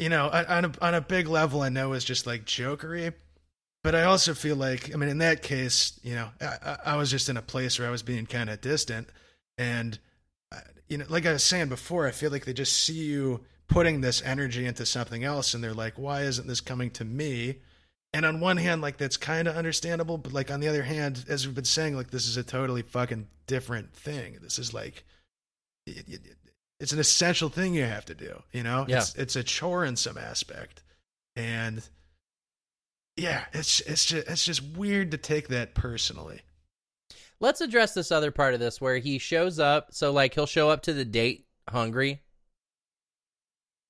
you 0.00 0.08
know, 0.08 0.28
on 0.30 0.64
a, 0.64 0.72
on 0.80 0.94
a 0.94 1.00
big 1.02 1.28
level 1.28 1.60
I 1.60 1.68
know 1.68 1.92
is 1.92 2.04
just 2.04 2.26
like 2.26 2.46
jokery, 2.46 3.12
but 3.84 3.94
I 3.94 4.04
also 4.04 4.32
feel 4.32 4.56
like, 4.56 4.92
I 4.94 4.96
mean, 4.96 5.10
in 5.10 5.18
that 5.18 5.42
case, 5.42 6.00
you 6.02 6.14
know, 6.14 6.28
I, 6.40 6.76
I- 6.86 6.96
was 6.96 7.10
just 7.10 7.28
in 7.28 7.36
a 7.36 7.42
place 7.42 7.78
where 7.78 7.86
I 7.86 7.90
was 7.90 8.02
being 8.02 8.24
kind 8.24 8.48
of 8.48 8.60
distant, 8.62 9.08
and 9.58 9.98
uh, 10.52 10.60
you 10.88 10.96
know, 10.98 11.04
like 11.10 11.26
I 11.26 11.32
was 11.32 11.44
saying 11.44 11.68
before, 11.68 12.06
I 12.06 12.12
feel 12.12 12.30
like 12.30 12.46
they 12.46 12.54
just 12.54 12.82
see 12.82 12.94
you 12.94 13.42
putting 13.68 14.00
this 14.00 14.22
energy 14.22 14.64
into 14.64 14.86
something 14.86 15.22
else, 15.22 15.52
and 15.52 15.62
they're 15.62 15.74
like, 15.74 15.98
"Why 15.98 16.22
isn't 16.22 16.46
this 16.48 16.60
coming 16.62 16.90
to 16.92 17.04
me?" 17.04 17.56
And 18.14 18.24
on 18.24 18.40
one 18.40 18.56
hand, 18.56 18.80
like 18.82 18.96
that's 18.96 19.16
kind 19.18 19.46
of 19.48 19.54
understandable, 19.56 20.16
but 20.18 20.32
like 20.32 20.50
on 20.50 20.60
the 20.60 20.68
other 20.68 20.82
hand, 20.82 21.24
as 21.28 21.46
we've 21.46 21.54
been 21.54 21.64
saying, 21.64 21.94
like 21.94 22.10
this 22.10 22.26
is 22.26 22.36
a 22.38 22.42
totally 22.42 22.82
fucking 22.82 23.28
different 23.46 23.94
thing. 23.94 24.38
This 24.42 24.58
is 24.58 24.72
like, 24.74 25.04
it's 26.80 26.92
an 26.92 26.98
essential 26.98 27.48
thing 27.48 27.74
you 27.74 27.84
have 27.84 28.06
to 28.06 28.14
do. 28.14 28.42
You 28.52 28.62
know, 28.62 28.86
Yeah. 28.88 28.98
it's 28.98 29.14
it's 29.14 29.36
a 29.36 29.42
chore 29.44 29.84
in 29.84 29.96
some 29.96 30.18
aspect, 30.18 30.82
and 31.36 31.86
yeah, 33.16 33.44
it's 33.52 33.80
it's 33.80 34.04
just 34.06 34.28
it's 34.28 34.44
just 34.44 34.62
weird 34.62 35.10
to 35.12 35.18
take 35.18 35.48
that 35.48 35.74
personally. 35.74 36.40
Let's 37.38 37.60
address 37.60 37.94
this 37.94 38.10
other 38.12 38.30
part 38.30 38.54
of 38.54 38.60
this 38.60 38.80
where 38.80 38.98
he 38.98 39.18
shows 39.18 39.58
up. 39.58 39.88
So, 39.92 40.12
like, 40.12 40.34
he'll 40.34 40.44
show 40.46 40.68
up 40.68 40.82
to 40.82 40.92
the 40.92 41.06
date 41.06 41.46
hungry 41.68 42.20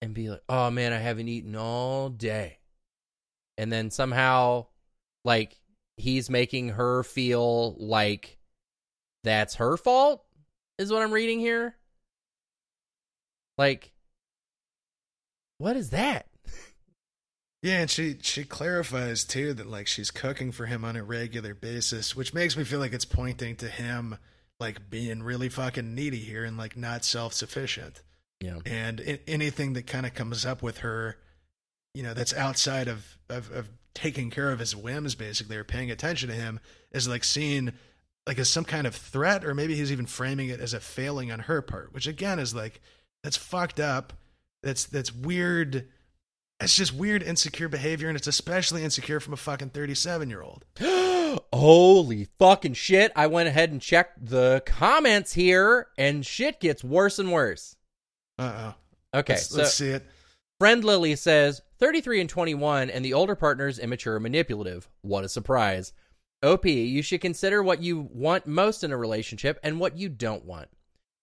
and 0.03 0.14
be 0.14 0.31
like, 0.31 0.42
oh 0.48 0.70
man, 0.70 0.92
I 0.92 0.98
haven't 0.98 1.29
eaten 1.29 1.57
all 1.57 2.11
day. 2.11 2.59
And 3.59 3.72
then 3.72 3.90
somehow, 3.90 4.66
like, 5.24 5.59
he's 5.96 6.31
making 6.31 6.70
her 6.70 7.03
feel 7.03 7.74
like 7.79 8.38
that's 9.24 9.57
her 9.57 9.76
fault, 9.76 10.24
is 10.79 10.92
what 10.92 11.03
I'm 11.03 11.12
reading 11.12 11.40
here. 11.40 11.76
Like, 13.61 13.92
what 15.59 15.77
is 15.77 15.90
that? 15.90 16.25
Yeah, 17.62 17.81
and 17.81 17.90
she 17.90 18.16
she 18.23 18.44
clarifies 18.44 19.23
too 19.23 19.53
that 19.53 19.66
like 19.66 19.87
she's 19.87 20.11
cooking 20.11 20.51
for 20.51 20.64
him 20.64 20.83
on 20.83 20.96
a 20.96 21.05
regular 21.05 21.53
basis, 21.53 22.16
which 22.16 22.33
makes 22.33 22.57
me 22.57 22.64
feel 22.64 22.79
like 22.79 22.94
it's 22.94 23.05
pointing 23.05 23.57
to 23.57 23.68
him 23.68 24.16
like 24.59 24.88
being 24.88 25.23
really 25.23 25.51
fucking 25.51 25.94
needy 25.94 26.20
here 26.20 26.42
and 26.42 26.57
like 26.57 26.75
not 26.75 27.05
self 27.05 27.35
sufficient. 27.35 28.01
Yeah. 28.40 28.61
And 28.64 29.18
anything 29.27 29.75
that 29.75 29.87
kind 29.87 30.07
of 30.07 30.14
comes 30.14 30.46
up 30.46 30.62
with 30.62 30.79
her, 30.79 31.18
you 31.92 32.03
know, 32.03 32.14
that's 32.14 32.33
outside 32.33 32.88
of, 32.88 33.18
of 33.29 33.53
of 33.53 33.68
taking 33.92 34.31
care 34.31 34.53
of 34.53 34.59
his 34.59 34.75
whims, 34.75 35.14
basically, 35.14 35.57
or 35.57 35.64
paying 35.64 35.90
attention 35.90 36.31
to 36.31 36.35
him, 36.35 36.61
is 36.92 37.07
like 37.07 37.25
seen 37.25 37.75
like 38.27 38.38
as 38.38 38.49
some 38.49 38.64
kind 38.64 38.87
of 38.87 38.94
threat, 38.94 39.44
or 39.44 39.55
maybe 39.55 39.75
he's 39.75 39.92
even 39.92 40.07
framing 40.07 40.49
it 40.49 40.61
as 40.61 40.73
a 40.73 40.81
failing 40.81 41.31
on 41.31 41.40
her 41.40 41.61
part, 41.61 41.92
which 41.92 42.07
again 42.07 42.38
is 42.38 42.55
like 42.55 42.81
that's 43.22 43.37
fucked 43.37 43.80
up. 43.80 44.12
That's 44.62 44.85
that's 44.87 45.14
weird. 45.14 45.88
It's 46.61 46.76
just 46.76 46.94
weird, 46.94 47.22
insecure 47.22 47.68
behavior, 47.68 48.09
and 48.09 48.16
it's 48.18 48.26
especially 48.26 48.85
insecure 48.85 49.20
from 49.20 49.33
a 49.33 49.38
fucking 49.38 49.70
thirty-seven 49.70 50.28
year 50.28 50.42
old. 50.42 50.64
Holy 51.52 52.28
fucking 52.38 52.74
shit. 52.74 53.12
I 53.16 53.28
went 53.28 53.48
ahead 53.48 53.70
and 53.70 53.80
checked 53.80 54.26
the 54.26 54.62
comments 54.66 55.33
here, 55.33 55.88
and 55.96 56.24
shit 56.26 56.61
gets 56.61 56.85
worse 56.85 57.18
and 57.18 57.33
worse. 57.33 57.76
Uh 58.38 58.72
oh. 59.14 59.18
Okay, 59.18 59.35
let's, 59.35 59.48
so 59.48 59.59
let's 59.59 59.74
see 59.74 59.88
it. 59.88 60.06
friend 60.59 60.85
Lily 60.85 61.16
says 61.16 61.62
33 61.78 62.20
and 62.20 62.30
21, 62.30 62.90
and 62.90 63.04
the 63.04 63.14
older 63.14 63.35
partner's 63.35 63.78
immature 63.78 64.16
and 64.16 64.22
manipulative. 64.22 64.88
What 65.02 65.24
a 65.24 65.28
surprise. 65.28 65.92
OP, 66.42 66.64
you 66.66 67.02
should 67.02 67.20
consider 67.20 67.62
what 67.62 67.83
you 67.83 68.09
want 68.12 68.46
most 68.46 68.85
in 68.85 68.92
a 68.92 68.96
relationship 68.96 69.59
and 69.62 69.78
what 69.78 69.98
you 69.98 70.09
don't 70.09 70.44
want. 70.44 70.68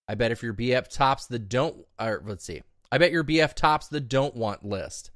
I 0.08 0.16
bet 0.16 0.32
if 0.32 0.42
your 0.42 0.54
BF 0.54 0.88
tops 0.88 1.28
the 1.28 1.40
don't, 1.40 1.86
or 2.00 2.24
let's 2.26 2.46
see, 2.46 2.64
I 2.92 2.98
bet 2.98 3.12
your 3.12 3.24
BF 3.24 3.54
tops 3.54 3.88
the 3.88 4.00
don't 4.00 4.36
want 4.36 4.66
list. 4.66 5.12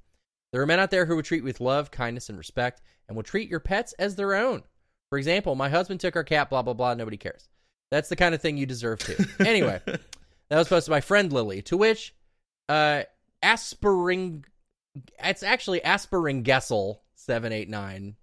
There 0.52 0.62
are 0.62 0.66
men 0.66 0.80
out 0.80 0.92
there 0.92 1.06
who 1.06 1.16
would 1.16 1.26
treat 1.26 1.40
you 1.40 1.46
with 1.46 1.62
love, 1.62 1.92
kindness, 1.92 2.30
and 2.30 2.38
respect, 2.38 2.82
and 3.08 3.16
will 3.16 3.24
treat 3.24 3.50
your 3.50 3.62
pets 3.62 3.94
as 3.94 4.16
their 4.16 4.36
own. 4.36 4.64
For 5.10 5.18
example, 5.18 5.56
my 5.56 5.70
husband 5.70 6.00
took 6.00 6.16
our 6.16 6.24
cat, 6.24 6.50
blah, 6.50 6.62
blah, 6.62 6.74
blah. 6.74 6.94
Nobody 6.94 7.18
cares. 7.18 7.48
That's 7.90 8.10
the 8.10 8.16
kind 8.16 8.36
of 8.36 8.42
thing 8.42 8.58
you 8.58 8.66
deserve 8.66 9.00
to. 9.00 9.28
anyway, 9.46 9.82
that 9.86 10.58
was 10.58 10.68
posted 10.68 10.92
by 10.92 11.02
friend 11.02 11.32
Lily, 11.32 11.62
to 11.64 11.78
which 11.78 12.14
uh, 12.70 13.04
Aspiring. 13.44 14.46
It's 15.24 15.44
actually 15.44 15.82
Aspiring 15.84 16.44
Gessel 16.44 17.04
789. 17.16 18.16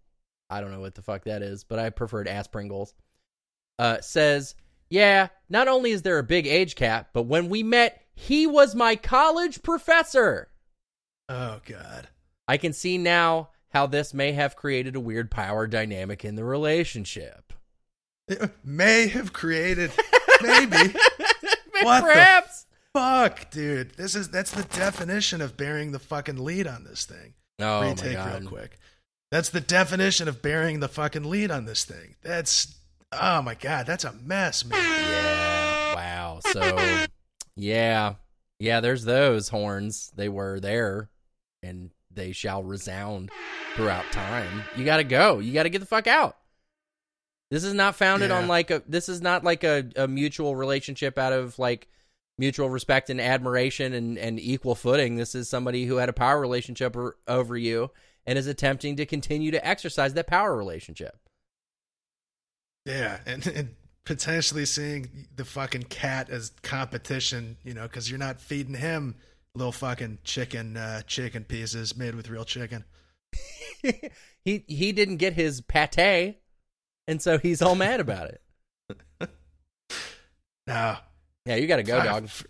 I 0.50 0.60
don't 0.60 0.70
know 0.70 0.80
what 0.80 0.94
the 0.94 1.02
fuck 1.02 1.24
that 1.24 1.42
is, 1.42 1.64
but 1.64 1.78
I 1.78 1.90
preferred 1.90 2.28
Aspringles. 2.28 2.94
Uh, 3.78 4.00
says, 4.00 4.54
yeah, 4.90 5.28
not 5.48 5.68
only 5.68 5.90
is 5.90 6.02
there 6.02 6.18
a 6.18 6.24
big 6.24 6.46
age 6.46 6.74
cap, 6.74 7.10
but 7.12 7.22
when 7.22 7.48
we 7.48 7.62
met, 7.62 8.02
he 8.14 8.46
was 8.46 8.74
my 8.74 8.96
college 8.96 9.62
professor. 9.62 10.48
Oh 11.28 11.60
God. 11.66 12.08
I 12.46 12.56
can 12.56 12.72
see 12.72 12.98
now 12.98 13.50
how 13.70 13.86
this 13.86 14.14
may 14.14 14.32
have 14.32 14.56
created 14.56 14.96
a 14.96 15.00
weird 15.00 15.30
power 15.30 15.66
dynamic 15.66 16.24
in 16.24 16.34
the 16.34 16.44
relationship. 16.44 17.52
It 18.26 18.50
may 18.64 19.08
have 19.08 19.32
created 19.32 19.90
maybe. 20.42 20.94
What 21.82 22.02
Perhaps. 22.02 22.66
Fuck, 22.94 23.50
dude. 23.50 23.94
This 23.94 24.14
is 24.14 24.30
that's 24.30 24.50
the 24.50 24.64
definition 24.64 25.40
of 25.40 25.56
bearing 25.56 25.92
the 25.92 25.98
fucking 25.98 26.42
lead 26.42 26.66
on 26.66 26.84
this 26.84 27.04
thing. 27.04 27.34
oh 27.60 27.80
my 27.82 27.90
Retake 27.90 28.14
god. 28.14 28.40
real 28.40 28.48
quick. 28.50 28.78
That's 29.30 29.50
the 29.50 29.60
definition 29.60 30.26
of 30.26 30.40
bearing 30.42 30.80
the 30.80 30.88
fucking 30.88 31.24
lead 31.24 31.50
on 31.50 31.66
this 31.66 31.84
thing. 31.84 32.16
That's 32.22 32.74
oh 33.12 33.42
my 33.42 33.54
god, 33.54 33.86
that's 33.86 34.04
a 34.04 34.12
mess, 34.12 34.64
man. 34.64 34.78
Yeah. 35.10 35.94
Wow. 35.94 36.40
So, 36.52 37.06
yeah. 37.56 38.14
Yeah, 38.58 38.80
there's 38.80 39.04
those 39.04 39.48
horns. 39.48 40.12
They 40.16 40.28
were 40.28 40.58
there 40.60 41.10
and 41.62 41.90
they 42.12 42.32
shall 42.32 42.62
resound 42.62 43.30
throughout 43.74 44.10
time. 44.10 44.64
You 44.76 44.84
got 44.84 44.96
to 44.98 45.04
go. 45.04 45.38
You 45.38 45.52
got 45.52 45.62
to 45.64 45.68
get 45.70 45.78
the 45.80 45.86
fuck 45.86 46.06
out. 46.06 46.36
This 47.50 47.64
is 47.64 47.72
not 47.74 47.94
founded 47.96 48.30
Yeah. 48.30 48.38
on 48.38 48.48
like 48.48 48.70
a 48.70 48.82
this 48.86 49.08
is 49.08 49.22
not 49.22 49.42
like 49.44 49.64
a, 49.64 49.88
a 49.96 50.06
mutual 50.08 50.54
relationship 50.56 51.16
out 51.18 51.32
of 51.32 51.58
like 51.58 51.88
mutual 52.36 52.68
respect 52.68 53.10
and 53.10 53.20
admiration 53.20 53.92
and, 53.94 54.18
and 54.18 54.38
equal 54.38 54.74
footing. 54.74 55.16
This 55.16 55.34
is 55.34 55.48
somebody 55.48 55.86
who 55.86 55.96
had 55.96 56.08
a 56.08 56.12
power 56.12 56.40
relationship 56.40 56.94
over 57.26 57.56
you 57.56 57.90
and 58.26 58.38
is 58.38 58.46
attempting 58.46 58.96
to 58.96 59.06
continue 59.06 59.50
to 59.52 59.66
exercise 59.66 60.14
that 60.14 60.26
power 60.26 60.56
relationship. 60.56 61.16
Yeah, 62.88 63.18
and, 63.26 63.46
and 63.46 63.74
potentially 64.04 64.64
seeing 64.64 65.28
the 65.36 65.44
fucking 65.44 65.82
cat 65.84 66.30
as 66.30 66.52
competition, 66.62 67.58
you 67.62 67.74
know, 67.74 67.82
because 67.82 68.10
you're 68.10 68.18
not 68.18 68.40
feeding 68.40 68.74
him 68.74 69.14
little 69.54 69.72
fucking 69.72 70.18
chicken 70.24 70.76
uh, 70.76 71.02
chicken 71.02 71.44
pieces 71.44 71.96
made 71.96 72.14
with 72.14 72.30
real 72.30 72.44
chicken. 72.44 72.84
he 74.44 74.64
he 74.66 74.92
didn't 74.92 75.18
get 75.18 75.34
his 75.34 75.60
pate, 75.60 76.38
and 77.06 77.20
so 77.20 77.36
he's 77.36 77.60
all 77.60 77.74
mad 77.74 78.00
about 78.00 78.28
it. 78.28 78.40
No, 80.66 80.98
Yeah, 81.46 81.54
you 81.54 81.66
got 81.66 81.76
to 81.76 81.82
go, 81.82 81.96
fuck, 81.96 82.04
dog. 82.04 82.28
For, 82.28 82.46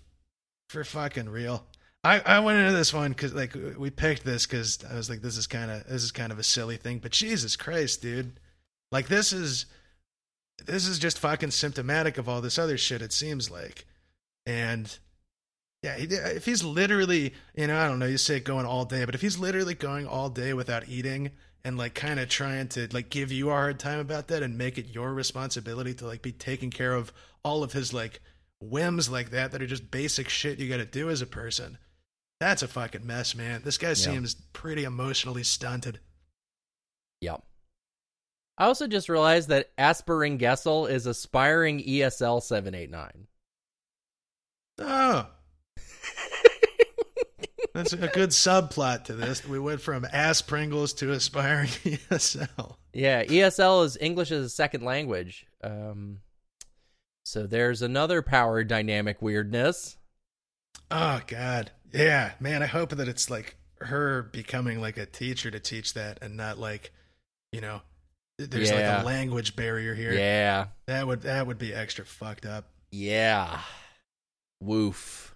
for 0.71 0.83
fucking 0.83 1.29
real. 1.29 1.65
I, 2.03 2.19
I 2.19 2.41
went 2.41 2.59
into 2.59 2.73
this 2.73 2.93
one 2.93 3.13
because 3.13 3.33
like 3.33 3.57
we 3.79 3.91
picked 3.91 4.25
this 4.25 4.45
because 4.45 4.85
I 4.91 4.97
was 4.97 5.09
like 5.09 5.23
this 5.23 5.37
is 5.37 5.47
kind 5.47 5.71
of 5.71 5.87
this 5.87 6.03
is 6.03 6.11
kind 6.11 6.33
of 6.33 6.39
a 6.41 6.43
silly 6.43 6.79
thing, 6.79 6.99
but 6.99 7.13
Jesus 7.13 7.55
Christ, 7.55 8.03
dude, 8.03 8.41
like 8.91 9.07
this 9.07 9.33
is 9.33 9.67
this 10.67 10.87
is 10.87 10.99
just 10.99 11.19
fucking 11.19 11.51
symptomatic 11.51 12.19
of 12.19 12.29
all 12.29 12.41
this 12.41 12.59
other 12.59 12.79
shit. 12.79 13.03
It 13.03 13.13
seems 13.13 13.51
like, 13.51 13.87
and 14.47 14.99
yeah, 15.83 15.97
if 15.99 16.45
he's 16.45 16.65
literally 16.65 17.35
you 17.55 17.67
know 17.67 17.79
I 17.79 17.87
don't 17.87 17.99
know 17.99 18.07
you 18.07 18.19
say 18.19 18.41
going 18.41 18.67
all 18.67 18.85
day, 18.85 19.05
but 19.05 19.15
if 19.15 19.21
he's 19.21 19.39
literally 19.39 19.75
going 19.75 20.07
all 20.07 20.29
day 20.31 20.53
without 20.53 20.89
eating 20.89 21.31
and 21.65 21.77
like 21.77 21.95
kind 21.95 22.21
of 22.21 22.29
trying 22.29 22.69
to 22.69 22.89
like 22.93 23.11
give 23.11 23.33
you 23.33 23.51
a 23.51 23.53
hard 23.53 23.79
time 23.79 23.99
about 23.99 24.29
that 24.29 24.43
and 24.43 24.57
make 24.57 24.79
it 24.79 24.95
your 24.95 25.13
responsibility 25.13 25.95
to 25.95 26.07
like 26.07 26.23
be 26.23 26.33
taking 26.33 26.71
care 26.71 26.95
of 26.95 27.13
all 27.45 27.63
of 27.63 27.73
his 27.73 27.93
like 27.93 28.21
whims 28.61 29.09
like 29.09 29.31
that 29.31 29.53
that 29.53 29.63
are 29.63 29.67
just 29.67 29.91
basic 29.91 30.29
shit 30.29 30.59
you 30.59 30.69
got 30.69 30.79
to 30.79 30.85
do 30.85 31.11
as 31.11 31.23
a 31.23 31.27
person. 31.27 31.79
That's 32.41 32.63
a 32.63 32.69
fucking 32.69 33.07
mess, 33.07 33.35
man. 33.35 33.63
This 33.65 33.79
guy 33.79 33.95
seems 33.95 34.35
pretty 34.35 34.85
emotionally 34.85 35.43
stunted. 35.43 35.99
Yep. 37.21 37.43
I 38.59 38.65
also 38.65 38.89
just 38.89 39.09
realized 39.09 39.49
that 39.49 39.71
Aspiring 39.79 40.39
Gessel 40.39 40.87
is 40.87 41.07
aspiring 41.07 41.79
ESL 41.79 42.43
seven 42.43 42.75
eight 42.75 42.91
nine. 42.91 43.29
Oh. 44.79 45.29
That's 47.75 47.93
a 47.93 48.09
good 48.09 48.31
subplot 48.31 49.05
to 49.05 49.15
this. 49.15 49.47
We 49.47 49.61
went 49.61 49.81
from 49.81 50.05
ass 50.13 50.43
Pringles 50.43 50.93
to 50.95 51.13
aspiring 51.13 51.69
ESL. 51.85 52.75
Yeah, 52.93 53.23
ESL 53.23 53.85
is 53.85 53.97
English 54.01 54.33
as 54.33 54.45
a 54.45 54.51
second 54.51 54.83
language. 54.85 55.47
Um, 55.63 56.19
so 57.25 57.47
there's 57.47 57.83
another 57.83 58.21
power 58.21 58.65
dynamic 58.65 59.23
weirdness. 59.23 59.97
Oh 60.91 61.21
God, 61.29 61.71
yeah, 61.93 62.33
man. 62.41 62.65
I 62.65 62.67
hope 62.67 62.91
that 62.91 63.07
it's 63.07 63.31
like 63.31 63.57
her 63.81 64.23
becoming 64.23 64.81
like 64.81 64.97
a 64.97 65.07
teacher 65.07 65.51
to 65.51 65.61
teach 65.61 65.95
that, 65.95 66.19
and 66.21 66.37
not 66.37 66.59
like, 66.59 66.91
you 67.53 67.61
know, 67.61 67.83
there's 68.39 68.71
Yeah. 68.71 68.97
like 68.97 69.03
a 69.03 69.07
language 69.07 69.57
barrier 69.57 69.95
here. 69.95 70.13
Yeah, 70.13 70.67
That 70.87 71.07
would 71.07 71.23
that 71.23 71.47
would 71.47 71.59
be 71.59 71.75
extra 71.75 72.05
fucked 72.05 72.47
up. 72.47 72.65
yeah. 72.91 73.61
Woof. 74.61 75.35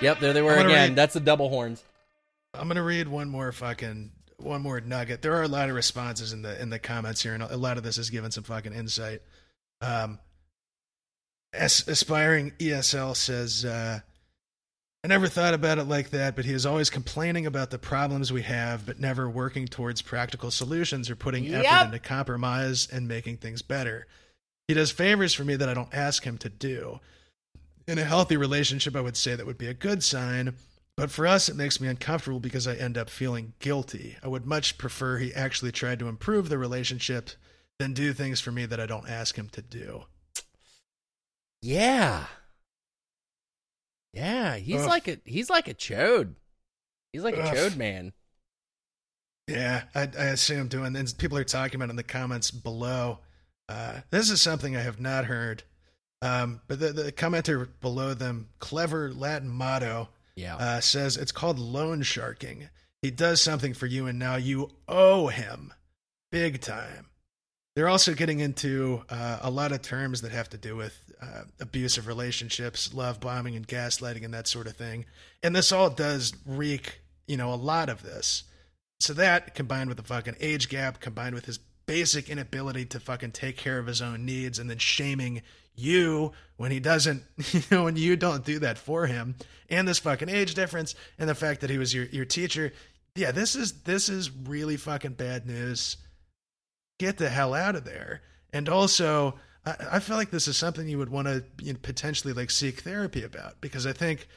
Yep, 0.00 0.20
there 0.20 0.32
they 0.32 0.42
were 0.42 0.54
again. 0.54 0.90
read- 0.90 0.96
That's 0.96 1.14
the 1.14 1.20
double 1.20 1.48
horns. 1.48 1.82
I'm 2.54 2.68
gonna 2.68 2.82
read 2.82 3.08
one 3.08 3.28
more 3.28 3.50
fucking 3.52 4.12
one 4.38 4.60
more 4.62 4.80
nugget. 4.80 5.22
There 5.22 5.34
are 5.34 5.42
a 5.42 5.48
lot 5.48 5.68
of 5.70 5.74
responses 5.74 6.32
in 6.32 6.42
the 6.42 6.60
in 6.60 6.70
the 6.70 6.78
comments 6.78 7.22
here, 7.22 7.34
and 7.34 7.42
a 7.42 7.56
lot 7.56 7.76
of 7.78 7.82
this 7.84 7.96
is 7.98 8.10
given 8.10 8.30
some 8.30 8.44
fucking 8.44 8.72
insight. 8.74 9.22
Um, 9.80 10.18
as, 11.52 11.86
aspiring 11.88 12.52
ESL 12.58 13.14
says, 13.14 13.64
uh, 13.64 14.00
"I 15.06 15.08
never 15.08 15.28
thought 15.28 15.54
about 15.54 15.78
it 15.78 15.84
like 15.84 16.10
that, 16.10 16.34
but 16.34 16.46
he 16.46 16.52
is 16.52 16.66
always 16.66 16.90
complaining 16.90 17.46
about 17.46 17.70
the 17.70 17.78
problems 17.78 18.32
we 18.32 18.42
have, 18.42 18.84
but 18.84 18.98
never 18.98 19.30
working 19.30 19.68
towards 19.68 20.02
practical 20.02 20.50
solutions 20.50 21.08
or 21.08 21.14
putting 21.14 21.44
Yep. 21.44 21.64
effort 21.64 21.84
into 21.84 21.98
compromise 22.00 22.88
and 22.90 23.06
making 23.06 23.36
things 23.36 23.62
better. 23.62 24.08
He 24.66 24.74
does 24.74 24.90
favors 24.90 25.32
for 25.32 25.44
me 25.44 25.54
that 25.54 25.68
I 25.68 25.74
don't 25.74 25.94
ask 25.94 26.24
him 26.24 26.38
to 26.38 26.48
do." 26.48 26.98
In 27.86 27.98
a 28.00 28.04
healthy 28.04 28.36
relationship, 28.36 28.96
I 28.96 29.00
would 29.00 29.16
say 29.16 29.36
that 29.36 29.46
would 29.46 29.56
be 29.56 29.68
a 29.68 29.74
good 29.74 30.02
sign, 30.02 30.56
but 30.96 31.12
for 31.12 31.24
us, 31.24 31.48
it 31.48 31.54
makes 31.54 31.80
me 31.80 31.86
uncomfortable 31.86 32.40
because 32.40 32.66
I 32.66 32.74
end 32.74 32.98
up 32.98 33.08
feeling 33.08 33.52
guilty. 33.60 34.18
I 34.24 34.26
would 34.26 34.44
much 34.44 34.76
prefer 34.76 35.18
he 35.18 35.32
actually 35.32 35.70
tried 35.70 36.00
to 36.00 36.08
improve 36.08 36.48
the 36.48 36.58
relationship 36.58 37.30
than 37.78 37.94
do 37.94 38.12
things 38.12 38.40
for 38.40 38.50
me 38.50 38.66
that 38.66 38.80
I 38.80 38.86
don't 38.86 39.08
ask 39.08 39.36
him 39.36 39.50
to 39.50 39.62
do. 39.62 40.06
Yeah. 41.62 42.26
Yeah, 44.16 44.56
he's 44.56 44.80
Ugh. 44.80 44.88
like 44.88 45.08
a 45.08 45.18
he's 45.24 45.50
like 45.50 45.68
a 45.68 45.74
chode. 45.74 46.34
He's 47.12 47.22
like 47.22 47.36
a 47.36 47.42
Ugh. 47.42 47.54
chode 47.54 47.76
man. 47.76 48.12
Yeah, 49.46 49.82
I, 49.94 50.08
I 50.18 50.24
assume 50.26 50.68
doing. 50.68 50.96
And 50.96 51.14
people 51.18 51.38
are 51.38 51.44
talking 51.44 51.76
about 51.76 51.90
in 51.90 51.96
the 51.96 52.02
comments 52.02 52.50
below. 52.50 53.20
Uh, 53.68 54.00
this 54.10 54.30
is 54.30 54.40
something 54.40 54.76
I 54.76 54.80
have 54.80 55.00
not 55.00 55.26
heard. 55.26 55.62
Um, 56.22 56.62
but 56.66 56.80
the, 56.80 56.92
the 56.92 57.12
commenter 57.12 57.68
below 57.80 58.14
them, 58.14 58.48
clever 58.58 59.12
Latin 59.12 59.48
motto, 59.48 60.08
Yeah. 60.34 60.56
uh, 60.56 60.80
says 60.80 61.16
it's 61.16 61.30
called 61.32 61.58
loan 61.58 62.02
sharking. 62.02 62.70
He 63.02 63.10
does 63.10 63.40
something 63.40 63.74
for 63.74 63.86
you, 63.86 64.06
and 64.06 64.18
now 64.18 64.36
you 64.36 64.70
owe 64.88 65.28
him 65.28 65.72
big 66.32 66.60
time. 66.60 67.06
They're 67.76 67.88
also 67.88 68.14
getting 68.14 68.40
into 68.40 69.02
uh, 69.10 69.40
a 69.42 69.50
lot 69.50 69.70
of 69.70 69.82
terms 69.82 70.22
that 70.22 70.32
have 70.32 70.48
to 70.48 70.56
do 70.56 70.76
with 70.76 70.98
uh, 71.20 71.42
abusive 71.60 72.06
relationships, 72.06 72.94
love 72.94 73.20
bombing, 73.20 73.54
and 73.54 73.68
gaslighting, 73.68 74.24
and 74.24 74.32
that 74.32 74.48
sort 74.48 74.66
of 74.66 74.76
thing. 74.76 75.04
And 75.42 75.54
this 75.54 75.70
all 75.70 75.90
does 75.90 76.32
reek, 76.46 77.00
you 77.26 77.36
know, 77.36 77.52
a 77.52 77.54
lot 77.54 77.90
of 77.90 78.02
this. 78.02 78.44
So 78.98 79.12
that 79.12 79.54
combined 79.54 79.88
with 79.88 79.98
the 79.98 80.04
fucking 80.04 80.36
age 80.40 80.70
gap, 80.70 81.00
combined 81.00 81.34
with 81.34 81.44
his 81.44 81.58
basic 81.84 82.30
inability 82.30 82.86
to 82.86 82.98
fucking 82.98 83.32
take 83.32 83.58
care 83.58 83.78
of 83.78 83.86
his 83.86 84.00
own 84.00 84.24
needs, 84.24 84.58
and 84.58 84.70
then 84.70 84.78
shaming 84.78 85.42
you 85.74 86.32
when 86.56 86.72
he 86.72 86.80
doesn't, 86.80 87.24
you 87.52 87.60
know, 87.70 87.84
when 87.84 87.96
you 87.96 88.16
don't 88.16 88.42
do 88.42 88.58
that 88.60 88.78
for 88.78 89.06
him, 89.06 89.34
and 89.68 89.86
this 89.86 89.98
fucking 89.98 90.30
age 90.30 90.54
difference, 90.54 90.94
and 91.18 91.28
the 91.28 91.34
fact 91.34 91.60
that 91.60 91.68
he 91.68 91.76
was 91.76 91.92
your 91.92 92.06
your 92.06 92.24
teacher. 92.24 92.72
Yeah, 93.14 93.32
this 93.32 93.54
is 93.54 93.82
this 93.82 94.08
is 94.08 94.30
really 94.30 94.78
fucking 94.78 95.12
bad 95.12 95.46
news. 95.46 95.98
Get 96.98 97.18
the 97.18 97.28
hell 97.28 97.54
out 97.54 97.76
of 97.76 97.84
there. 97.84 98.22
And 98.52 98.68
also, 98.68 99.34
I, 99.64 99.74
I 99.92 99.98
feel 100.00 100.16
like 100.16 100.30
this 100.30 100.48
is 100.48 100.56
something 100.56 100.88
you 100.88 100.98
would 100.98 101.10
want 101.10 101.28
to 101.28 101.44
you 101.60 101.72
know, 101.72 101.78
potentially 101.82 102.32
like 102.32 102.50
seek 102.50 102.80
therapy 102.80 103.22
about 103.22 103.60
because 103.60 103.86
I 103.86 103.92
think, 103.92 104.28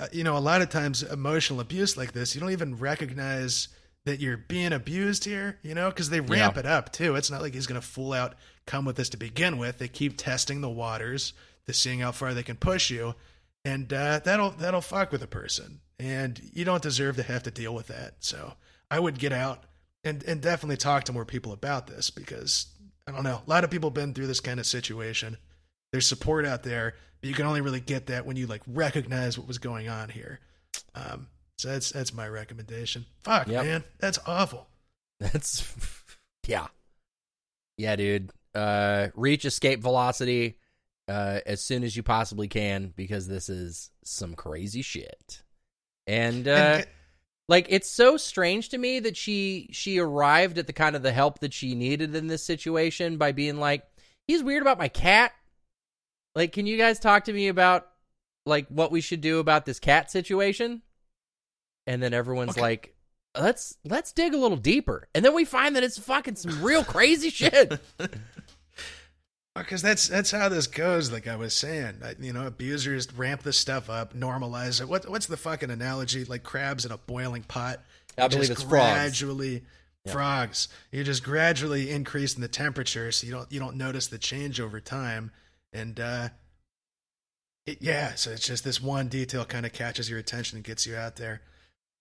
uh, 0.00 0.08
you 0.12 0.24
know, 0.24 0.36
a 0.36 0.40
lot 0.40 0.60
of 0.62 0.68
times 0.70 1.02
emotional 1.02 1.60
abuse 1.60 1.96
like 1.96 2.12
this, 2.12 2.34
you 2.34 2.40
don't 2.40 2.50
even 2.50 2.76
recognize 2.76 3.68
that 4.04 4.20
you're 4.20 4.36
being 4.36 4.72
abused 4.74 5.24
here, 5.24 5.58
you 5.62 5.74
know, 5.74 5.88
because 5.88 6.10
they 6.10 6.20
ramp 6.20 6.54
Yeah. 6.56 6.60
it 6.60 6.66
up 6.66 6.92
too. 6.92 7.16
It's 7.16 7.30
not 7.30 7.40
like 7.40 7.54
he's 7.54 7.66
going 7.66 7.80
to 7.80 7.86
full 7.86 8.12
out 8.12 8.34
come 8.66 8.84
with 8.84 8.96
this 8.96 9.08
to 9.10 9.16
begin 9.16 9.56
with. 9.56 9.78
They 9.78 9.88
keep 9.88 10.18
testing 10.18 10.60
the 10.60 10.68
waters 10.68 11.32
to 11.66 11.72
seeing 11.72 12.00
how 12.00 12.12
far 12.12 12.34
they 12.34 12.42
can 12.42 12.56
push 12.56 12.90
you, 12.90 13.14
and 13.64 13.90
uh, 13.90 14.18
that'll 14.22 14.50
that'll 14.50 14.82
fuck 14.82 15.10
with 15.10 15.22
a 15.22 15.26
person, 15.26 15.80
and 15.98 16.38
you 16.52 16.66
don't 16.66 16.82
deserve 16.82 17.16
to 17.16 17.22
have 17.22 17.42
to 17.44 17.50
deal 17.50 17.74
with 17.74 17.86
that. 17.86 18.16
So 18.18 18.54
I 18.90 19.00
would 19.00 19.18
get 19.18 19.32
out. 19.32 19.64
And 20.04 20.22
and 20.24 20.40
definitely 20.40 20.76
talk 20.76 21.04
to 21.04 21.12
more 21.12 21.24
people 21.24 21.52
about 21.52 21.86
this 21.86 22.10
because 22.10 22.66
I 23.06 23.12
don't 23.12 23.22
know. 23.24 23.40
A 23.46 23.50
lot 23.50 23.64
of 23.64 23.70
people 23.70 23.90
have 23.90 23.94
been 23.94 24.14
through 24.14 24.26
this 24.28 24.40
kind 24.40 24.58
of 24.60 24.66
situation. 24.66 25.36
There's 25.92 26.06
support 26.06 26.44
out 26.46 26.62
there, 26.62 26.94
but 27.20 27.28
you 27.28 27.34
can 27.34 27.46
only 27.46 27.60
really 27.60 27.80
get 27.80 28.06
that 28.06 28.26
when 28.26 28.36
you 28.36 28.46
like 28.46 28.62
recognize 28.66 29.38
what 29.38 29.46
was 29.46 29.58
going 29.58 29.88
on 29.88 30.08
here. 30.08 30.40
Um, 30.94 31.28
so 31.58 31.68
that's 31.68 31.90
that's 31.92 32.12
my 32.12 32.28
recommendation. 32.28 33.06
Fuck, 33.22 33.48
Yep. 33.48 33.64
man, 33.64 33.84
that's 33.98 34.18
awful. 34.26 34.68
That's 35.20 35.64
yeah. 36.46 36.66
Yeah, 37.78 37.94
dude. 37.96 38.30
Uh 38.54 39.08
reach 39.14 39.44
escape 39.44 39.80
velocity 39.80 40.58
uh 41.08 41.40
as 41.46 41.60
soon 41.60 41.84
as 41.84 41.96
you 41.96 42.02
possibly 42.02 42.48
can 42.48 42.92
because 42.96 43.28
this 43.28 43.48
is 43.48 43.90
some 44.04 44.34
crazy 44.34 44.82
shit. 44.82 45.42
And 46.08 46.46
uh 46.48 46.50
And- 46.50 46.86
like 47.48 47.66
it's 47.68 47.90
so 47.90 48.16
strange 48.16 48.70
to 48.70 48.78
me 48.78 49.00
that 49.00 49.16
she 49.16 49.68
she 49.72 49.98
arrived 49.98 50.58
at 50.58 50.66
the 50.66 50.72
kind 50.72 50.96
of 50.96 51.02
the 51.02 51.12
help 51.12 51.40
that 51.40 51.52
she 51.52 51.74
needed 51.74 52.14
in 52.14 52.26
this 52.26 52.42
situation 52.44 53.16
by 53.16 53.32
being 53.32 53.58
like 53.58 53.84
he's 54.26 54.42
weird 54.42 54.62
about 54.62 54.78
my 54.78 54.88
cat. 54.88 55.32
Like 56.34 56.52
can 56.52 56.66
you 56.66 56.76
guys 56.78 56.98
talk 56.98 57.24
to 57.24 57.32
me 57.32 57.48
about 57.48 57.86
like 58.46 58.66
what 58.68 58.90
we 58.90 59.00
should 59.00 59.20
do 59.20 59.38
about 59.38 59.66
this 59.66 59.78
cat 59.78 60.10
situation? 60.10 60.82
And 61.86 62.02
then 62.02 62.14
everyone's 62.14 62.52
Okay. 62.52 62.60
like 62.60 62.94
let's 63.38 63.76
let's 63.84 64.12
dig 64.12 64.32
a 64.32 64.38
little 64.38 64.56
deeper. 64.56 65.08
And 65.14 65.24
then 65.24 65.34
we 65.34 65.44
find 65.44 65.76
that 65.76 65.84
it's 65.84 65.98
fucking 65.98 66.36
some 66.36 66.62
real 66.62 66.84
crazy 66.84 67.30
shit. 67.30 67.78
Because 69.56 69.82
that's 69.82 70.08
that's 70.08 70.32
how 70.32 70.48
this 70.48 70.66
goes. 70.66 71.12
Like 71.12 71.28
I 71.28 71.36
was 71.36 71.54
saying, 71.54 72.02
you 72.20 72.32
know, 72.32 72.46
abusers 72.46 73.12
ramp 73.14 73.42
this 73.44 73.56
stuff 73.56 73.88
up, 73.88 74.12
normalize 74.14 74.80
it. 74.80 74.88
What 74.88 75.08
what's 75.08 75.26
the 75.26 75.36
fucking 75.36 75.70
analogy? 75.70 76.24
Like 76.24 76.42
crabs 76.42 76.84
in 76.84 76.90
a 76.90 76.98
boiling 76.98 77.44
pot. 77.44 77.80
I 78.18 78.26
believe 78.26 78.50
it's 78.50 78.62
frogs. 78.62 78.92
gradually 78.92 79.62
Yeah. 80.04 80.12
frogs. 80.12 80.68
You're 80.90 81.04
just 81.04 81.22
gradually 81.22 81.90
increasing 81.90 82.40
the 82.40 82.48
temperature, 82.48 83.12
so 83.12 83.26
you 83.26 83.32
don't 83.32 83.50
you 83.52 83.60
don't 83.60 83.76
notice 83.76 84.08
the 84.08 84.18
change 84.18 84.60
over 84.60 84.80
time. 84.80 85.30
And 85.72 86.00
uh, 86.00 86.28
it, 87.66 87.78
yeah, 87.80 88.14
so 88.16 88.32
it's 88.32 88.46
just 88.46 88.64
this 88.64 88.80
one 88.82 89.06
detail 89.08 89.44
kind 89.44 89.64
of 89.64 89.72
catches 89.72 90.10
your 90.10 90.18
attention 90.18 90.56
and 90.56 90.64
gets 90.64 90.84
you 90.84 90.96
out 90.96 91.14
there. 91.16 91.42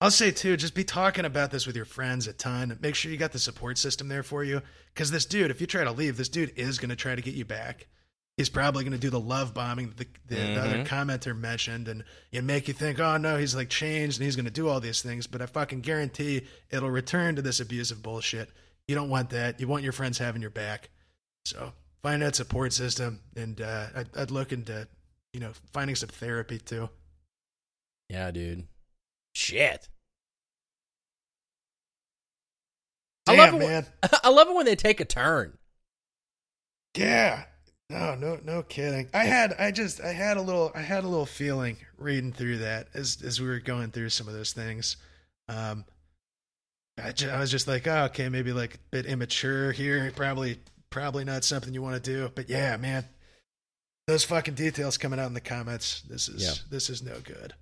I'll 0.04 0.12
say 0.12 0.32
too, 0.32 0.58
just 0.58 0.76
be 0.76 0.84
talking 0.84 1.24
about 1.24 1.50
this 1.50 1.66
with 1.66 1.78
your 1.78 1.86
friends 1.86 2.28
a 2.28 2.34
ton. 2.34 2.78
Make 2.82 2.94
sure 2.94 3.10
you 3.10 3.16
got 3.18 3.32
the 3.32 3.40
support 3.40 3.78
system 3.78 4.10
there 4.10 4.22
for 4.22 4.44
you. 4.44 4.62
Because 4.94 5.12
this 5.12 5.26
dude, 5.26 5.50
if 5.50 5.62
you 5.62 5.68
try 5.68 5.86
to 5.86 5.92
leave, 5.94 6.18
this 6.18 6.28
dude 6.28 6.52
is 6.58 6.78
going 6.78 6.90
to 6.90 6.96
try 6.98 7.16
to 7.16 7.22
get 7.22 7.36
you 7.36 7.46
back. 7.46 7.88
He's 8.36 8.50
probably 8.50 8.84
going 8.84 8.92
to 8.92 8.98
do 9.00 9.10
the 9.10 9.20
love 9.20 9.54
bombing 9.54 9.88
that 9.88 9.98
the, 9.98 10.08
the, 10.28 10.36
the 10.36 10.62
other 10.62 10.78
Mhm. 10.80 10.88
commenter 10.88 11.38
mentioned, 11.38 11.88
and 11.88 12.04
you 12.32 12.42
make 12.42 12.68
you 12.68 12.74
think, 12.74 13.00
oh 13.00 13.16
no, 13.16 13.38
he's 13.38 13.56
like 13.56 13.70
changed 13.70 14.18
and 14.20 14.26
he's 14.26 14.36
going 14.36 14.44
to 14.46 14.52
do 14.52 14.68
all 14.68 14.82
these 14.82 15.02
things. 15.02 15.26
But 15.26 15.42
I 15.42 15.46
fucking 15.46 15.82
guarantee 15.82 16.48
it'll 16.70 16.92
return 16.92 17.38
to 17.38 17.42
this 17.42 17.62
abusive 17.62 18.02
bullshit. 18.04 18.50
You 18.90 18.96
don't 18.96 19.10
want 19.10 19.30
that. 19.30 19.62
You 19.62 19.70
want 19.70 19.84
your 19.84 19.94
friends 19.94 20.18
having 20.18 20.42
your 20.42 20.52
back. 20.52 20.90
So 21.46 21.72
find 22.02 22.22
that 22.24 22.36
support 22.36 22.74
system, 22.74 23.22
and 23.38 23.62
uh, 23.62 23.86
I'd, 23.96 24.10
I'd 24.18 24.32
look 24.32 24.52
into, 24.52 24.86
you 25.32 25.40
know, 25.40 25.52
finding 25.72 25.96
some 25.96 26.10
therapy 26.10 26.60
too. 26.60 26.90
yeah, 28.10 28.30
dude. 28.32 28.68
Shit. 29.36 29.88
Damn, 33.26 33.40
I 33.40 33.44
love 33.46 33.54
it 33.54 33.58
when- 33.58 33.68
man. 33.68 33.86
I 34.24 34.30
love 34.30 34.48
it 34.50 34.56
when 34.56 34.66
they 34.66 34.76
take 34.76 35.00
a 35.00 35.06
turn. 35.06 35.58
Yeah. 36.98 37.44
No, 37.90 38.16
no, 38.16 38.40
no 38.44 38.64
kidding. 38.64 39.10
I 39.14 39.26
had, 39.26 39.54
I 39.60 39.72
just, 39.72 40.02
I 40.02 40.14
had 40.14 40.38
a 40.38 40.42
little, 40.42 40.72
I 40.74 40.82
had 40.82 41.04
a 41.04 41.08
little 41.08 41.26
feeling 41.26 41.78
reading 41.98 42.32
through 42.32 42.60
that 42.60 42.88
as 42.94 43.22
as 43.24 43.40
we 43.40 43.48
were 43.48 43.60
going 43.60 43.92
through 43.92 44.10
some 44.10 44.28
of 44.28 44.34
those 44.34 44.52
things. 44.54 44.98
Um, 45.48 45.86
I, 47.02 47.12
ju- 47.12 47.30
I 47.30 47.40
was 47.40 47.52
just 47.52 47.68
like, 47.68 47.86
oh, 47.88 48.06
okay, 48.06 48.30
maybe 48.30 48.52
like 48.54 48.76
a 48.76 48.78
bit 48.92 49.06
immature 49.06 49.72
here. 49.74 50.12
Probably, 50.16 50.60
probably 50.90 51.24
not 51.24 51.44
something 51.44 51.74
you 51.74 51.82
want 51.82 52.02
to 52.02 52.12
do. 52.12 52.32
But 52.34 52.50
yeah, 52.50 52.78
man, 52.78 53.06
those 54.08 54.24
fucking 54.24 54.54
details 54.56 54.98
coming 54.98 55.20
out 55.20 55.28
in 55.28 55.34
the 55.34 55.42
comments. 55.42 56.02
This 56.10 56.30
is, 56.30 56.44
Yeah. 56.44 56.54
this 56.72 56.90
is 56.90 57.04
no 57.04 57.20
good. 57.24 57.54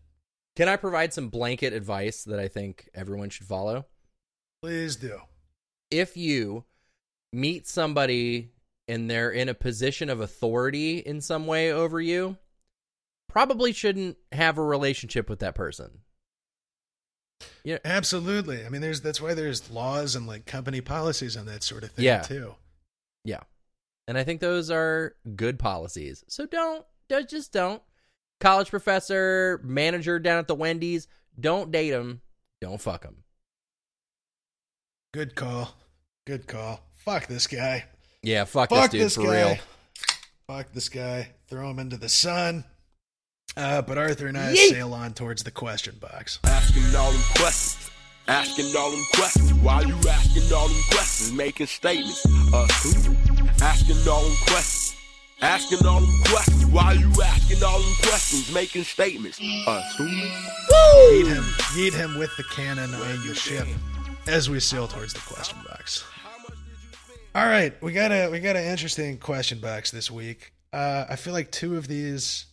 Can 0.56 0.69
I 0.69 0.76
provide 0.76 1.13
some 1.13 1.30
blanket 1.30 1.74
advice 1.74 2.24
that 2.26 2.39
I 2.39 2.47
think 2.47 2.89
everyone 2.93 3.30
should 3.32 3.47
follow? 3.47 3.86
Please 4.62 4.95
do. 4.97 5.19
If 5.91 6.15
you 6.17 6.63
meet 7.34 7.67
somebody 7.67 8.51
and 8.88 9.10
they're 9.10 9.32
in 9.32 9.49
a 9.49 9.54
position 9.54 10.10
of 10.10 10.19
authority 10.21 10.97
in 10.99 11.21
some 11.21 11.45
way 11.47 11.71
over 11.71 12.01
you, 12.01 12.38
probably 13.30 13.71
shouldn't 13.73 14.17
have 14.32 14.58
a 14.58 14.63
relationship 14.63 15.30
with 15.30 15.39
that 15.39 15.56
person. 15.56 15.99
Yeah, 17.63 17.77
Absolutely. 17.86 18.65
I 18.65 18.69
mean, 18.69 18.82
there's 18.82 19.01
that's 19.01 19.21
why 19.21 19.34
there's 19.34 19.69
laws 19.71 20.15
and 20.15 20.27
like 20.27 20.45
company 20.45 20.82
policies 20.82 21.36
on 21.38 21.45
that 21.47 21.63
sort 21.63 21.84
of 21.84 21.91
thing 21.91 22.06
Yeah. 22.06 22.21
too. 22.21 22.56
yeah. 23.23 23.41
And 24.08 24.17
I 24.17 24.23
think 24.23 24.41
those 24.41 24.69
are 24.71 25.15
good 25.36 25.58
policies. 25.60 26.23
So 26.27 26.45
don't, 26.45 26.86
don't 27.08 27.30
just 27.30 27.54
don't. 27.54 27.82
College 28.39 28.69
professor, 28.69 29.62
manager 29.63 30.19
down 30.19 30.39
at 30.39 30.47
the 30.47 30.56
Wendy's, 30.56 31.08
don't 31.39 31.71
date 31.71 31.91
them. 31.91 32.21
Don't 32.60 32.82
fuck 32.82 33.04
them. 33.04 33.23
Good 35.13 35.36
call. 35.36 35.75
Good 36.32 36.48
call. 36.48 36.80
Fuck 36.96 37.28
this 37.28 37.46
guy. 37.46 37.84
Yeah, 38.24 38.46
fuck, 38.46 38.70
Fuck 38.70 38.91
this 38.91 39.02
this 39.02 39.15
dude 39.15 39.26
for 39.26 39.32
guy. 39.34 39.50
real. 39.50 39.58
Fuck 40.48 40.72
this 40.72 40.88
guy. 40.88 41.28
Throw 41.50 41.70
him 41.70 41.78
into 41.78 41.98
the 41.98 42.08
sun. 42.08 42.63
Uh, 43.58 43.82
but 43.82 43.98
Arthur 43.98 44.28
and 44.28 44.38
I 44.38 44.54
Yeet. 44.54 44.70
sail 44.70 44.94
on 44.94 45.13
towards 45.13 45.44
the 45.44 45.52
question 45.52 45.98
box. 46.00 46.39
Asking 46.46 46.96
all 46.96 47.12
them 47.12 47.22
questions. 47.36 47.91
Asking 48.30 48.74
all 48.78 48.91
them 48.91 49.04
questions. 49.13 49.54
Why 49.56 49.82
you 49.82 49.98
asking 50.10 50.54
all 50.54 50.70
them 50.70 50.82
questions? 50.91 51.34
Making 51.34 51.67
statements. 51.67 52.26
Uh, 52.26 52.65
who? 52.82 53.13
Asking 53.62 53.98
all 54.10 54.24
them 54.24 54.38
questions. 54.48 54.96
Asking 55.41 55.86
all 55.86 56.00
them 56.00 56.24
questions. 56.28 56.65
Why 56.67 56.94
you 56.94 57.12
asking 57.22 57.62
all 57.62 57.78
them 57.82 57.94
questions? 58.04 58.54
Making 58.54 58.86
statements. 58.86 59.38
Uh, 59.67 59.82
who? 59.98 60.06
Yeet 60.08 61.28
him, 61.28 61.44
yeet 61.76 61.94
him 61.94 62.17
with 62.17 62.34
the 62.38 62.46
cannon 62.56 62.94
on 62.94 63.28
the 63.28 63.36
ship 63.36 63.67
as 64.28 64.50
we 64.50 64.62
sail 64.62 64.88
towards 64.88 65.12
the 65.13 65.20
question 65.20 65.58
box. 65.67 66.06
All 67.34 67.48
right, 67.48 67.74
we 67.82 67.94
got 67.94 68.12
a 68.12 68.28
we 68.28 68.41
got 68.41 68.58
an 68.58 68.65
interesting 68.65 69.17
question 69.17 69.60
box 69.60 69.89
this 69.89 70.12
week. 70.12 70.52
Uh, 70.74 71.06
I 71.10 71.15
feel 71.15 71.32
like 71.32 71.50
two 71.50 71.78
of 71.78 71.88
these, 71.88 72.46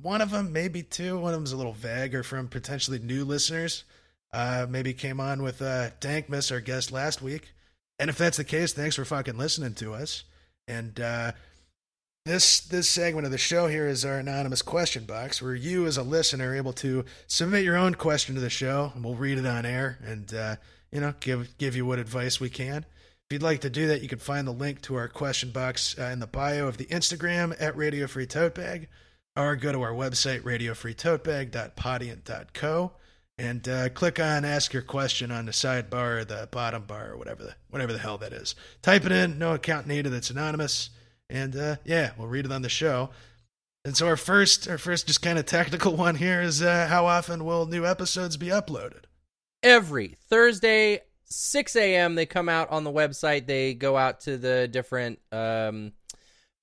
one 0.00 0.22
of 0.22 0.30
them, 0.30 0.50
maybe 0.50 0.82
two. 0.82 1.18
One 1.18 1.34
of 1.34 1.40
them's 1.40 1.52
a 1.52 1.58
little 1.58 1.74
vague 1.74 2.14
or 2.14 2.22
from 2.22 2.48
potentially 2.48 2.98
new 3.00 3.26
listeners. 3.26 3.84
Uh, 4.32 4.64
maybe 4.66 4.94
came 4.94 5.20
on 5.20 5.42
with 5.42 5.60
uh, 5.60 5.90
Dankmas, 6.00 6.50
our 6.50 6.60
guest 6.60 6.90
last 6.90 7.20
week. 7.20 7.52
And 7.98 8.08
if 8.08 8.16
that's 8.16 8.38
the 8.38 8.44
case, 8.44 8.72
thanks 8.72 8.96
for 8.96 9.04
fucking 9.04 9.36
listening 9.36 9.74
to 9.74 9.92
us. 9.92 10.24
And 10.66 10.98
uh, 10.98 11.32
this 12.24 12.60
this 12.60 12.88
segment 12.88 13.26
of 13.26 13.30
the 13.30 13.36
show 13.36 13.66
here 13.66 13.86
is 13.86 14.06
our 14.06 14.20
anonymous 14.20 14.62
question 14.62 15.04
box, 15.04 15.42
where 15.42 15.54
you, 15.54 15.84
as 15.84 15.98
a 15.98 16.02
listener, 16.02 16.52
are 16.52 16.54
able 16.54 16.72
to 16.74 17.04
submit 17.26 17.62
your 17.62 17.76
own 17.76 17.94
question 17.94 18.34
to 18.36 18.40
the 18.40 18.48
show, 18.48 18.90
and 18.94 19.04
we'll 19.04 19.16
read 19.16 19.36
it 19.36 19.44
on 19.44 19.66
air, 19.66 19.98
and 20.02 20.32
uh, 20.32 20.56
you 20.90 21.02
know, 21.02 21.12
give 21.20 21.58
give 21.58 21.76
you 21.76 21.84
what 21.84 21.98
advice 21.98 22.40
we 22.40 22.48
can. 22.48 22.86
If 23.28 23.34
you'd 23.34 23.42
like 23.42 23.60
to 23.60 23.68
do 23.68 23.88
that, 23.88 24.00
you 24.00 24.08
can 24.08 24.20
find 24.20 24.48
the 24.48 24.52
link 24.52 24.80
to 24.82 24.94
our 24.94 25.06
question 25.06 25.50
box 25.50 25.94
uh, 25.98 26.04
in 26.04 26.18
the 26.18 26.26
bio 26.26 26.66
of 26.66 26.78
the 26.78 26.86
Instagram 26.86 27.54
at 27.60 27.76
Radio 27.76 28.06
Free 28.06 28.24
Tote 28.24 28.54
Bag, 28.54 28.88
or 29.36 29.54
go 29.54 29.70
to 29.70 29.82
our 29.82 29.92
website 29.92 30.44
radiofreetotebag.podiant.co 30.44 32.92
and 33.36 33.68
uh, 33.68 33.90
click 33.90 34.18
on 34.18 34.46
Ask 34.46 34.72
Your 34.72 34.80
Question 34.80 35.30
on 35.30 35.44
the 35.44 35.52
sidebar 35.52 36.20
or 36.20 36.24
the 36.24 36.48
bottom 36.50 36.84
bar 36.84 37.10
or 37.10 37.18
whatever 37.18 37.42
the 37.42 37.54
whatever 37.68 37.92
the 37.92 37.98
hell 37.98 38.16
that 38.16 38.32
is. 38.32 38.54
Type 38.80 39.04
it 39.04 39.12
in, 39.12 39.38
no 39.38 39.52
account 39.52 39.86
needed. 39.86 40.14
It's 40.14 40.30
anonymous, 40.30 40.88
and 41.28 41.54
uh, 41.54 41.76
yeah, 41.84 42.12
we'll 42.16 42.28
read 42.28 42.46
it 42.46 42.52
on 42.52 42.62
the 42.62 42.70
show. 42.70 43.10
And 43.84 43.94
so 43.94 44.06
our 44.06 44.16
first 44.16 44.66
our 44.68 44.78
first 44.78 45.06
just 45.06 45.20
kind 45.20 45.38
of 45.38 45.44
technical 45.44 45.94
one 45.96 46.14
here 46.14 46.40
is 46.40 46.62
uh, 46.62 46.86
how 46.88 47.04
often 47.04 47.44
will 47.44 47.66
new 47.66 47.84
episodes 47.84 48.38
be 48.38 48.46
uploaded? 48.46 49.04
every 49.62 50.16
Thursday, 50.28 51.00
6 51.30 51.76
a.m. 51.76 52.14
They 52.14 52.26
come 52.26 52.48
out 52.48 52.70
on 52.70 52.84
the 52.84 52.92
website. 52.92 53.46
They 53.46 53.74
go 53.74 53.96
out 53.96 54.20
to 54.20 54.36
the 54.38 54.68
different 54.68 55.18
um, 55.30 55.92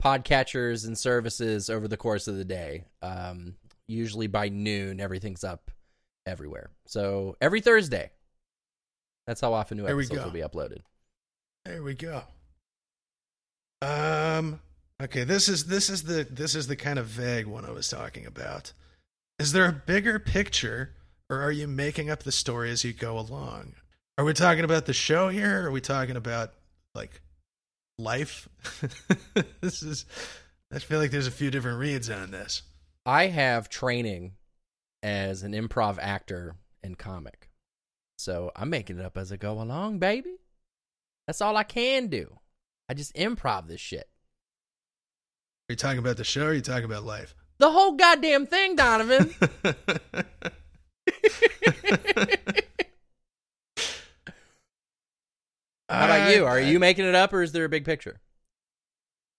podcatchers 0.04 0.86
and 0.88 0.98
services 0.98 1.70
over 1.70 1.88
the 1.88 1.98
course 1.98 2.28
of 2.28 2.38
the 2.38 2.46
day. 2.46 2.86
Um, 3.02 3.56
usually 3.88 4.28
by 4.28 4.50
noon, 4.50 5.00
everything's 5.00 5.44
up 5.44 5.72
everywhere. 6.26 6.70
So 6.88 7.36
every 7.42 7.62
Thursday. 7.62 8.12
That's 9.28 9.42
how 9.42 9.54
often 9.54 9.78
new 9.78 9.88
episodes 9.88 10.24
will 10.24 10.32
be 10.32 10.42
uploaded. 10.42 10.80
There 11.66 11.82
we 11.82 11.96
go. 11.96 12.22
Um. 13.82 14.60
Okay. 15.02 15.24
This 15.24 15.50
is 15.50 15.66
this 15.66 15.90
is 15.90 16.04
the 16.04 16.28
this 16.30 16.54
is 16.54 16.68
the 16.68 16.76
kind 16.76 17.00
of 17.00 17.08
vague 17.08 17.48
one 17.48 17.66
I 17.66 17.72
was 17.72 17.90
talking 17.90 18.28
about. 18.28 18.72
Is 19.40 19.52
there 19.52 19.66
a 19.68 19.74
bigger 19.74 20.20
picture, 20.20 20.94
or 21.28 21.42
are 21.42 21.52
you 21.52 21.68
making 21.68 22.10
up 22.10 22.22
the 22.22 22.32
story 22.32 22.70
as 22.70 22.84
you 22.84 22.94
go 22.94 23.18
along? 23.18 23.74
Are 24.18 24.24
we 24.24 24.34
talking 24.34 24.64
about 24.64 24.86
the 24.86 24.94
show 24.94 25.30
here? 25.30 25.64
Or 25.64 25.68
are 25.68 25.72
we 25.72 25.82
talking 25.82 26.16
about 26.16 26.54
like 26.94 27.22
life? 27.98 28.48
this 29.62 29.84
is. 29.84 30.06
I 30.74 30.80
feel 30.80 31.00
like 31.00 31.12
there's 31.12 31.28
a 31.28 31.32
few 31.32 31.52
different 31.52 31.80
reads 31.80 32.10
on 32.10 32.32
this. 32.32 32.64
I 33.06 33.28
have 33.28 33.70
training 33.70 34.34
as 35.04 35.44
an 35.44 35.52
improv 35.52 35.98
actor 36.00 36.56
and 36.84 36.98
comic. 36.98 37.50
So 38.18 38.52
I'm 38.56 38.70
making 38.70 39.00
it 39.00 39.06
up 39.06 39.18
as 39.18 39.32
I 39.32 39.38
go 39.38 39.62
along, 39.62 40.00
baby. 40.00 40.38
That's 41.28 41.42
all 41.42 41.58
I 41.58 41.64
can 41.64 42.08
do. 42.08 42.40
I 42.90 42.94
just 42.94 43.14
improv 43.16 43.68
this 43.68 43.82
shit. 43.82 44.10
Are 45.70 45.74
you 45.74 45.76
talking 45.76 46.00
about 46.00 46.18
the 46.18 46.24
show 46.24 46.46
or 46.46 46.50
are 46.50 46.54
you 46.54 46.62
talking 46.62 46.86
about 46.86 47.04
life? 47.04 47.36
The 47.58 47.72
whole 47.72 47.94
goddamn 47.94 48.48
thing, 48.48 48.76
Donovan. 48.76 49.34
How 55.90 56.06
about 56.06 56.36
you? 56.36 56.46
Are 56.46 56.60
you 56.60 56.80
making 56.80 57.06
it 57.06 57.16
up 57.16 57.32
or 57.34 57.42
is 57.44 57.52
there 57.52 57.66
a 57.66 57.70
big 57.70 57.86
picture? 57.86 58.20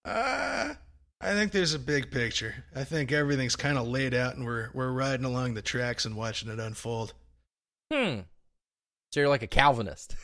Uh, 0.04 0.74
I 1.20 1.32
think 1.32 1.50
there's 1.52 1.74
a 1.74 1.78
big 1.78 2.11
picture. 2.12 2.54
I 2.74 2.85
think 2.85 3.11
everything's 3.11 3.56
kind 3.56 3.76
of 3.78 3.88
laid 3.88 4.14
out, 4.14 4.37
and 4.37 4.44
we're 4.44 4.70
we're 4.72 4.92
riding 4.92 5.24
along 5.26 5.54
the 5.54 5.62
tracks 5.62 6.04
and 6.04 6.14
watching 6.16 6.48
it 6.50 6.61
unfold. 6.61 7.14
Hmm. 7.92 8.20
So 9.12 9.20
you're 9.20 9.28
like 9.28 9.42
a 9.42 9.46
Calvinist. 9.48 10.14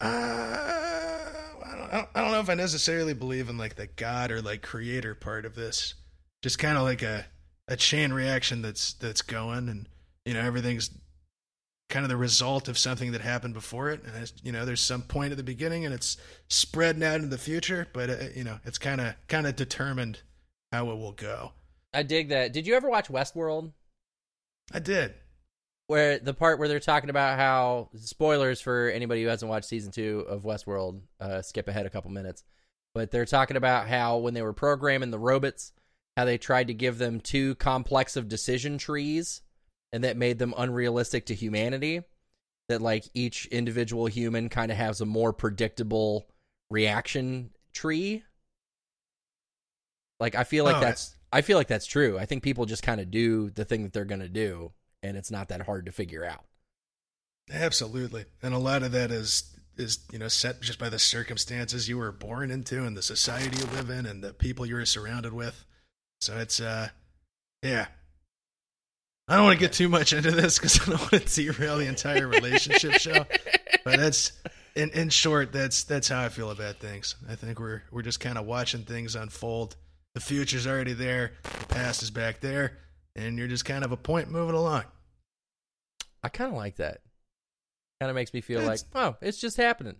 Uh, 0.00 0.06
I 0.06 1.72
don't, 1.76 1.88
I 1.92 1.96
don't- 1.96 2.08
I 2.14 2.20
don't 2.20 2.32
know 2.32 2.40
if 2.40 2.50
I 2.50 2.54
necessarily 2.54 3.14
believe 3.14 3.48
in 3.48 3.56
like 3.58 3.76
the 3.76 3.86
God 3.86 4.30
or 4.30 4.42
like 4.42 4.62
creator 4.62 5.14
part 5.14 5.44
of 5.46 5.54
this. 5.54 5.94
Just 6.42 6.58
kind 6.58 6.76
of 6.76 6.84
like 6.84 7.02
a 7.02 7.26
a 7.68 7.76
chain 7.76 8.12
reaction 8.12 8.62
that's 8.62 8.92
that's 8.94 9.22
going, 9.22 9.68
and 9.68 9.88
you 10.24 10.34
know 10.34 10.40
everything's 10.40 10.90
kind 11.88 12.04
of 12.04 12.08
the 12.08 12.16
result 12.16 12.68
of 12.68 12.76
something 12.76 13.12
that 13.12 13.20
happened 13.20 13.54
before 13.54 13.90
it. 13.90 14.02
And 14.04 14.32
you 14.42 14.52
know, 14.52 14.64
there's 14.64 14.80
some 14.80 15.02
point 15.02 15.30
at 15.30 15.36
the 15.36 15.44
beginning, 15.44 15.84
and 15.84 15.94
it's 15.94 16.16
spreading 16.48 17.02
out 17.02 17.16
into 17.16 17.28
the 17.28 17.38
future, 17.38 17.86
but 17.92 18.10
uh, 18.10 18.16
you 18.34 18.44
know, 18.44 18.58
it's 18.64 18.78
kind 18.78 19.00
of 19.00 19.14
kind 19.28 19.46
of 19.46 19.56
determined 19.56 20.20
how 20.72 20.90
it 20.90 20.96
will 20.96 21.12
go. 21.12 21.52
I 21.94 22.02
dig 22.02 22.30
that. 22.30 22.52
Did 22.52 22.66
you 22.66 22.74
ever 22.74 22.90
watch 22.90 23.08
Westworld? 23.08 23.72
I 24.72 24.80
did. 24.80 25.14
Where 25.86 26.18
the 26.18 26.34
part 26.34 26.58
where 26.58 26.66
they're 26.66 26.80
talking 26.80 27.10
about 27.10 27.38
how 27.38 27.90
spoilers 27.94 28.60
for 28.60 28.90
anybody 28.90 29.22
who 29.22 29.28
hasn't 29.28 29.48
watched 29.48 29.68
season 29.68 29.92
two 29.92 30.24
of 30.28 30.42
Westworld, 30.42 31.00
uh, 31.20 31.42
skip 31.42 31.68
ahead 31.68 31.86
a 31.86 31.90
couple 31.90 32.10
minutes. 32.10 32.42
But 32.92 33.12
they're 33.12 33.24
talking 33.24 33.56
about 33.56 33.86
how 33.86 34.18
when 34.18 34.34
they 34.34 34.42
were 34.42 34.52
programming 34.52 35.10
the 35.10 35.18
robots, 35.18 35.72
how 36.16 36.24
they 36.24 36.38
tried 36.38 36.66
to 36.66 36.74
give 36.74 36.98
them 36.98 37.20
too 37.20 37.54
complex 37.56 38.16
of 38.16 38.28
decision 38.28 38.78
trees 38.78 39.42
and 39.92 40.04
that 40.04 40.16
made 40.16 40.38
them 40.38 40.54
unrealistic 40.56 41.26
to 41.26 41.34
humanity. 41.34 42.02
That 42.68 42.82
like 42.82 43.04
each 43.14 43.46
individual 43.46 44.06
human 44.06 44.48
kind 44.48 44.72
of 44.72 44.76
has 44.76 45.00
a 45.00 45.06
more 45.06 45.32
predictable 45.32 46.26
reaction 46.70 47.50
tree. 47.72 48.24
Like 50.18 50.34
I 50.34 50.44
feel 50.44 50.64
like 50.64 50.76
Oh, 50.76 50.80
that's 50.80 51.14
I 51.32 51.42
feel 51.42 51.58
like 51.58 51.68
that's 51.68 51.86
true. 51.86 52.18
I 52.18 52.26
think 52.26 52.42
people 52.42 52.64
just 52.66 52.82
kind 52.82 53.00
of 53.00 53.10
do 53.10 53.50
the 53.50 53.64
thing 53.64 53.82
that 53.84 53.92
they're 53.92 54.04
going 54.04 54.20
to 54.20 54.28
do 54.28 54.72
and 55.02 55.16
it's 55.16 55.30
not 55.30 55.48
that 55.48 55.62
hard 55.62 55.86
to 55.86 55.92
figure 55.92 56.24
out. 56.24 56.44
Absolutely. 57.50 58.24
And 58.42 58.54
a 58.54 58.58
lot 58.58 58.82
of 58.82 58.92
that 58.92 59.10
is 59.10 59.52
is, 59.76 59.98
you 60.10 60.18
know, 60.18 60.28
set 60.28 60.62
just 60.62 60.78
by 60.78 60.88
the 60.88 60.98
circumstances 60.98 61.88
you 61.88 61.98
were 61.98 62.10
born 62.12 62.50
into 62.50 62.84
and 62.84 62.96
the 62.96 63.02
society 63.02 63.58
you 63.58 63.66
live 63.66 63.90
in 63.90 64.06
and 64.06 64.24
the 64.24 64.32
people 64.32 64.64
you 64.64 64.74
were 64.74 64.86
surrounded 64.86 65.32
with. 65.32 65.64
So 66.20 66.38
it's 66.38 66.60
uh 66.60 66.88
yeah. 67.62 67.86
I 69.28 69.36
don't 69.36 69.44
want 69.44 69.58
to 69.58 69.64
get 69.64 69.72
too 69.72 69.88
much 69.88 70.12
into 70.12 70.30
this 70.30 70.58
because 70.58 70.80
I 70.80 70.90
don't 70.90 71.12
want 71.12 71.26
to 71.26 71.42
derail 71.42 71.78
the 71.78 71.86
entire 71.86 72.28
relationship 72.28 72.92
show. 72.94 73.26
But 73.84 73.98
that's 73.98 74.32
in 74.76 74.90
in 74.90 75.08
short, 75.08 75.52
that's 75.52 75.84
that's 75.84 76.08
how 76.08 76.22
I 76.24 76.28
feel 76.28 76.50
about 76.50 76.76
things. 76.76 77.16
I 77.28 77.34
think 77.34 77.58
we're 77.58 77.82
we're 77.90 78.02
just 78.02 78.20
kind 78.20 78.38
of 78.38 78.46
watching 78.46 78.82
things 78.84 79.16
unfold. 79.16 79.76
The 80.14 80.20
future's 80.20 80.66
already 80.66 80.92
there, 80.92 81.32
the 81.42 81.66
past 81.66 82.02
is 82.02 82.10
back 82.10 82.40
there, 82.40 82.78
and 83.16 83.36
you're 83.36 83.48
just 83.48 83.64
kind 83.64 83.84
of 83.84 83.92
a 83.92 83.96
point 83.96 84.30
moving 84.30 84.54
along. 84.54 84.84
I 86.22 86.28
kind 86.28 86.50
of 86.50 86.56
like 86.56 86.76
that. 86.76 87.00
Kind 88.00 88.10
of 88.10 88.14
makes 88.16 88.32
me 88.32 88.40
feel 88.40 88.60
It's- 88.60 88.84
like, 88.94 89.04
oh, 89.04 89.16
it's 89.20 89.38
just 89.38 89.56
happening. 89.56 89.96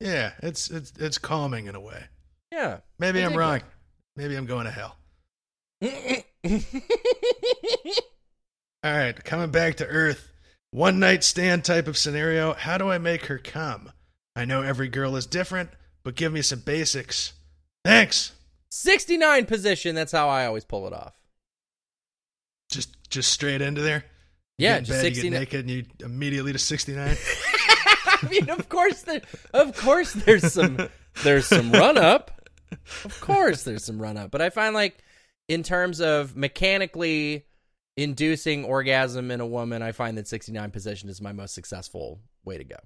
Yeah, 0.00 0.32
it's 0.42 0.70
it's 0.70 0.92
it's 0.98 1.18
calming 1.18 1.66
in 1.66 1.74
a 1.74 1.80
way. 1.80 2.04
Yeah. 2.52 2.78
Maybe 2.98 3.22
I'm 3.22 3.34
wrong. 3.34 3.60
Maybe 4.16 4.36
I'm 4.36 4.46
going 4.46 4.64
to 4.66 4.70
hell. 4.70 4.96
All 8.84 8.96
right, 8.96 9.24
coming 9.24 9.50
back 9.50 9.76
to 9.76 9.86
Earth. 9.86 10.32
One 10.70 10.98
night 10.98 11.24
stand 11.24 11.64
type 11.64 11.88
of 11.88 11.96
scenario. 11.96 12.52
How 12.52 12.78
do 12.78 12.90
I 12.90 12.98
make 12.98 13.26
her 13.26 13.38
come? 13.38 13.92
I 14.34 14.44
know 14.44 14.62
every 14.62 14.88
girl 14.88 15.16
is 15.16 15.26
different, 15.26 15.70
but 16.04 16.14
give 16.14 16.32
me 16.32 16.42
some 16.42 16.60
basics. 16.60 17.32
Thanks. 17.84 18.32
69 18.70 19.46
position. 19.46 19.94
That's 19.94 20.12
how 20.12 20.28
I 20.28 20.46
always 20.46 20.64
pull 20.64 20.86
it 20.86 20.92
off. 20.92 21.14
Just 22.70 23.08
just 23.08 23.32
straight 23.32 23.62
into 23.62 23.80
there. 23.80 24.04
Yeah, 24.58 24.80
just 24.80 25.02
bed, 25.02 25.16
you 25.16 25.22
get 25.22 25.32
naked, 25.32 25.60
and 25.60 25.70
you 25.70 25.84
immediately 26.00 26.52
to 26.52 26.58
69. 26.58 27.16
I 28.06 28.28
mean, 28.28 28.48
of 28.50 28.68
course, 28.68 29.02
there, 29.02 29.20
of 29.52 29.76
course, 29.76 30.12
there's 30.12 30.52
some, 30.52 30.88
there's 31.22 31.46
some 31.46 31.70
run 31.72 31.98
up. 31.98 32.30
Of 33.04 33.20
course, 33.20 33.64
there's 33.64 33.84
some 33.84 34.00
run 34.00 34.16
up, 34.16 34.30
but 34.30 34.40
I 34.40 34.50
find 34.50 34.74
like, 34.74 34.98
in 35.48 35.62
terms 35.62 36.00
of 36.00 36.36
mechanically 36.36 37.44
inducing 37.96 38.64
orgasm 38.64 39.30
in 39.30 39.40
a 39.40 39.46
woman, 39.46 39.82
I 39.82 39.92
find 39.92 40.18
that 40.18 40.28
69 40.28 40.70
position 40.70 41.08
is 41.08 41.20
my 41.20 41.32
most 41.32 41.54
successful 41.54 42.20
way 42.44 42.58
to 42.58 42.64
go. 42.64 42.76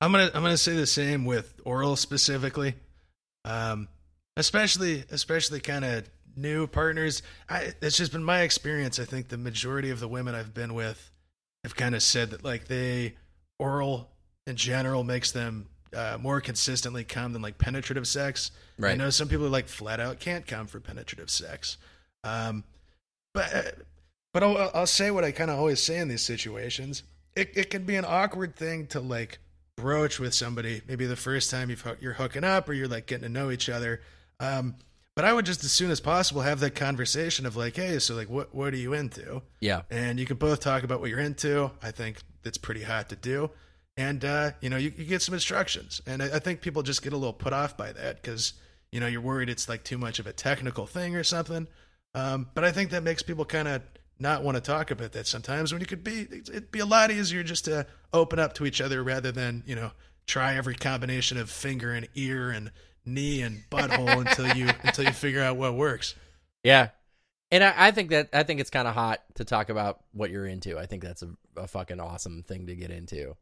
I'm 0.00 0.10
gonna 0.10 0.30
I'm 0.34 0.42
gonna 0.42 0.56
say 0.56 0.74
the 0.74 0.86
same 0.86 1.24
with 1.24 1.54
oral 1.64 1.94
specifically, 1.94 2.74
um, 3.44 3.88
especially 4.36 5.04
especially 5.10 5.60
kind 5.60 5.84
of 5.84 6.08
new 6.34 6.66
partners. 6.66 7.22
I, 7.48 7.72
it's 7.80 7.96
just 7.96 8.10
been 8.10 8.24
my 8.24 8.40
experience. 8.40 8.98
I 8.98 9.04
think 9.04 9.28
the 9.28 9.38
majority 9.38 9.90
of 9.90 10.00
the 10.00 10.08
women 10.08 10.34
I've 10.34 10.52
been 10.54 10.74
with 10.74 11.10
have 11.62 11.76
kind 11.76 11.94
of 11.94 12.02
said 12.02 12.30
that 12.30 12.42
like 12.44 12.66
they 12.66 13.14
oral 13.60 14.10
in 14.48 14.56
general 14.56 15.04
makes 15.04 15.30
them 15.30 15.68
uh, 15.96 16.18
more 16.20 16.40
consistently 16.40 17.04
come 17.04 17.32
than 17.32 17.42
like 17.42 17.58
penetrative 17.58 18.08
sex. 18.08 18.50
I 18.80 18.82
Right. 18.82 18.98
know 18.98 19.10
some 19.10 19.28
people 19.28 19.46
are 19.46 19.50
like 19.50 19.68
flat 19.68 20.00
out 20.00 20.18
can't 20.18 20.44
come 20.44 20.66
for 20.66 20.80
penetrative 20.80 21.30
sex, 21.30 21.76
um, 22.24 22.64
but 23.32 23.54
uh, 23.54 23.62
but 24.32 24.42
I'll, 24.42 24.70
I'll 24.74 24.86
say 24.86 25.10
what 25.10 25.24
I 25.24 25.30
kind 25.30 25.50
of 25.50 25.58
always 25.58 25.82
say 25.82 25.98
in 25.98 26.08
these 26.08 26.22
situations. 26.22 27.02
It 27.36 27.50
it 27.54 27.70
can 27.70 27.84
be 27.84 27.96
an 27.96 28.04
awkward 28.06 28.56
thing 28.56 28.86
to 28.88 29.00
like 29.00 29.38
broach 29.76 30.18
with 30.18 30.34
somebody. 30.34 30.82
Maybe 30.86 31.06
the 31.06 31.16
first 31.16 31.50
time 31.50 31.70
you've 31.70 31.86
you're 32.00 32.14
hooking 32.14 32.44
up 32.44 32.68
or 32.68 32.72
you're 32.72 32.88
like 32.88 33.06
getting 33.06 33.24
to 33.24 33.28
know 33.28 33.50
each 33.50 33.68
other. 33.68 34.00
Um, 34.40 34.76
but 35.14 35.24
I 35.26 35.32
would 35.32 35.44
just 35.44 35.62
as 35.62 35.72
soon 35.72 35.90
as 35.90 36.00
possible 36.00 36.40
have 36.42 36.60
that 36.60 36.74
conversation 36.74 37.44
of 37.44 37.54
like, 37.56 37.76
hey, 37.76 37.98
so 37.98 38.14
like, 38.14 38.30
what 38.30 38.54
what 38.54 38.72
are 38.72 38.78
you 38.78 38.94
into? 38.94 39.42
Yeah. 39.60 39.82
and 39.90 40.18
you 40.18 40.26
can 40.26 40.36
both 40.38 40.60
talk 40.60 40.84
about 40.84 41.00
what 41.00 41.10
you're 41.10 41.20
into. 41.20 41.70
I 41.82 41.90
think 41.90 42.18
that's 42.42 42.58
pretty 42.58 42.82
hot 42.82 43.08
to 43.10 43.16
do. 43.16 43.50
And, 43.96 44.24
uh, 44.24 44.52
you 44.62 44.70
know, 44.70 44.78
you, 44.78 44.90
you 44.96 45.04
get 45.04 45.20
some 45.20 45.34
instructions. 45.34 46.00
And 46.06 46.22
I, 46.22 46.36
I 46.36 46.38
think 46.38 46.62
people 46.62 46.82
just 46.82 47.02
get 47.02 47.12
a 47.12 47.16
little 47.16 47.34
put 47.34 47.52
off 47.52 47.76
by 47.76 47.92
that 47.92 48.22
because, 48.22 48.54
you 48.90 49.00
know, 49.00 49.06
you're 49.06 49.20
worried 49.20 49.50
it's 49.50 49.68
like 49.68 49.84
too 49.84 49.98
much 49.98 50.18
of 50.18 50.26
a 50.26 50.32
technical 50.32 50.86
thing 50.86 51.14
or 51.14 51.22
something. 51.24 51.68
Um, 52.14 52.48
but 52.54 52.64
I 52.64 52.72
think 52.72 52.90
that 52.90 53.02
makes 53.02 53.22
people 53.22 53.44
kind 53.44 53.68
of 53.68 53.82
not 54.18 54.42
want 54.42 54.56
to 54.56 54.60
talk 54.60 54.90
about 54.90 55.12
that 55.12 55.26
sometimes 55.26 55.72
when 55.72 55.80
you 55.80 55.86
could 55.86 56.04
be, 56.04 56.28
it'd 56.30 56.70
be 56.70 56.78
a 56.78 56.86
lot 56.86 57.10
easier 57.10 57.42
just 57.42 57.64
to 57.64 57.86
open 58.12 58.38
up 58.38 58.54
to 58.54 58.66
each 58.66 58.80
other 58.80 59.02
rather 59.02 59.32
than, 59.32 59.62
you 59.66 59.74
know, 59.74 59.90
try 60.26 60.54
every 60.54 60.74
combination 60.74 61.38
of 61.38 61.50
finger 61.50 61.92
and 61.92 62.08
ear 62.14 62.50
and 62.50 62.70
knee 63.04 63.42
and 63.42 63.64
butthole 63.70 64.20
until 64.26 64.56
you, 64.56 64.68
until 64.82 65.04
you 65.04 65.12
figure 65.12 65.42
out 65.42 65.56
what 65.56 65.74
works. 65.74 66.14
Yeah. 66.62 66.90
And 67.50 67.62
I, 67.62 67.74
I 67.76 67.90
think 67.90 68.10
that 68.10 68.30
I 68.32 68.44
think 68.44 68.60
it's 68.60 68.70
kind 68.70 68.88
of 68.88 68.94
hot 68.94 69.20
to 69.34 69.44
talk 69.44 69.68
about 69.68 70.00
what 70.12 70.30
you're 70.30 70.46
into. 70.46 70.78
I 70.78 70.86
think 70.86 71.02
that's 71.02 71.22
a, 71.22 71.28
a 71.56 71.66
fucking 71.66 72.00
awesome 72.00 72.42
thing 72.42 72.66
to 72.68 72.74
get 72.74 72.90
into. 72.90 73.36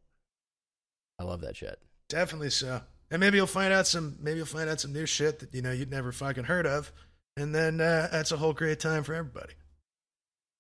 I 1.18 1.22
love 1.22 1.42
that 1.42 1.57
shit. 1.57 1.78
Definitely 2.09 2.51
so. 2.51 2.80
And 3.11 3.20
maybe 3.20 3.36
you'll 3.36 3.47
find 3.47 3.72
out 3.72 3.86
some 3.86 4.16
maybe 4.20 4.38
you'll 4.38 4.47
find 4.47 4.68
out 4.68 4.80
some 4.80 4.92
new 4.92 5.07
shit 5.07 5.38
that 5.38 5.55
you 5.55 5.62
know 5.62 5.70
you'd 5.70 5.92
never 5.92 6.11
fucking 6.11 6.44
heard 6.44 6.66
of. 6.66 6.90
And 7.37 7.55
then 7.55 7.81
uh, 7.81 8.09
that's 8.11 8.33
a 8.33 8.37
whole 8.37 8.53
great 8.53 8.81
time 8.81 9.03
for 9.03 9.14
everybody. 9.14 9.55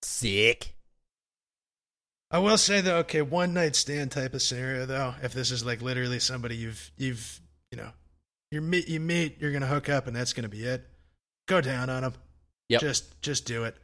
Sick. 0.02 0.74
I 2.30 2.38
will 2.38 2.58
say 2.58 2.80
though, 2.80 2.98
okay, 2.98 3.22
one 3.22 3.52
night 3.52 3.74
stand 3.74 4.12
type 4.12 4.34
of 4.34 4.42
scenario 4.42 4.86
though, 4.86 5.14
if 5.22 5.32
this 5.32 5.50
is 5.50 5.64
like 5.64 5.82
literally 5.82 6.20
somebody 6.20 6.56
you've 6.56 6.90
you've 6.96 7.40
you 7.72 7.76
know 7.76 7.90
you 8.50 8.60
meet 8.60 8.88
you 8.88 9.00
meet, 9.00 9.40
you're 9.40 9.52
gonna 9.52 9.66
hook 9.66 9.88
up 9.88 10.06
and 10.06 10.14
that's 10.14 10.32
gonna 10.32 10.48
be 10.48 10.64
it. 10.64 10.86
Go 11.48 11.60
down 11.60 11.90
on 11.90 12.02
them. 12.02 12.14
Yep. 12.68 12.80
Just 12.80 13.20
just 13.20 13.46
do 13.46 13.64
it. 13.64 13.76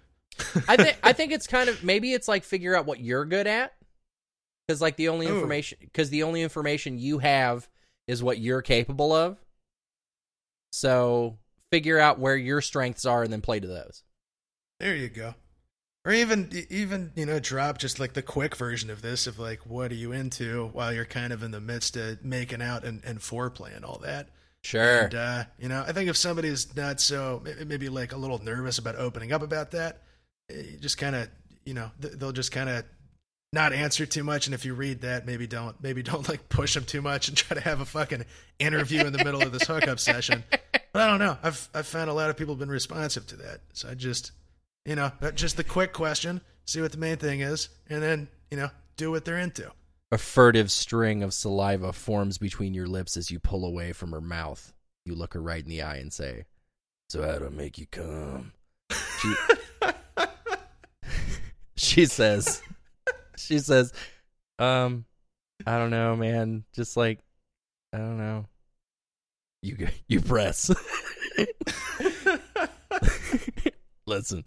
I 0.68 0.76
think 0.76 0.96
I 1.02 1.12
think 1.12 1.32
it's 1.32 1.48
kind 1.48 1.68
of 1.68 1.82
maybe 1.82 2.12
it's 2.12 2.28
like 2.28 2.44
figure 2.44 2.76
out 2.76 2.86
what 2.86 3.00
you're 3.00 3.24
good 3.24 3.48
at 3.48 3.74
because 4.66 4.80
like 4.80 4.96
the 4.96 5.08
only 5.08 5.26
information 5.26 5.78
because 5.80 6.10
the 6.10 6.22
only 6.22 6.42
information 6.42 6.98
you 6.98 7.18
have 7.18 7.68
is 8.06 8.22
what 8.22 8.38
you're 8.38 8.62
capable 8.62 9.12
of. 9.12 9.38
So 10.72 11.38
figure 11.70 11.98
out 11.98 12.18
where 12.18 12.36
your 12.36 12.60
strengths 12.60 13.04
are 13.04 13.22
and 13.22 13.32
then 13.32 13.40
play 13.40 13.60
to 13.60 13.66
those. 13.66 14.02
There 14.80 14.94
you 14.94 15.08
go. 15.08 15.34
Or 16.04 16.12
even 16.12 16.50
even 16.70 17.10
you 17.16 17.26
know 17.26 17.40
drop 17.40 17.78
just 17.78 17.98
like 17.98 18.12
the 18.12 18.22
quick 18.22 18.54
version 18.54 18.90
of 18.90 19.02
this 19.02 19.26
of 19.26 19.40
like 19.40 19.66
what 19.66 19.90
are 19.90 19.96
you 19.96 20.12
into 20.12 20.68
while 20.72 20.92
you're 20.92 21.04
kind 21.04 21.32
of 21.32 21.42
in 21.42 21.50
the 21.50 21.60
midst 21.60 21.96
of 21.96 22.24
making 22.24 22.62
out 22.62 22.84
and, 22.84 23.02
and 23.04 23.18
foreplay 23.18 23.74
and 23.74 23.84
all 23.84 23.98
that. 24.04 24.28
Sure. 24.66 25.02
And, 25.02 25.14
uh, 25.14 25.44
you 25.60 25.68
know, 25.68 25.84
I 25.86 25.92
think 25.92 26.10
if 26.10 26.16
somebody's 26.16 26.74
not 26.76 27.00
so, 27.00 27.40
maybe 27.64 27.88
like 27.88 28.12
a 28.12 28.16
little 28.16 28.42
nervous 28.42 28.78
about 28.78 28.96
opening 28.96 29.32
up 29.32 29.42
about 29.42 29.70
that, 29.70 30.02
eh, 30.50 30.62
just 30.80 30.98
kind 30.98 31.14
of, 31.14 31.28
you 31.64 31.72
know, 31.72 31.90
they'll 32.00 32.32
just 32.32 32.50
kind 32.50 32.68
of 32.68 32.84
not 33.56 33.72
answer 33.72 34.04
too 34.04 34.22
much. 34.22 34.46
And 34.46 34.54
if 34.54 34.66
you 34.66 34.74
read 34.74 35.00
that, 35.00 35.26
maybe 35.26 35.46
don't 35.46 35.82
maybe 35.82 36.02
don't 36.02 36.28
like 36.28 36.48
push 36.48 36.74
them 36.74 36.84
too 36.84 37.00
much 37.00 37.28
and 37.28 37.36
try 37.36 37.54
to 37.56 37.60
have 37.62 37.80
a 37.80 37.86
fucking 37.86 38.24
interview 38.58 39.04
in 39.04 39.12
the 39.12 39.24
middle 39.24 39.42
of 39.42 39.50
this 39.50 39.66
hookup 39.66 39.98
session. 39.98 40.44
But 40.50 41.02
I 41.02 41.06
don't 41.08 41.18
know. 41.18 41.38
I've 41.42 41.68
I've 41.74 41.86
found 41.86 42.10
a 42.10 42.12
lot 42.12 42.30
of 42.30 42.36
people 42.36 42.54
have 42.54 42.60
been 42.60 42.68
responsive 42.68 43.26
to 43.28 43.36
that. 43.36 43.60
So 43.72 43.88
I 43.88 43.94
just 43.94 44.32
you 44.84 44.94
know 44.94 45.10
just 45.34 45.56
the 45.56 45.64
quick 45.64 45.94
question, 45.94 46.42
see 46.66 46.82
what 46.82 46.92
the 46.92 46.98
main 46.98 47.16
thing 47.16 47.40
is, 47.40 47.70
and 47.88 48.02
then 48.02 48.28
you 48.50 48.58
know 48.58 48.68
do 48.96 49.10
what 49.10 49.24
they're 49.24 49.38
into. 49.38 49.72
A 50.12 50.18
furtive 50.18 50.70
string 50.70 51.22
of 51.22 51.34
saliva 51.34 51.92
forms 51.92 52.38
between 52.38 52.74
your 52.74 52.86
lips 52.86 53.16
as 53.16 53.30
you 53.30 53.40
pull 53.40 53.64
away 53.64 53.92
from 53.92 54.12
her 54.12 54.20
mouth. 54.20 54.72
You 55.04 55.14
look 55.14 55.34
her 55.34 55.42
right 55.42 55.64
in 55.64 55.70
the 55.70 55.82
eye 55.82 55.96
and 55.96 56.12
say, 56.12 56.44
"So 57.08 57.22
how 57.22 57.38
do 57.38 57.46
I 57.46 57.48
make 57.48 57.78
you 57.78 57.86
come?" 57.86 58.52
She, 58.90 59.34
she 61.76 62.04
says, 62.04 62.62
"She 63.38 63.58
says, 63.58 63.92
um, 64.58 65.04
I 65.66 65.78
don't 65.78 65.90
know, 65.90 66.16
man. 66.16 66.64
Just 66.72 66.96
like, 66.96 67.20
I 67.92 67.98
don't 67.98 68.18
know. 68.18 68.46
You 69.62 69.88
you 70.08 70.20
press. 70.20 70.70
Listen, 74.06 74.44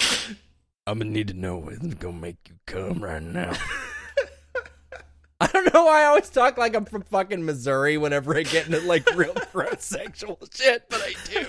I'm 0.88 1.00
gonna 1.00 1.12
need 1.12 1.28
to 1.30 1.34
know 1.34 1.58
what's 1.58 1.78
gonna 1.96 2.18
make 2.18 2.38
you 2.48 2.56
come 2.66 3.04
right 3.04 3.22
now." 3.22 3.54
I 5.42 5.48
don't 5.48 5.74
know 5.74 5.86
why 5.86 6.02
I 6.02 6.06
always 6.06 6.30
talk 6.30 6.58
like 6.58 6.76
I'm 6.76 6.84
from 6.84 7.04
fucking 7.04 7.46
Missouri 7.46 7.98
whenever 7.98 8.36
I 8.38 8.44
get 8.44 8.66
into 8.66 8.82
like 8.82 9.10
real 9.16 9.34
gross 9.54 9.86
sexual 9.86 10.38
shit, 10.54 10.84
but 10.90 11.02
I 11.02 11.14
do. 11.32 11.46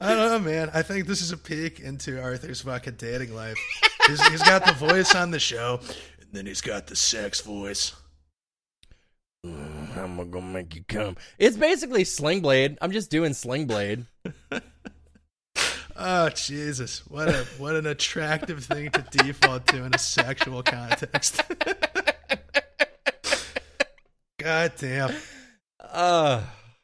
I 0.00 0.14
don't 0.14 0.30
know, 0.30 0.38
man. 0.38 0.70
I 0.72 0.82
think 0.82 1.06
this 1.06 1.20
is 1.20 1.32
a 1.32 1.36
peek 1.36 1.80
into 1.80 2.22
Arthur's 2.22 2.60
fucking 2.60 2.94
dating 2.94 3.34
life. 3.34 3.58
He's, 4.06 4.24
he's 4.28 4.42
got 4.42 4.64
the 4.64 4.72
voice 4.72 5.14
on 5.14 5.30
the 5.30 5.40
show, 5.40 5.80
and 6.20 6.28
then 6.32 6.46
he's 6.46 6.60
got 6.60 6.86
the 6.86 6.96
sex 6.96 7.40
voice. 7.40 7.94
Mm, 9.44 9.96
I'm 9.96 10.30
gonna 10.30 10.46
make 10.46 10.74
you 10.74 10.84
come. 10.86 11.16
It's 11.38 11.56
basically 11.56 12.04
Sling 12.04 12.40
Blade. 12.40 12.78
I'm 12.80 12.92
just 12.92 13.10
doing 13.10 13.34
Sling 13.34 13.66
Blade. 13.66 14.06
Oh 16.00 16.28
Jesus! 16.28 17.04
What 17.08 17.28
a 17.28 17.44
what 17.58 17.74
an 17.74 17.86
attractive 17.86 18.64
thing 18.64 18.88
to 18.92 19.04
default 19.10 19.66
to 19.66 19.82
in 19.82 19.92
a 19.92 19.98
sexual 19.98 20.62
context. 20.62 21.42
God 24.38 24.72
damn! 24.78 25.12
Uh, 25.80 26.42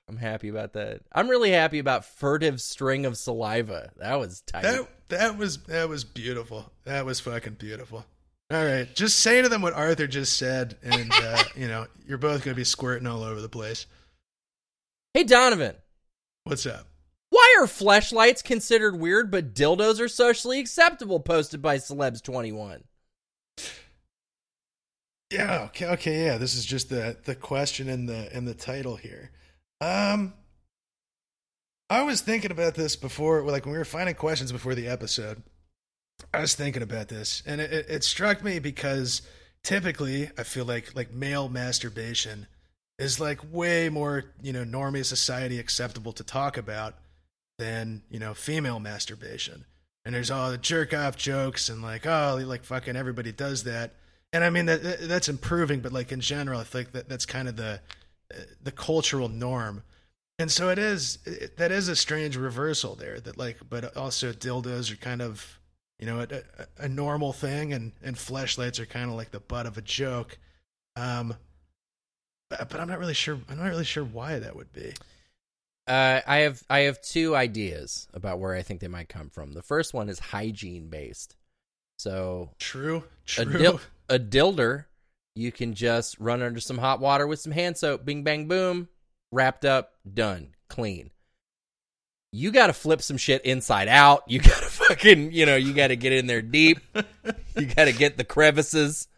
I'm 0.08 0.16
happy 0.18 0.48
about 0.48 0.74
that. 0.74 1.00
I'm 1.12 1.28
really 1.28 1.50
happy 1.50 1.78
about 1.78 2.04
furtive 2.04 2.60
string 2.60 3.06
of 3.06 3.16
saliva. 3.16 3.90
That 3.96 4.16
was 4.16 4.42
tight. 4.42 4.62
That 4.62 4.86
that 5.08 5.38
was 5.38 5.58
that 5.64 5.88
was 5.88 6.04
beautiful. 6.04 6.70
That 6.84 7.06
was 7.06 7.20
fucking 7.20 7.54
beautiful. 7.54 8.04
All 8.50 8.64
right, 8.64 8.92
just 8.94 9.20
say 9.20 9.40
to 9.40 9.48
them 9.48 9.62
what 9.62 9.72
Arthur 9.72 10.06
just 10.06 10.36
said, 10.36 10.76
and 10.82 11.10
uh, 11.12 11.42
you 11.56 11.68
know 11.68 11.86
you're 12.06 12.18
both 12.18 12.44
gonna 12.44 12.54
be 12.54 12.64
squirting 12.64 13.06
all 13.06 13.22
over 13.22 13.40
the 13.40 13.48
place. 13.48 13.86
hey 15.14 15.24
Donovan, 15.24 15.76
What's 16.44 16.66
up? 16.66 16.86
why 17.30 17.56
are 17.58 17.66
fleshlights 17.66 18.44
considered 18.44 19.00
weird 19.00 19.30
but 19.30 19.54
dildos 19.54 19.98
are 20.00 20.08
socially 20.08 20.60
acceptable? 20.60 21.18
Posted 21.18 21.62
by 21.62 21.78
Celebs21. 21.78 22.82
Yeah. 25.30 25.62
Okay. 25.64 25.86
Okay. 25.86 26.24
Yeah. 26.26 26.36
This 26.38 26.54
is 26.54 26.64
just 26.64 26.90
the 26.90 27.16
the 27.24 27.34
question 27.34 27.88
in 27.88 28.06
the 28.06 28.34
in 28.36 28.44
the 28.44 28.54
title 28.54 28.96
here. 28.96 29.30
Um, 29.84 30.32
I 31.90 32.02
was 32.02 32.22
thinking 32.22 32.50
about 32.50 32.74
this 32.74 32.96
before, 32.96 33.42
like 33.42 33.66
when 33.66 33.72
we 33.72 33.78
were 33.78 33.84
finding 33.84 34.14
questions 34.14 34.50
before 34.50 34.74
the 34.74 34.88
episode. 34.88 35.42
I 36.32 36.40
was 36.40 36.54
thinking 36.54 36.82
about 36.82 37.08
this, 37.08 37.42
and 37.44 37.60
it, 37.60 37.72
it, 37.72 37.86
it 37.88 38.04
struck 38.04 38.42
me 38.42 38.60
because 38.60 39.20
typically 39.62 40.30
I 40.38 40.44
feel 40.44 40.64
like 40.64 40.94
like 40.96 41.12
male 41.12 41.48
masturbation 41.48 42.46
is 42.98 43.20
like 43.20 43.40
way 43.52 43.88
more 43.88 44.24
you 44.42 44.52
know 44.52 44.64
normie 44.64 45.04
society 45.04 45.58
acceptable 45.58 46.12
to 46.14 46.24
talk 46.24 46.56
about 46.56 46.94
than 47.58 48.02
you 48.10 48.18
know 48.20 48.32
female 48.32 48.80
masturbation. 48.80 49.64
And 50.06 50.14
there's 50.14 50.30
all 50.30 50.50
the 50.50 50.58
jerk 50.58 50.94
off 50.94 51.16
jokes 51.16 51.68
and 51.68 51.82
like 51.82 52.06
oh 52.06 52.40
like 52.46 52.64
fucking 52.64 52.96
everybody 52.96 53.32
does 53.32 53.64
that. 53.64 53.92
And 54.32 54.44
I 54.44 54.50
mean 54.50 54.66
that 54.66 54.82
that- 54.82 55.08
that's 55.08 55.28
improving, 55.28 55.80
but 55.80 55.92
like 55.92 56.10
in 56.12 56.20
general, 56.20 56.60
I 56.60 56.64
think 56.64 56.92
that 56.92 57.08
that's 57.08 57.26
kind 57.26 57.48
of 57.48 57.56
the 57.56 57.80
the 58.62 58.72
cultural 58.72 59.28
norm. 59.28 59.82
And 60.38 60.50
so 60.50 60.68
it 60.68 60.78
is 60.78 61.18
it, 61.24 61.56
that 61.58 61.70
is 61.70 61.88
a 61.88 61.96
strange 61.96 62.36
reversal 62.36 62.94
there 62.94 63.20
that 63.20 63.38
like 63.38 63.58
but 63.68 63.96
also 63.96 64.32
dildos 64.32 64.92
are 64.92 64.96
kind 64.96 65.22
of 65.22 65.58
you 65.98 66.06
know 66.06 66.20
a, 66.20 66.22
a, 66.80 66.84
a 66.84 66.88
normal 66.88 67.32
thing 67.32 67.72
and 67.72 67.92
and 68.02 68.16
fleshlights 68.16 68.80
are 68.80 68.86
kind 68.86 69.08
of 69.10 69.16
like 69.16 69.30
the 69.30 69.40
butt 69.40 69.66
of 69.66 69.78
a 69.78 69.82
joke. 69.82 70.38
Um 70.96 71.34
but, 72.50 72.68
but 72.68 72.80
I'm 72.80 72.88
not 72.88 72.98
really 72.98 73.14
sure 73.14 73.38
I'm 73.48 73.58
not 73.58 73.68
really 73.68 73.84
sure 73.84 74.04
why 74.04 74.38
that 74.38 74.56
would 74.56 74.72
be. 74.72 74.92
Uh, 75.86 76.20
I 76.26 76.38
have 76.38 76.62
I 76.70 76.80
have 76.80 77.02
two 77.02 77.36
ideas 77.36 78.08
about 78.14 78.38
where 78.38 78.54
I 78.54 78.62
think 78.62 78.80
they 78.80 78.88
might 78.88 79.08
come 79.08 79.28
from. 79.28 79.52
The 79.52 79.62
first 79.62 79.92
one 79.92 80.08
is 80.08 80.18
hygiene 80.18 80.88
based. 80.88 81.36
So 81.98 82.50
True. 82.58 83.04
a, 83.38 83.44
True. 83.44 83.58
dil- 83.58 83.80
a 84.08 84.18
dilder, 84.18 84.86
you 85.34 85.50
can 85.50 85.74
just 85.74 86.18
run 86.18 86.42
under 86.42 86.60
some 86.60 86.78
hot 86.78 87.00
water 87.00 87.26
with 87.26 87.40
some 87.40 87.52
hand 87.52 87.76
soap, 87.76 88.04
bing 88.04 88.22
bang 88.22 88.46
boom, 88.46 88.88
wrapped 89.32 89.64
up, 89.64 89.92
done, 90.12 90.54
clean. 90.68 91.10
You 92.32 92.50
got 92.50 92.68
to 92.68 92.72
flip 92.72 93.02
some 93.02 93.16
shit 93.16 93.44
inside 93.44 93.88
out. 93.88 94.24
You 94.26 94.38
got 94.40 94.62
to 94.62 94.68
fucking, 94.68 95.32
you 95.32 95.46
know, 95.46 95.56
you 95.56 95.72
got 95.72 95.88
to 95.88 95.96
get 95.96 96.12
in 96.12 96.26
there 96.26 96.42
deep. 96.42 96.78
you 97.56 97.66
got 97.66 97.86
to 97.86 97.92
get 97.92 98.16
the 98.16 98.24
crevices 98.24 99.08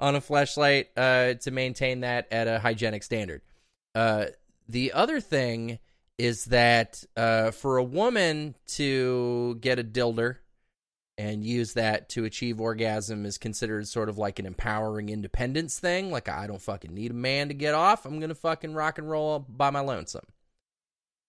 on 0.00 0.14
a 0.14 0.20
fleshlight 0.20 0.86
uh, 0.96 1.34
to 1.34 1.50
maintain 1.50 2.00
that 2.00 2.28
at 2.30 2.46
a 2.46 2.58
hygienic 2.58 3.02
standard. 3.02 3.42
Uh, 3.94 4.26
the 4.68 4.92
other 4.92 5.20
thing 5.20 5.78
is 6.18 6.46
that 6.46 7.04
uh, 7.16 7.50
for 7.52 7.78
a 7.78 7.84
woman 7.84 8.54
to 8.66 9.56
get 9.60 9.78
a 9.78 9.84
dilder 9.84 10.36
and 11.18 11.44
use 11.44 11.72
that 11.72 12.08
to 12.10 12.24
achieve 12.24 12.60
orgasm 12.60 13.26
is 13.26 13.38
considered 13.38 13.88
sort 13.88 14.08
of 14.08 14.18
like 14.18 14.38
an 14.38 14.46
empowering 14.46 15.08
independence 15.08 15.78
thing. 15.80 16.12
Like, 16.12 16.28
I 16.28 16.46
don't 16.46 16.62
fucking 16.62 16.94
need 16.94 17.10
a 17.10 17.14
man 17.14 17.48
to 17.48 17.54
get 17.54 17.74
off. 17.74 18.06
I'm 18.06 18.20
going 18.20 18.28
to 18.28 18.36
fucking 18.36 18.72
rock 18.72 18.98
and 18.98 19.10
roll 19.10 19.40
by 19.40 19.70
my 19.70 19.80
lonesome. 19.80 20.26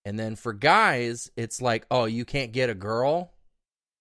And 0.05 0.17
then 0.17 0.35
for 0.35 0.53
guys, 0.53 1.31
it's 1.35 1.59
like, 1.59 1.87
oh, 1.89 2.05
you 2.05 2.23
can't 2.23 2.51
get 2.51 2.69
a 2.69 2.75
girl, 2.75 3.33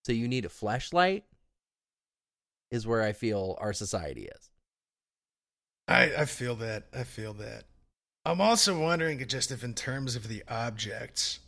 so 0.04 0.12
you 0.12 0.28
need 0.28 0.44
a 0.44 0.50
fleshlight, 0.50 1.22
is 2.70 2.86
where 2.86 3.02
I 3.02 3.12
feel 3.12 3.56
our 3.58 3.72
society 3.72 4.26
is. 4.26 4.50
I, 5.88 6.12
I 6.18 6.24
feel 6.26 6.54
that. 6.56 6.84
I 6.94 7.04
feel 7.04 7.32
that. 7.34 7.64
I'm 8.26 8.42
also 8.42 8.78
wondering 8.78 9.26
just 9.26 9.50
if, 9.50 9.64
in 9.64 9.72
terms 9.72 10.16
of 10.16 10.28
the 10.28 10.44
objects, 10.48 11.40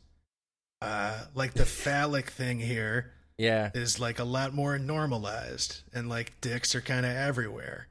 uh, 0.81 1.25
like 1.35 1.53
the 1.53 1.67
phallic 1.67 2.31
thing 2.31 2.59
here 2.59 3.13
Yeah. 3.41 3.71
is 3.75 3.99
like 3.99 4.19
a 4.19 4.25
lot 4.25 4.53
more 4.55 4.79
normalized, 4.79 5.81
and 5.95 6.09
like 6.09 6.41
dicks 6.41 6.75
are 6.75 6.81
kind 6.81 7.07
of 7.07 7.13
everywhere. 7.13 7.87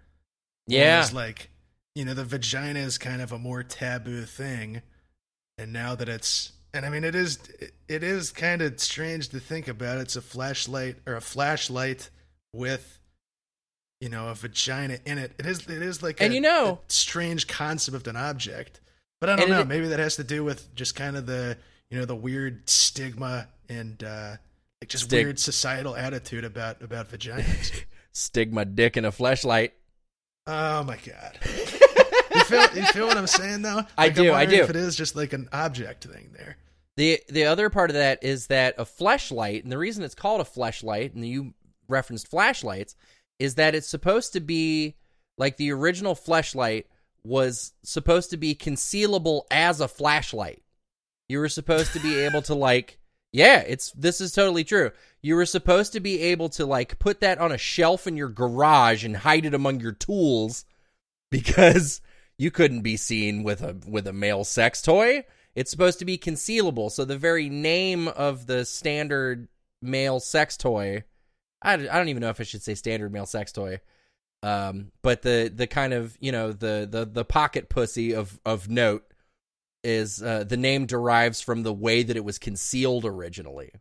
Yeah. 0.68 0.95
Whereas, 0.97 1.14
like 1.14 1.50
you 1.95 2.06
know, 2.06 2.14
the 2.14 2.24
vagina 2.26 2.80
is 2.80 2.97
kind 2.97 3.22
of 3.22 3.32
a 3.32 3.39
more 3.39 3.64
taboo 3.64 4.24
thing, 4.26 4.82
and 5.58 5.74
now 5.74 5.95
that 5.95 6.08
it's 6.08 6.52
and 6.74 6.86
I 6.86 6.89
mean, 6.89 7.04
it 7.04 7.16
is 7.16 7.39
it 7.88 8.04
is 8.04 8.32
kind 8.32 8.62
of 8.62 8.80
strange 8.80 9.30
to 9.30 9.39
think 9.39 9.68
about. 9.68 9.97
It's 9.97 10.16
a 10.16 10.22
flashlight 10.22 10.97
or 11.08 11.16
a 11.16 11.22
flashlight 11.22 12.10
with 12.54 13.00
you 14.00 14.10
know 14.10 14.30
a 14.30 14.36
vagina 14.36 15.00
in 15.06 15.18
it. 15.18 15.34
It 15.39 15.45
is 15.47 15.62
it 15.68 15.82
is 15.82 16.04
like 16.04 16.22
And 16.22 16.32
a, 16.32 16.36
you 16.36 16.41
know- 16.41 16.80
strange 16.89 17.47
concept 17.47 17.95
of 17.95 18.08
an 18.08 18.16
object. 18.16 18.82
But 19.20 19.30
I 19.32 19.36
don't 19.36 19.50
know. 19.50 19.62
it- 19.62 19.68
maybe 19.68 19.88
that 19.88 20.00
has 20.00 20.16
to 20.18 20.24
do 20.24 20.43
with 20.43 20.74
just 20.76 20.95
kind 20.95 21.18
of 21.18 21.26
the 21.26 21.58
you 21.89 21.97
know 21.97 22.06
the 22.06 22.16
weird 22.16 22.70
stigma 22.70 23.47
and 23.68 24.02
uh 24.04 24.36
like 24.82 24.90
just 24.90 25.12
weird 25.12 25.40
societal 25.40 25.96
attitude 25.96 26.46
about 26.46 26.82
about 26.82 27.10
vaginas. 27.10 27.84
Stick 28.12 28.52
my 28.52 28.64
dick 28.64 28.98
in 28.98 29.06
a 29.06 29.12
flashlight. 29.12 29.74
oh 30.48 30.84
my 30.84 30.98
god. 30.98 31.38
you 32.36 32.44
feel 32.44 32.68
you 32.76 32.86
feel 32.88 33.08
what 33.08 33.18
I'm 33.18 33.28
saying 33.28 33.62
though? 33.62 33.84
I 33.98 34.08
Like, 34.08 34.18
I'm 34.18 34.24
do, 34.24 34.34
I 34.34 34.46
do. 34.46 34.64
If 34.64 34.70
it 34.70 34.76
is 34.76 34.96
just 34.96 35.16
like 35.16 35.34
an 35.34 35.50
object 35.52 36.06
thing 36.06 36.32
there. 36.38 36.58
The 36.98 37.22
the 37.30 37.46
other 37.46 37.70
part 37.70 37.90
of 37.90 37.96
that 37.96 38.24
is 38.24 38.48
that 38.48 38.76
a 38.78 38.86
fleshlight, 38.86 39.64
and 39.64 39.72
the 39.72 39.78
reason 39.78 40.04
it's 40.04 40.16
called 40.16 40.42
a 40.42 40.46
fleshlight, 40.46 41.14
and 41.14 41.26
you 41.26 41.54
referenced 41.88 42.32
fleshlights, 42.32 42.96
is 43.38 43.56
that 43.56 43.76
it's 43.76 43.88
supposed 43.88 44.34
to 44.34 44.40
be 44.40 44.96
like 45.38 45.58
the 45.58 45.72
original 45.72 46.16
fleshlight 46.16 46.86
was 47.24 47.74
supposed 47.84 48.30
to 48.32 48.38
be 48.38 48.56
concealable 48.56 49.44
as 49.52 49.82
a 49.82 49.88
flashlight. 49.88 50.62
You 51.28 51.40
were 51.40 51.50
supposed 51.50 51.94
to 51.94 52.00
be 52.00 52.20
able 52.20 52.42
to 52.44 52.56
like 52.56 52.99
yeah, 53.32 53.60
it's 53.60 53.92
this 53.92 54.22
is 54.22 54.32
totally 54.32 54.64
true. 54.64 54.92
You 55.22 55.36
were 55.36 55.46
supposed 55.46 55.94
to 55.94 56.00
be 56.00 56.22
able 56.22 56.50
to 56.50 56.66
like 56.66 57.00
put 57.00 57.22
that 57.22 57.40
on 57.40 57.52
a 57.52 57.58
shelf 57.58 58.08
in 58.08 58.18
your 58.18 58.30
garage 58.30 59.04
and 59.04 59.18
hide 59.18 59.46
it 59.46 59.54
among 59.54 59.80
your 59.80 59.92
tools 59.92 60.66
because 61.32 62.02
you 62.38 62.52
couldn't 62.52 62.82
be 62.82 62.98
seen 62.98 63.44
with 63.44 63.62
a 63.62 63.78
with 63.88 64.08
a 64.08 64.14
male 64.14 64.44
sex 64.44 64.82
toy. 64.82 65.26
It's 65.56 65.72
supposed 65.72 66.00
to 66.00 66.06
be 66.06 66.18
concealable. 66.18 66.92
So 66.92 67.06
the 67.06 67.18
very 67.18 67.50
name 67.50 68.08
of 68.08 68.46
the 68.46 68.66
standard 68.66 69.48
male 69.82 70.20
sex 70.20 70.56
toy 70.56 71.04
I, 71.62 71.74
I 71.74 71.78
don't 71.78 72.10
even 72.10 72.22
know 72.22 72.30
if 72.30 72.40
I 72.40 72.44
should 72.44 72.64
say 72.64 72.76
standard 72.76 73.12
male 73.12 73.26
sex 73.26 73.52
toy. 73.52 73.80
Um, 74.42 74.92
but 75.02 75.22
the 75.22 75.52
the 75.54 75.68
kind 75.68 75.94
of 75.94 76.18
you 76.22 76.32
know 76.32 76.54
the 76.54 76.88
the 76.90 77.06
the 77.06 77.26
pocket 77.26 77.68
pussy 77.70 78.14
of 78.14 78.40
of 78.46 78.70
note 78.70 79.04
is 79.84 80.22
uh, 80.22 80.44
the 80.44 80.58
name 80.58 80.86
derives 80.86 81.42
from 81.42 81.64
the 81.64 81.74
way 81.74 82.04
that 82.04 82.18
it 82.18 82.26
was 82.26 82.38
concealed 82.38 83.06
originally. 83.06 83.72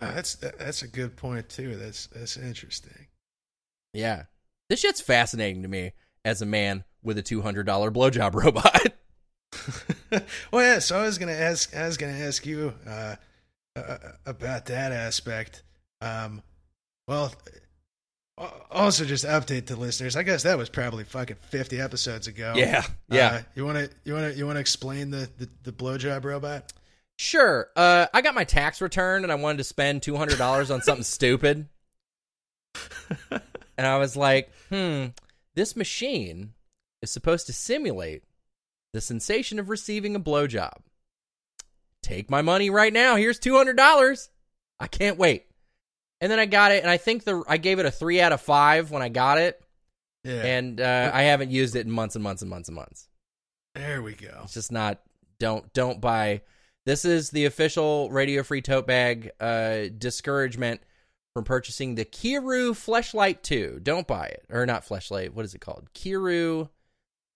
Uh, 0.00 0.12
that's 0.14 0.34
that's 0.34 0.82
a 0.82 0.88
good 0.88 1.16
point 1.16 1.48
too. 1.48 1.76
That's 1.76 2.06
that's 2.08 2.36
interesting. 2.36 3.06
Yeah, 3.94 4.24
this 4.68 4.80
shit's 4.80 5.00
fascinating 5.00 5.62
to 5.62 5.68
me 5.68 5.92
as 6.24 6.42
a 6.42 6.46
man 6.46 6.84
with 7.02 7.18
a 7.18 7.22
two 7.22 7.42
hundred 7.42 7.66
dollar 7.66 7.90
blowjob 7.90 8.34
robot. 8.42 8.94
well, 10.50 10.64
yeah. 10.64 10.78
So 10.80 10.98
I 10.98 11.02
was 11.02 11.18
gonna 11.18 11.32
ask. 11.32 11.74
I 11.76 11.86
was 11.86 11.96
gonna 11.96 12.12
ask 12.12 12.44
you 12.44 12.74
uh, 12.86 13.16
uh, 13.76 13.98
about 14.26 14.66
that 14.66 14.92
aspect. 14.92 15.62
Um, 16.00 16.42
well, 17.06 17.32
also 18.70 19.04
just 19.04 19.24
update 19.24 19.66
to 19.66 19.76
listeners. 19.76 20.16
I 20.16 20.22
guess 20.22 20.42
that 20.42 20.58
was 20.58 20.68
probably 20.68 21.04
fucking 21.04 21.36
fifty 21.50 21.80
episodes 21.80 22.26
ago. 22.26 22.54
Yeah, 22.56 22.84
yeah. 23.08 23.26
Uh, 23.26 23.42
you 23.54 23.64
want 23.64 23.78
to 23.78 23.90
you 24.04 24.14
want 24.14 24.32
to 24.32 24.38
you 24.38 24.46
want 24.46 24.56
to 24.56 24.60
explain 24.60 25.10
the 25.10 25.28
the, 25.38 25.48
the 25.64 25.72
blowjob 25.72 26.24
robot? 26.24 26.72
Sure. 27.18 27.68
Uh, 27.76 28.06
I 28.12 28.20
got 28.22 28.34
my 28.34 28.44
tax 28.44 28.80
return 28.80 29.22
and 29.22 29.30
I 29.30 29.36
wanted 29.36 29.58
to 29.58 29.64
spend 29.64 30.02
two 30.02 30.16
hundred 30.16 30.38
dollars 30.38 30.70
on 30.70 30.80
something 30.82 31.04
stupid, 31.04 31.68
and 33.30 33.86
I 33.86 33.98
was 33.98 34.16
like, 34.16 34.50
hmm, 34.68 35.06
this 35.54 35.76
machine 35.76 36.54
is 37.00 37.10
supposed 37.10 37.46
to 37.46 37.52
simulate 37.52 38.24
the 38.92 39.00
sensation 39.00 39.58
of 39.58 39.68
receiving 39.68 40.16
a 40.16 40.20
blowjob. 40.20 40.78
Take 42.02 42.30
my 42.30 42.42
money 42.42 42.70
right 42.70 42.92
now. 42.92 43.16
Here's 43.16 43.38
two 43.38 43.56
hundred 43.56 43.76
dollars. 43.76 44.30
I 44.80 44.86
can't 44.88 45.18
wait. 45.18 45.46
And 46.22 46.30
then 46.30 46.38
I 46.38 46.46
got 46.46 46.70
it, 46.72 46.82
and 46.82 46.90
I 46.90 46.96
think 46.98 47.24
the 47.24 47.42
I 47.48 47.56
gave 47.58 47.80
it 47.80 47.84
a 47.84 47.90
three 47.90 48.20
out 48.20 48.30
of 48.32 48.40
five 48.40 48.90
when 48.92 49.02
I 49.02 49.08
got 49.08 49.38
it, 49.38 49.60
Yeah. 50.22 50.44
and 50.44 50.80
uh, 50.80 51.10
I 51.12 51.22
haven't 51.22 51.50
used 51.50 51.74
it 51.76 51.84
in 51.84 51.90
months 51.90 52.14
and 52.14 52.22
months 52.22 52.42
and 52.42 52.48
months 52.48 52.68
and 52.68 52.76
months. 52.76 53.08
there 53.74 54.00
we 54.02 54.14
go. 54.14 54.40
It's 54.44 54.54
just 54.54 54.70
not. 54.72 55.00
Don't 55.40 55.70
don't 55.72 56.00
buy. 56.00 56.42
This 56.86 57.04
is 57.04 57.30
the 57.30 57.44
official 57.46 58.08
Radio 58.10 58.44
Free 58.44 58.62
Tote 58.62 58.86
Bag 58.86 59.32
uh, 59.40 59.86
discouragement 59.98 60.80
from 61.34 61.42
purchasing 61.44 61.96
the 61.96 62.04
Kiiroo 62.04 62.70
Fleshlight 62.72 63.42
Two. 63.42 63.80
Don't 63.82 64.06
buy 64.06 64.26
it, 64.26 64.44
or 64.48 64.64
not 64.64 64.86
Fleshlight. 64.86 65.30
What 65.30 65.44
is 65.44 65.54
it 65.54 65.60
called? 65.60 65.88
Kiiroo 65.92 66.68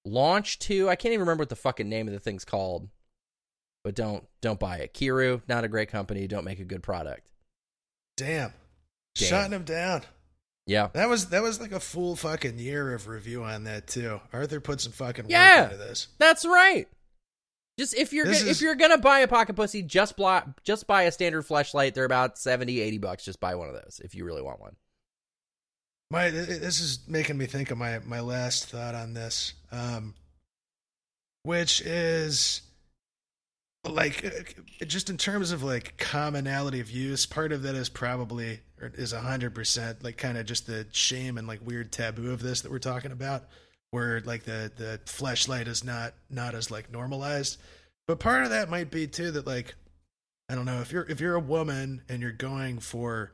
Launch 0.04 0.60
Two. 0.60 0.88
I 0.88 0.94
can't 0.94 1.12
even 1.12 1.22
remember 1.22 1.42
what 1.42 1.48
the 1.48 1.56
fucking 1.56 1.88
name 1.88 2.06
of 2.06 2.14
the 2.14 2.20
thing's 2.20 2.44
called. 2.44 2.88
But 3.82 3.96
don't 3.96 4.24
don't 4.40 4.60
buy 4.60 4.76
it. 4.76 4.94
Kiiroo, 4.94 5.42
not 5.48 5.64
a 5.64 5.68
great 5.68 5.88
company. 5.88 6.28
Don't 6.28 6.44
make 6.44 6.60
a 6.60 6.64
good 6.64 6.84
product. 6.84 7.32
Damn. 8.16 8.52
Damn. 9.16 9.28
Shutting 9.28 9.52
him 9.52 9.64
down. 9.64 10.02
Yeah. 10.66 10.88
That 10.94 11.08
was 11.08 11.28
that 11.30 11.42
was 11.42 11.60
like 11.60 11.72
a 11.72 11.80
full 11.80 12.16
fucking 12.16 12.58
year 12.58 12.92
of 12.94 13.06
review 13.08 13.44
on 13.44 13.64
that 13.64 13.86
too. 13.86 14.20
Arthur 14.32 14.60
put 14.60 14.80
some 14.80 14.92
fucking 14.92 15.24
work 15.24 15.30
Yeah. 15.30 15.64
into 15.64 15.76
this. 15.76 16.08
That's 16.18 16.44
right. 16.44 16.86
Just 17.78 17.94
if 17.94 18.12
you're 18.12 18.24
gonna, 18.24 18.36
is- 18.36 18.46
if 18.46 18.60
you're 18.60 18.74
gonna 18.74 18.98
buy 18.98 19.20
a 19.20 19.28
pocket 19.28 19.54
pussy, 19.54 19.82
just 19.82 20.16
blo- 20.16 20.42
just 20.64 20.86
buy 20.86 21.02
a 21.02 21.12
standard 21.12 21.46
fleshlight. 21.46 21.94
They're 21.94 22.04
about 22.04 22.38
70, 22.38 22.80
80 22.80 22.98
bucks. 22.98 23.24
Just 23.24 23.38
buy 23.38 23.54
one 23.54 23.68
of 23.68 23.74
those 23.74 24.00
if 24.04 24.14
you 24.14 24.24
really 24.24 24.42
want 24.42 24.60
one. 24.60 24.76
My 26.10 26.30
this 26.30 26.80
is 26.80 27.00
making 27.08 27.36
me 27.38 27.46
think 27.46 27.70
of 27.70 27.78
my 27.78 27.98
my 28.00 28.20
last 28.20 28.66
thought 28.66 28.94
on 28.94 29.14
this, 29.14 29.54
um, 29.72 30.14
which 31.42 31.80
is 31.82 32.62
like 33.90 34.24
uh, 34.24 34.84
just 34.84 35.10
in 35.10 35.16
terms 35.16 35.52
of 35.52 35.62
like 35.62 35.96
commonality 35.96 36.80
of 36.80 36.90
use. 36.90 37.26
Part 37.26 37.52
of 37.52 37.62
that 37.62 37.74
is 37.74 37.88
probably 37.88 38.60
or 38.80 38.92
is 38.94 39.12
a 39.12 39.20
hundred 39.20 39.54
percent 39.54 40.04
like 40.04 40.16
kind 40.16 40.38
of 40.38 40.46
just 40.46 40.66
the 40.66 40.86
shame 40.92 41.38
and 41.38 41.46
like 41.46 41.60
weird 41.64 41.92
taboo 41.92 42.32
of 42.32 42.40
this 42.42 42.62
that 42.62 42.70
we're 42.70 42.78
talking 42.78 43.12
about, 43.12 43.44
where 43.90 44.20
like 44.20 44.44
the 44.44 44.70
the 44.76 45.00
fleshlight 45.06 45.66
is 45.68 45.84
not 45.84 46.14
not 46.30 46.54
as 46.54 46.70
like 46.70 46.90
normalized. 46.92 47.58
But 48.06 48.20
part 48.20 48.44
of 48.44 48.50
that 48.50 48.70
might 48.70 48.90
be 48.90 49.06
too 49.06 49.30
that 49.32 49.46
like 49.46 49.74
I 50.48 50.54
don't 50.54 50.64
know 50.64 50.80
if 50.80 50.92
you're 50.92 51.08
if 51.08 51.20
you're 51.20 51.34
a 51.34 51.40
woman 51.40 52.02
and 52.08 52.22
you're 52.22 52.32
going 52.32 52.78
for 52.78 53.32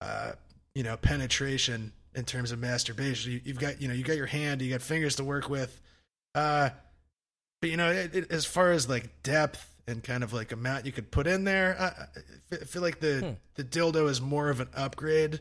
uh 0.00 0.32
you 0.74 0.82
know 0.82 0.96
penetration 0.96 1.92
in 2.14 2.24
terms 2.24 2.52
of 2.52 2.58
masturbation 2.58 3.32
you, 3.32 3.40
you've 3.44 3.58
got 3.58 3.80
you 3.80 3.88
know 3.88 3.94
you 3.94 4.04
got 4.04 4.16
your 4.16 4.26
hand 4.26 4.62
you 4.62 4.70
got 4.70 4.82
fingers 4.82 5.16
to 5.16 5.24
work 5.24 5.48
with 5.48 5.80
uh 6.34 6.70
but 7.60 7.70
you 7.70 7.76
know 7.76 7.90
it, 7.90 8.14
it, 8.14 8.32
as 8.32 8.44
far 8.44 8.72
as 8.72 8.88
like 8.88 9.22
depth 9.22 9.68
and 9.88 10.04
kind 10.04 10.22
of 10.22 10.32
like 10.32 10.52
amount 10.52 10.86
you 10.86 10.92
could 10.92 11.10
put 11.10 11.26
in 11.26 11.44
there 11.44 11.76
I, 11.80 12.54
I 12.54 12.64
feel 12.64 12.82
like 12.82 13.00
the 13.00 13.20
Hmm. 13.20 13.30
the 13.56 13.64
dildo 13.64 14.08
is 14.08 14.20
more 14.20 14.48
of 14.50 14.60
an 14.60 14.68
upgrade 14.76 15.40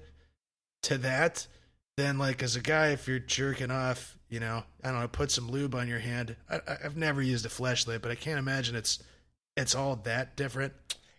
to 0.83 0.97
that 0.99 1.45
than 1.97 2.17
like 2.17 2.41
as 2.41 2.55
a 2.55 2.61
guy 2.61 2.87
if 2.89 3.07
you're 3.07 3.19
jerking 3.19 3.71
off 3.71 4.17
you 4.29 4.39
know 4.39 4.63
i 4.83 4.91
don't 4.91 4.99
know 5.01 5.07
put 5.07 5.31
some 5.31 5.49
lube 5.49 5.75
on 5.75 5.87
your 5.87 5.99
hand 5.99 6.35
I, 6.49 6.57
I- 6.67 6.77
i've 6.85 6.97
never 6.97 7.21
used 7.21 7.45
a 7.45 7.49
fleshlight 7.49 8.01
but 8.01 8.11
i 8.11 8.15
can't 8.15 8.39
imagine 8.39 8.75
it's 8.75 9.03
it's 9.55 9.73
all 9.75 9.95
that 10.05 10.35
different 10.35 10.73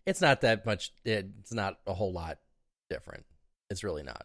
It's 0.07 0.21
not 0.23 0.41
that 0.43 0.65
much. 0.65 0.93
It's 1.05 1.53
not 1.53 1.81
a 1.87 1.93
whole 1.93 2.13
lot 2.15 2.39
different. 2.89 3.25
It's 3.69 3.85
really 3.85 4.03
not. 4.03 4.25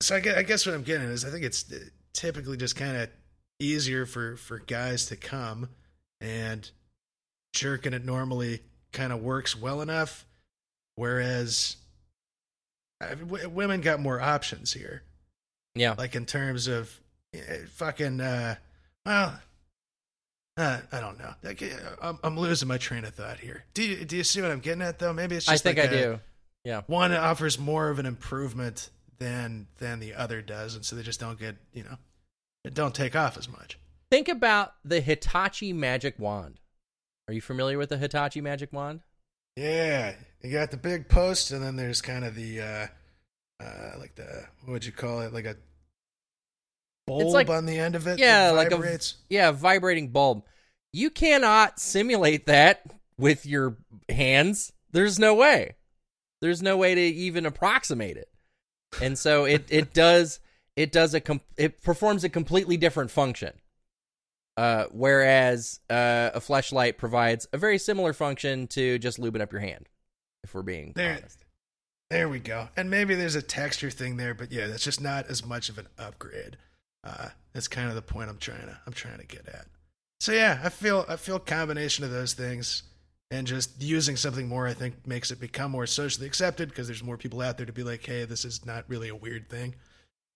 so 0.00 0.14
I 0.16 0.20
guess, 0.20 0.36
I 0.36 0.42
guess 0.44 0.64
what 0.66 0.74
I'm 0.76 0.82
getting 0.84 1.08
is 1.08 1.24
I 1.24 1.30
think 1.30 1.44
it's 1.44 1.72
uh, 1.72 1.78
typically 2.12 2.56
just 2.56 2.76
kind 2.76 2.96
of 2.96 3.08
easier 3.58 4.06
for 4.06 4.36
for 4.36 4.58
guys 4.60 5.06
to 5.06 5.16
come 5.16 5.70
and 6.20 6.70
jerking 7.54 7.94
it 7.94 8.04
normally 8.04 8.60
kind 8.92 9.12
of 9.12 9.22
works 9.22 9.56
well 9.56 9.80
enough, 9.80 10.26
whereas 10.96 11.76
I 13.00 13.14
mean, 13.14 13.28
w- 13.28 13.48
women 13.48 13.80
got 13.80 14.00
more 14.00 14.20
options 14.20 14.72
here, 14.72 15.02
Yeah. 15.74 15.94
like 15.96 16.14
in 16.14 16.26
terms 16.26 16.66
of 16.66 17.00
eh, 17.32 17.60
fucking 17.70 18.20
uh, 18.20 18.56
well. 19.06 19.40
Uh, 20.56 20.78
I 20.92 21.00
don't 21.00 21.18
know. 21.18 21.34
Like, 21.42 21.60
eh, 21.62 21.76
I'm, 22.00 22.16
I'm 22.22 22.38
losing 22.38 22.68
my 22.68 22.78
train 22.78 23.04
of 23.04 23.12
thought 23.14 23.40
here. 23.40 23.64
Do 23.74 23.82
you 23.82 24.04
do 24.04 24.16
you 24.16 24.22
see 24.22 24.40
what 24.40 24.52
I'm 24.52 24.60
getting 24.60 24.82
at 24.82 24.98
though? 25.00 25.12
Maybe 25.12 25.34
it's 25.34 25.46
just 25.46 25.66
I 25.66 25.68
think 25.74 25.78
like 25.78 25.90
I 25.90 25.94
a- 25.94 26.02
do. 26.14 26.20
Yeah. 26.64 26.82
one 26.86 27.12
offers 27.12 27.58
more 27.58 27.88
of 27.90 27.98
an 27.98 28.06
improvement 28.06 28.90
than 29.18 29.66
than 29.78 29.98
the 30.00 30.14
other 30.14 30.42
does, 30.42 30.76
and 30.76 30.84
so 30.84 30.94
they 30.96 31.02
just 31.02 31.18
don't 31.20 31.38
get 31.40 31.56
you 31.72 31.82
know, 31.84 31.96
don't 32.72 32.94
take 32.94 33.16
off 33.16 33.36
as 33.36 33.48
much. 33.48 33.78
Think 34.12 34.28
about 34.28 34.74
the 34.84 35.00
Hitachi 35.00 35.72
magic 35.72 36.18
wand. 36.20 36.60
Are 37.28 37.34
you 37.34 37.40
familiar 37.40 37.78
with 37.78 37.88
the 37.88 37.96
Hitachi 37.96 38.40
magic 38.40 38.72
wand? 38.72 39.00
Yeah, 39.56 40.14
you 40.42 40.52
got 40.52 40.70
the 40.70 40.76
big 40.76 41.08
post, 41.08 41.50
and 41.50 41.62
then 41.62 41.76
there's 41.76 42.02
kind 42.02 42.24
of 42.24 42.34
the 42.34 42.60
uh, 42.60 42.86
uh, 43.62 43.92
like 43.98 44.14
the 44.16 44.46
what 44.64 44.72
would 44.72 44.84
you 44.84 44.92
call 44.92 45.20
it, 45.20 45.32
like 45.32 45.46
a 45.46 45.56
bulb 47.06 47.32
like- 47.32 47.48
on 47.48 47.66
the 47.66 47.78
end 47.78 47.94
of 47.94 48.06
it. 48.06 48.18
Yeah, 48.18 48.50
like 48.50 48.72
a 48.72 48.98
yeah, 49.28 49.52
vibrating 49.52 50.08
bulb. 50.08 50.42
You 50.92 51.10
cannot 51.10 51.80
simulate 51.80 52.46
that 52.46 52.82
with 53.18 53.46
your 53.46 53.76
hands. 54.08 54.72
There's 54.92 55.18
no 55.18 55.34
way. 55.34 55.76
There's 56.40 56.62
no 56.62 56.76
way 56.76 56.94
to 56.94 57.00
even 57.00 57.46
approximate 57.46 58.16
it. 58.16 58.28
And 59.00 59.18
so 59.18 59.44
it 59.44 59.64
it 59.70 59.94
does 59.94 60.40
it 60.76 60.92
does 60.92 61.14
a 61.14 61.20
com- 61.20 61.40
it 61.56 61.82
performs 61.82 62.24
a 62.24 62.28
completely 62.28 62.76
different 62.76 63.10
function. 63.10 63.52
Uh, 64.56 64.84
whereas 64.92 65.80
uh, 65.90 66.30
a 66.34 66.40
fleshlight 66.40 66.96
provides 66.96 67.48
a 67.52 67.58
very 67.58 67.78
similar 67.78 68.12
function 68.12 68.66
to 68.68 68.98
just 69.00 69.18
lubing 69.18 69.40
up 69.40 69.50
your 69.52 69.60
hand. 69.60 69.88
If 70.44 70.54
we're 70.54 70.62
being 70.62 70.92
There- 70.94 71.16
honest. 71.18 71.38
There 72.10 72.28
we 72.28 72.38
go. 72.38 72.68
And 72.76 72.90
maybe 72.90 73.14
there's 73.14 73.34
a 73.34 73.42
texture 73.42 73.90
thing 73.90 74.18
there, 74.18 74.34
but 74.34 74.52
yeah, 74.52 74.66
that's 74.68 74.84
just 74.84 75.00
not 75.00 75.26
as 75.28 75.44
much 75.44 75.68
of 75.70 75.78
an 75.78 75.88
upgrade. 75.98 76.58
Uh, 77.02 77.30
that's 77.52 77.66
kind 77.66 77.88
of 77.88 77.94
the 77.96 78.02
point 78.02 78.28
I'm 78.30 78.38
trying 78.38 78.66
to 78.66 78.78
I'm 78.86 78.92
trying 78.92 79.18
to 79.18 79.26
get 79.26 79.48
at. 79.48 79.66
So 80.20 80.30
yeah, 80.32 80.60
I 80.62 80.68
feel 80.68 81.04
I 81.08 81.16
feel 81.16 81.36
a 81.36 81.40
combination 81.40 82.04
of 82.04 82.10
those 82.10 82.34
things 82.34 82.82
and 83.30 83.46
just 83.46 83.82
using 83.82 84.16
something 84.16 84.46
more 84.46 84.68
I 84.68 84.74
think 84.74 85.06
makes 85.06 85.30
it 85.30 85.40
become 85.40 85.70
more 85.72 85.86
socially 85.86 86.26
accepted 86.26 86.68
because 86.68 86.86
there's 86.86 87.02
more 87.02 87.16
people 87.16 87.40
out 87.40 87.56
there 87.56 87.66
to 87.66 87.72
be 87.72 87.82
like, 87.82 88.04
"Hey, 88.04 88.26
this 88.26 88.44
is 88.44 88.64
not 88.64 88.84
really 88.86 89.08
a 89.08 89.16
weird 89.16 89.48
thing." 89.48 89.74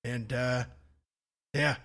And 0.04 0.32
uh 0.32 0.64
yeah, 1.54 1.76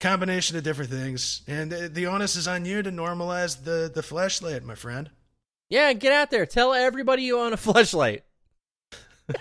combination 0.00 0.56
of 0.56 0.62
different 0.64 0.90
things. 0.90 1.42
And 1.46 1.70
the 1.72 2.06
onus 2.06 2.36
is 2.36 2.46
on 2.48 2.64
you 2.64 2.82
to 2.82 2.90
normalize 2.90 3.64
the 3.64 3.90
the 3.92 4.02
flashlight, 4.02 4.64
my 4.64 4.74
friend. 4.74 5.10
Yeah, 5.70 5.92
get 5.92 6.12
out 6.12 6.30
there. 6.30 6.46
Tell 6.46 6.72
everybody 6.72 7.22
you 7.24 7.38
own 7.38 7.52
a 7.52 7.56
flashlight. 7.56 8.24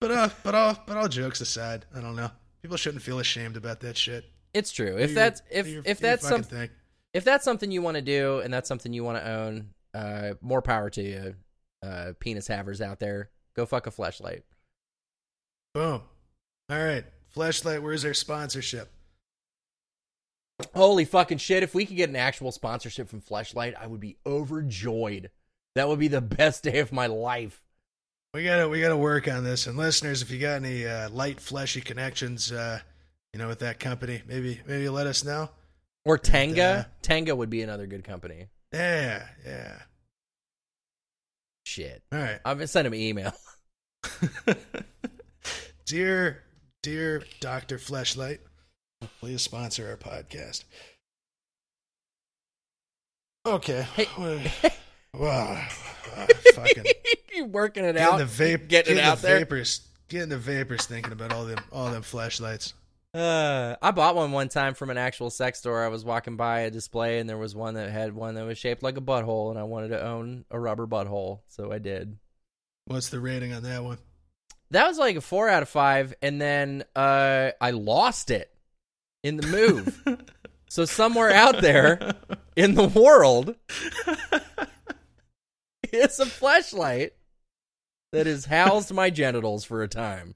But 0.00 0.12
uh, 0.12 0.28
but 0.44 0.54
all 0.54 0.78
but 0.86 0.96
all 0.96 1.08
jokes 1.08 1.40
aside, 1.40 1.84
I 1.94 2.00
don't 2.00 2.14
know. 2.14 2.30
People 2.62 2.76
shouldn't 2.76 3.02
feel 3.02 3.18
ashamed 3.18 3.56
about 3.56 3.80
that 3.80 3.96
shit. 3.96 4.24
It's 4.54 4.70
true. 4.70 4.96
Do 4.96 4.98
If 4.98 5.10
your- 5.10 5.14
that's 5.14 5.42
if 5.50 5.66
your- 5.66 5.82
if 5.84 5.98
that's 5.98 6.26
something 6.26 6.70
if 7.12 7.24
that's 7.24 7.44
something 7.44 7.70
you 7.72 7.82
want 7.82 7.96
to 7.96 8.02
do 8.02 8.38
and 8.38 8.54
that's 8.54 8.68
something 8.68 8.92
you 8.92 9.02
want 9.02 9.18
to 9.18 9.28
own, 9.28 9.70
uh, 9.94 10.34
more 10.40 10.62
power 10.62 10.88
to 10.90 11.02
you, 11.02 11.34
uh, 11.82 12.12
penis 12.20 12.46
havers 12.46 12.80
out 12.80 13.00
there. 13.00 13.30
Go 13.56 13.66
fuck 13.66 13.86
a 13.88 13.90
flashlight. 13.90 14.44
Boom. 15.74 16.02
All 16.70 16.78
right, 16.78 17.04
flashlight. 17.30 17.82
Where's 17.82 18.04
our 18.04 18.14
sponsorship? 18.14 18.90
Holy 20.74 21.04
fucking 21.04 21.38
shit! 21.38 21.62
If 21.62 21.74
we 21.74 21.86
could 21.86 21.96
get 21.96 22.10
an 22.10 22.16
actual 22.16 22.50
sponsorship 22.50 23.08
from 23.08 23.20
Fleshlight, 23.20 23.74
I 23.76 23.86
would 23.86 24.00
be 24.00 24.16
overjoyed. 24.26 25.30
That 25.76 25.86
would 25.88 26.00
be 26.00 26.08
the 26.08 26.20
best 26.20 26.64
day 26.64 26.80
of 26.80 26.92
my 26.92 27.06
life. 27.06 27.62
We 28.34 28.44
gotta 28.44 28.68
we 28.68 28.80
gotta 28.80 28.96
work 28.96 29.28
on 29.28 29.44
this. 29.44 29.66
And 29.66 29.76
listeners, 29.78 30.20
if 30.20 30.30
you 30.30 30.38
got 30.40 30.56
any 30.56 30.86
uh, 30.86 31.10
light 31.10 31.40
fleshy 31.40 31.80
connections, 31.80 32.50
uh, 32.50 32.80
you 33.32 33.38
know, 33.38 33.48
with 33.48 33.60
that 33.60 33.78
company, 33.78 34.22
maybe 34.26 34.60
maybe 34.66 34.88
let 34.88 35.06
us 35.06 35.24
know. 35.24 35.48
Or 36.04 36.18
Tenga. 36.18 36.62
uh, 36.62 36.84
Tenga 37.02 37.36
would 37.36 37.50
be 37.50 37.62
another 37.62 37.86
good 37.86 38.02
company. 38.02 38.48
Yeah, 38.72 39.26
yeah. 39.46 39.78
Shit. 41.64 42.02
All 42.12 42.18
right. 42.18 42.40
I'm 42.44 42.56
gonna 42.56 42.66
send 42.66 42.86
him 42.86 42.94
an 42.94 42.98
email. 42.98 43.32
dear, 45.86 46.42
dear 46.88 47.22
Doctor 47.40 47.76
Fleshlight, 47.76 48.38
please 49.20 49.42
sponsor 49.42 49.90
our 49.90 49.96
podcast. 49.98 50.64
Okay. 53.44 53.86
Hey. 53.94 54.06
wow. 55.14 55.66
Uh, 56.16 56.26
fucking 56.54 56.84
you 57.34 57.44
working 57.44 57.84
it 57.84 57.92
getting 57.92 58.02
out? 58.02 58.16
the 58.16 58.24
vape, 58.24 58.66
getting 58.66 58.96
it 58.96 59.04
out 59.04 59.18
the 59.18 59.26
there. 59.26 59.38
vapors, 59.40 59.86
getting 60.08 60.30
the 60.30 60.38
vapors, 60.38 60.86
thinking 60.86 61.12
about 61.12 61.34
all 61.34 61.44
them, 61.44 61.58
all 61.70 61.90
them 61.90 62.00
flashlights. 62.00 62.72
Uh, 63.12 63.76
I 63.82 63.90
bought 63.90 64.16
one 64.16 64.32
one 64.32 64.48
time 64.48 64.72
from 64.72 64.88
an 64.88 64.96
actual 64.96 65.28
sex 65.28 65.58
store. 65.58 65.84
I 65.84 65.88
was 65.88 66.06
walking 66.06 66.36
by 66.36 66.60
a 66.60 66.70
display 66.70 67.20
and 67.20 67.28
there 67.28 67.36
was 67.36 67.54
one 67.54 67.74
that 67.74 67.90
had 67.90 68.14
one 68.14 68.34
that 68.36 68.46
was 68.46 68.56
shaped 68.56 68.82
like 68.82 68.96
a 68.96 69.02
butthole, 69.02 69.50
and 69.50 69.58
I 69.58 69.64
wanted 69.64 69.88
to 69.88 70.02
own 70.02 70.46
a 70.50 70.58
rubber 70.58 70.86
butthole, 70.86 71.40
so 71.46 71.70
I 71.70 71.78
did. 71.78 72.16
What's 72.86 73.10
the 73.10 73.20
rating 73.20 73.52
on 73.52 73.62
that 73.64 73.84
one? 73.84 73.98
That 74.70 74.86
was 74.86 74.98
like 74.98 75.16
a 75.16 75.20
four 75.20 75.48
out 75.48 75.62
of 75.62 75.68
five, 75.68 76.14
and 76.20 76.40
then 76.40 76.84
uh, 76.94 77.50
I 77.60 77.70
lost 77.70 78.30
it 78.30 78.52
in 79.22 79.36
the 79.36 79.46
move. 79.46 80.02
so 80.68 80.84
somewhere 80.84 81.30
out 81.30 81.60
there 81.60 82.14
in 82.56 82.74
the 82.74 82.88
world 82.88 83.54
is 85.92 86.20
a 86.20 86.26
flashlight 86.26 87.14
that 88.12 88.26
has 88.26 88.46
housed 88.46 88.92
my 88.92 89.10
genitals 89.10 89.64
for 89.64 89.82
a 89.82 89.88
time. 89.88 90.34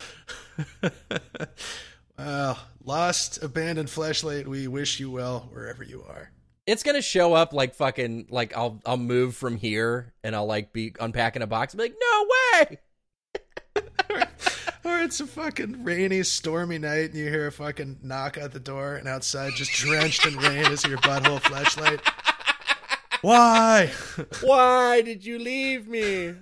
well, 2.18 2.58
lost, 2.84 3.42
abandoned 3.42 3.90
flashlight. 3.90 4.46
We 4.48 4.68
wish 4.68 5.00
you 5.00 5.10
well 5.10 5.48
wherever 5.52 5.82
you 5.84 6.04
are. 6.08 6.30
It's 6.66 6.82
gonna 6.84 7.02
show 7.02 7.34
up 7.34 7.52
like 7.52 7.74
fucking 7.74 8.28
like 8.30 8.56
I'll 8.56 8.80
I'll 8.86 8.96
move 8.96 9.34
from 9.34 9.56
here 9.56 10.14
and 10.22 10.36
I'll 10.36 10.46
like 10.46 10.72
be 10.72 10.94
unpacking 11.00 11.42
a 11.42 11.46
box 11.46 11.74
and 11.74 11.78
be 11.78 11.84
like, 11.84 11.96
no 12.00 12.26
way. 12.68 12.78
Or 14.84 14.98
it's 14.98 15.20
a 15.20 15.26
fucking 15.26 15.84
rainy, 15.84 16.24
stormy 16.24 16.78
night, 16.78 17.10
and 17.10 17.14
you 17.14 17.28
hear 17.28 17.46
a 17.46 17.52
fucking 17.52 18.00
knock 18.02 18.36
at 18.36 18.52
the 18.52 18.58
door, 18.58 18.96
and 18.96 19.06
outside, 19.06 19.52
just 19.54 19.72
drenched 19.72 20.26
in 20.26 20.36
rain, 20.36 20.72
is 20.72 20.84
your 20.84 20.98
butthole 20.98 21.40
flashlight. 21.40 22.00
Why? 23.20 23.92
Why 24.40 25.00
did 25.02 25.24
you 25.24 25.38
leave 25.38 25.86
me? 25.86 26.34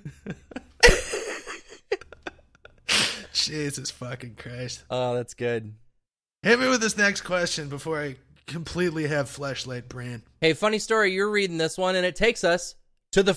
Jesus 3.35 3.91
fucking 3.91 4.37
Christ! 4.37 4.85
Oh, 4.91 5.15
that's 5.15 5.35
good. 5.35 5.75
Hit 6.43 6.59
me 6.59 6.69
with 6.69 6.81
this 6.81 6.97
next 6.97 7.21
question 7.21 7.69
before 7.69 8.01
I 8.01 8.17
completely 8.47 9.07
have 9.09 9.29
flashlight 9.29 9.89
brain. 9.91 10.23
Hey, 10.41 10.55
funny 10.55 10.79
story. 10.79 11.13
You're 11.13 11.31
reading 11.31 11.59
this 11.59 11.77
one, 11.77 11.97
and 11.97 12.07
it 12.07 12.17
takes 12.17 12.45
us 12.45 12.75
to 13.13 13.23
the. 13.23 13.35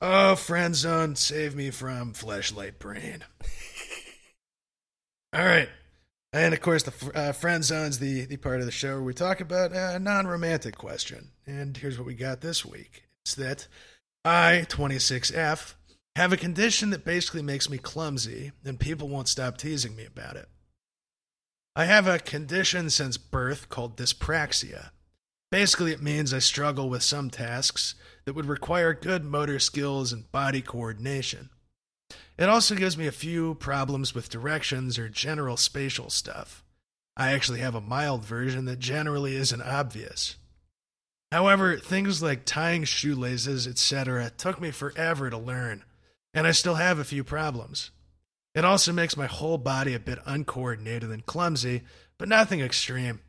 Oh, 0.00 0.34
friend 0.34 0.74
zone, 0.74 1.16
save 1.16 1.54
me 1.54 1.70
from 1.70 2.12
flashlight 2.12 2.78
brain. 2.78 3.24
All 5.32 5.44
right. 5.44 5.68
And 6.32 6.52
of 6.52 6.60
course, 6.60 6.82
the 6.82 7.12
uh, 7.14 7.32
friend 7.32 7.64
zone's 7.64 8.00
the, 8.00 8.24
the 8.26 8.36
part 8.36 8.60
of 8.60 8.66
the 8.66 8.72
show 8.72 8.94
where 8.94 9.02
we 9.02 9.14
talk 9.14 9.40
about 9.40 9.72
a 9.72 9.98
non 9.98 10.26
romantic 10.26 10.76
question. 10.76 11.30
And 11.46 11.76
here's 11.76 11.96
what 11.96 12.06
we 12.06 12.14
got 12.14 12.40
this 12.40 12.64
week 12.64 13.04
it's 13.24 13.36
that 13.36 13.68
I, 14.24 14.66
26F, 14.68 15.74
have 16.16 16.32
a 16.32 16.36
condition 16.36 16.90
that 16.90 17.04
basically 17.04 17.42
makes 17.42 17.70
me 17.70 17.78
clumsy, 17.78 18.52
and 18.64 18.80
people 18.80 19.08
won't 19.08 19.28
stop 19.28 19.56
teasing 19.56 19.94
me 19.94 20.04
about 20.04 20.36
it. 20.36 20.48
I 21.76 21.86
have 21.86 22.06
a 22.06 22.18
condition 22.18 22.90
since 22.90 23.16
birth 23.16 23.68
called 23.68 23.96
dyspraxia. 23.96 24.90
Basically, 25.50 25.92
it 25.92 26.02
means 26.02 26.34
I 26.34 26.40
struggle 26.40 26.88
with 26.88 27.02
some 27.02 27.30
tasks 27.30 27.94
that 28.24 28.34
would 28.34 28.46
require 28.46 28.92
good 28.94 29.24
motor 29.24 29.58
skills 29.58 30.12
and 30.12 30.30
body 30.32 30.62
coordination. 30.62 31.50
It 32.36 32.48
also 32.48 32.74
gives 32.74 32.98
me 32.98 33.06
a 33.06 33.12
few 33.12 33.54
problems 33.54 34.14
with 34.14 34.30
directions 34.30 34.98
or 34.98 35.08
general 35.08 35.56
spatial 35.56 36.10
stuff. 36.10 36.64
I 37.16 37.32
actually 37.32 37.60
have 37.60 37.76
a 37.76 37.80
mild 37.80 38.24
version 38.24 38.64
that 38.64 38.80
generally 38.80 39.36
isn't 39.36 39.62
obvious. 39.62 40.36
However, 41.30 41.76
things 41.76 42.22
like 42.22 42.44
tying 42.44 42.84
shoelaces, 42.84 43.66
etc., 43.66 44.30
took 44.36 44.60
me 44.60 44.70
forever 44.70 45.30
to 45.30 45.38
learn, 45.38 45.84
and 46.32 46.46
I 46.46 46.52
still 46.52 46.74
have 46.76 46.98
a 46.98 47.04
few 47.04 47.22
problems. 47.22 47.90
It 48.54 48.64
also 48.64 48.92
makes 48.92 49.16
my 49.16 49.26
whole 49.26 49.58
body 49.58 49.94
a 49.94 50.00
bit 50.00 50.20
uncoordinated 50.26 51.10
and 51.10 51.26
clumsy, 51.26 51.82
but 52.18 52.28
nothing 52.28 52.60
extreme. 52.60 53.20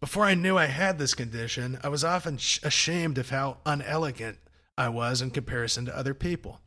Before 0.00 0.24
I 0.24 0.34
knew 0.34 0.56
I 0.56 0.66
had 0.66 0.98
this 0.98 1.14
condition, 1.14 1.78
I 1.82 1.88
was 1.88 2.04
often 2.04 2.38
sh- 2.38 2.60
ashamed 2.62 3.18
of 3.18 3.30
how 3.30 3.58
unelegant 3.66 4.38
I 4.78 4.88
was 4.88 5.22
in 5.22 5.30
comparison 5.30 5.86
to 5.86 5.96
other 5.96 6.14
people. 6.14 6.60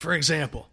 For 0.00 0.12
example, 0.12 0.68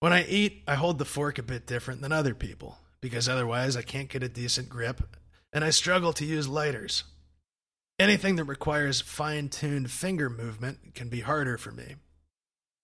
when 0.00 0.12
I 0.12 0.24
eat, 0.24 0.62
I 0.66 0.74
hold 0.74 0.98
the 0.98 1.04
fork 1.04 1.38
a 1.38 1.42
bit 1.42 1.66
different 1.66 2.00
than 2.00 2.12
other 2.12 2.34
people, 2.34 2.78
because 3.00 3.28
otherwise 3.28 3.76
I 3.76 3.82
can't 3.82 4.08
get 4.08 4.22
a 4.22 4.28
decent 4.28 4.68
grip, 4.68 5.16
and 5.52 5.64
I 5.64 5.70
struggle 5.70 6.12
to 6.14 6.24
use 6.24 6.48
lighters. 6.48 7.04
Anything 7.98 8.36
that 8.36 8.44
requires 8.44 9.00
fine 9.00 9.48
tuned 9.48 9.90
finger 9.90 10.30
movement 10.30 10.94
can 10.94 11.08
be 11.08 11.20
harder 11.20 11.58
for 11.58 11.72
me. 11.72 11.96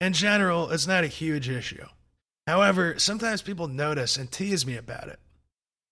In 0.01 0.13
general, 0.13 0.71
it's 0.71 0.89
not 0.89 1.05
a 1.05 1.09
huge 1.09 1.49
issue. 1.49 1.87
However, 2.47 2.99
sometimes 2.99 3.41
people 3.41 3.69
notice 3.69 4.17
and 4.17 4.31
tease 4.31 4.67
me 4.67 4.77
about 4.77 5.09
it. 5.09 5.21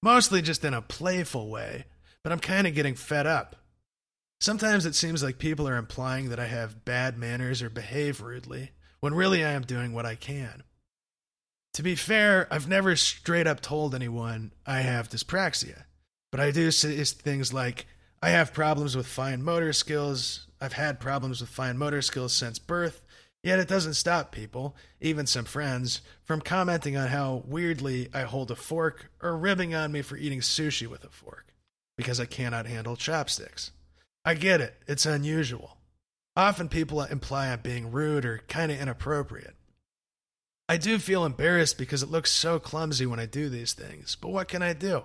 Mostly 0.02 0.42
just 0.42 0.64
in 0.64 0.74
a 0.74 0.82
playful 0.82 1.48
way, 1.48 1.84
but 2.24 2.32
I'm 2.32 2.40
kind 2.40 2.66
of 2.66 2.74
getting 2.74 2.94
fed 2.94 3.26
up. 3.26 3.56
Sometimes 4.40 4.84
it 4.84 4.96
seems 4.96 5.22
like 5.22 5.38
people 5.38 5.68
are 5.68 5.76
implying 5.76 6.28
that 6.30 6.40
I 6.40 6.46
have 6.46 6.84
bad 6.84 7.16
manners 7.16 7.62
or 7.62 7.70
behave 7.70 8.20
rudely, 8.20 8.72
when 8.98 9.14
really 9.14 9.44
I 9.44 9.52
am 9.52 9.62
doing 9.62 9.92
what 9.92 10.04
I 10.06 10.16
can. 10.16 10.64
To 11.74 11.82
be 11.82 11.94
fair, 11.94 12.48
I've 12.50 12.68
never 12.68 12.96
straight 12.96 13.46
up 13.46 13.60
told 13.60 13.94
anyone 13.94 14.52
I 14.66 14.80
have 14.80 15.08
dyspraxia, 15.08 15.84
but 16.32 16.40
I 16.40 16.50
do 16.50 16.70
say 16.72 17.02
things 17.04 17.52
like, 17.52 17.86
I 18.20 18.30
have 18.30 18.52
problems 18.52 18.96
with 18.96 19.06
fine 19.06 19.42
motor 19.42 19.72
skills, 19.72 20.46
I've 20.60 20.74
had 20.74 21.00
problems 21.00 21.40
with 21.40 21.50
fine 21.50 21.78
motor 21.78 22.02
skills 22.02 22.32
since 22.32 22.58
birth, 22.58 23.01
yet 23.42 23.58
it 23.58 23.68
doesn't 23.68 23.94
stop 23.94 24.32
people, 24.32 24.76
even 25.00 25.26
some 25.26 25.44
friends, 25.44 26.00
from 26.22 26.40
commenting 26.40 26.96
on 26.96 27.08
how 27.08 27.42
weirdly 27.46 28.08
I 28.14 28.22
hold 28.22 28.50
a 28.50 28.56
fork 28.56 29.10
or 29.20 29.36
ribbing 29.36 29.74
on 29.74 29.92
me 29.92 30.02
for 30.02 30.16
eating 30.16 30.40
sushi 30.40 30.86
with 30.86 31.04
a 31.04 31.08
fork, 31.08 31.52
because 31.96 32.20
I 32.20 32.26
cannot 32.26 32.66
handle 32.66 32.96
chopsticks. 32.96 33.72
I 34.24 34.34
get 34.34 34.60
it, 34.60 34.74
it's 34.86 35.06
unusual. 35.06 35.78
Often 36.36 36.68
people 36.68 37.02
imply 37.02 37.48
I'm 37.48 37.60
being 37.60 37.90
rude 37.90 38.24
or 38.24 38.42
kind 38.48 38.72
of 38.72 38.80
inappropriate. 38.80 39.56
I 40.68 40.76
do 40.78 40.98
feel 40.98 41.26
embarrassed 41.26 41.76
because 41.76 42.02
it 42.02 42.10
looks 42.10 42.32
so 42.32 42.58
clumsy 42.58 43.04
when 43.04 43.20
I 43.20 43.26
do 43.26 43.48
these 43.48 43.74
things, 43.74 44.16
but 44.18 44.30
what 44.30 44.48
can 44.48 44.62
I 44.62 44.72
do? 44.72 45.02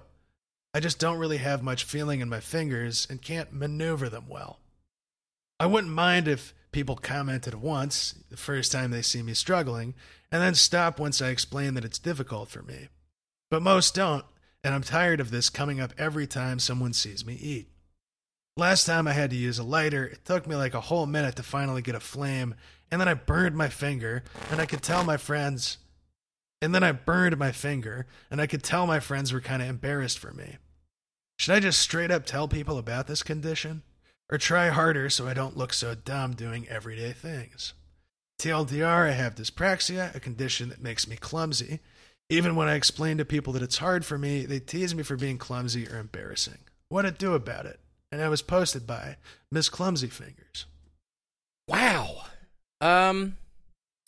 I 0.74 0.80
just 0.80 1.00
don't 1.00 1.18
really 1.18 1.38
have 1.38 1.64
much 1.64 1.84
feeling 1.84 2.22
in 2.22 2.30
my 2.30 2.40
fingers 2.40 3.08
and 3.10 3.22
can't 3.22 3.52
maneuver 3.52 4.10
them 4.10 4.26
well. 4.30 4.60
I 5.60 5.66
wouldn't 5.66 5.92
mind 5.92 6.28
if 6.28 6.54
people 6.72 6.96
commented 6.96 7.56
once, 7.56 8.16
the 8.30 8.38
first 8.38 8.72
time 8.72 8.92
they 8.92 9.02
see 9.02 9.22
me 9.22 9.34
struggling, 9.34 9.96
and 10.32 10.42
then 10.42 10.56
stop 10.56 11.00
once 11.00 11.22
I 11.22 11.30
explain 11.30 11.74
that 11.74 11.86
it's 11.86 12.00
difficult 12.00 12.50
for 12.50 12.62
me. 12.62 12.90
But 13.50 13.62
most 13.62 13.96
don't, 13.96 14.26
and 14.64 14.76
I'm 14.76 14.84
tired 14.84 15.20
of 15.20 15.32
this 15.32 15.50
coming 15.50 15.80
up 15.80 15.94
every 15.98 16.28
time 16.28 16.60
someone 16.60 16.94
sees 16.94 17.26
me 17.26 17.36
eat. 17.36 17.70
Last 18.58 18.86
time 18.86 19.08
I 19.08 19.14
had 19.14 19.30
to 19.30 19.36
use 19.36 19.60
a 19.60 19.64
lighter, 19.64 20.06
it 20.06 20.26
took 20.26 20.48
me 20.48 20.56
like 20.56 20.74
a 20.74 20.82
whole 20.82 21.06
minute 21.06 21.36
to 21.36 21.44
finally 21.44 21.82
get 21.82 21.96
a 21.96 22.00
flame, 22.00 22.56
and 22.92 23.00
then 23.00 23.08
I 23.08 23.14
burned 23.14 23.56
my 23.56 23.70
finger, 23.70 24.24
and 24.52 24.60
I 24.60 24.66
could 24.66 24.82
tell 24.82 25.04
my 25.04 25.18
friends. 25.18 25.78
And 26.62 26.74
then 26.74 26.84
I 26.84 26.92
burned 26.92 27.38
my 27.38 27.52
finger, 27.52 28.08
and 28.32 28.42
I 28.42 28.48
could 28.48 28.64
tell 28.64 28.88
my 28.88 29.00
friends 29.00 29.32
were 29.32 29.42
kind 29.42 29.62
of 29.62 29.70
embarrassed 29.70 30.18
for 30.18 30.34
me. 30.34 30.58
Should 31.38 31.54
I 31.54 31.60
just 31.60 31.80
straight 31.80 32.10
up 32.10 32.26
tell 32.26 32.48
people 32.48 32.80
about 32.80 33.06
this 33.06 33.22
condition? 33.22 33.84
Or 34.30 34.38
try 34.38 34.70
harder 34.70 35.10
so 35.10 35.28
I 35.28 35.34
don't 35.34 35.58
look 35.58 35.74
so 35.74 35.96
dumb 35.96 36.34
doing 36.34 36.68
everyday 36.68 37.14
things? 37.14 37.74
TLDR, 38.40 39.10
I 39.10 39.12
have 39.12 39.36
dyspraxia, 39.36 40.14
a 40.14 40.20
condition 40.20 40.70
that 40.70 40.82
makes 40.82 41.08
me 41.08 41.16
clumsy. 41.16 41.80
Even 42.30 42.56
when 42.56 42.68
I 42.68 42.76
explain 42.76 43.18
to 43.18 43.26
people 43.26 43.54
that 43.54 43.64
it's 43.64 43.78
hard 43.78 44.06
for 44.06 44.18
me, 44.18 44.46
they 44.46 44.60
tease 44.60 44.94
me 44.94 45.04
for 45.04 45.16
being 45.16 45.38
clumsy 45.38 45.88
or 45.88 45.98
embarrassing. 45.98 46.60
What 46.90 47.04
to 47.04 47.12
do 47.12 47.34
about 47.34 47.66
it? 47.66 47.80
And 48.12 48.22
I 48.22 48.30
was 48.30 48.42
posted 48.42 48.86
by 48.86 49.18
Miss 49.52 49.70
Clumsy 49.70 50.08
Fingers. 50.08 50.66
Wow. 51.68 52.24
Um, 52.80 53.38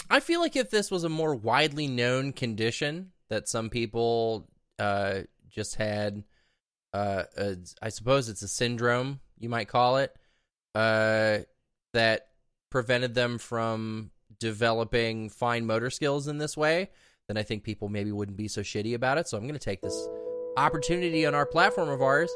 I 0.10 0.20
feel 0.20 0.42
like 0.42 0.56
if 0.56 0.70
this 0.70 0.92
was 0.92 1.04
a 1.04 1.10
more 1.10 1.36
widely 1.36 1.88
known 1.88 2.34
condition 2.34 3.12
that 3.30 3.48
some 3.48 3.70
people 3.70 4.48
uh 4.78 5.22
just 5.50 5.76
had, 5.76 6.24
uh, 6.94 7.24
a, 7.36 7.58
I 7.82 7.90
suppose 7.90 8.30
it's 8.30 8.42
a 8.42 8.48
syndrome 8.48 9.20
you 9.40 9.50
might 9.50 9.68
call 9.68 9.98
it. 9.98 10.16
Uh, 10.76 11.40
that 11.94 12.28
prevented 12.70 13.16
them 13.16 13.38
from 13.38 14.12
developing 14.40 15.30
fine 15.30 15.66
motor 15.66 15.90
skills 15.90 16.28
in 16.28 16.38
this 16.38 16.56
way, 16.56 16.90
then 17.28 17.38
I 17.38 17.44
think 17.44 17.64
people 17.64 17.90
maybe 17.90 18.12
wouldn't 18.12 18.38
be 18.38 18.48
so 18.48 18.62
shitty 18.62 18.94
about 18.94 19.18
it. 19.18 19.28
So 19.28 19.38
I'm 19.38 19.44
going 19.44 19.54
to 19.54 19.60
take 19.60 19.82
this 19.82 20.08
opportunity 20.58 21.26
on 21.26 21.36
our 21.36 21.46
platform 21.46 21.90
of 21.90 22.02
ours 22.02 22.30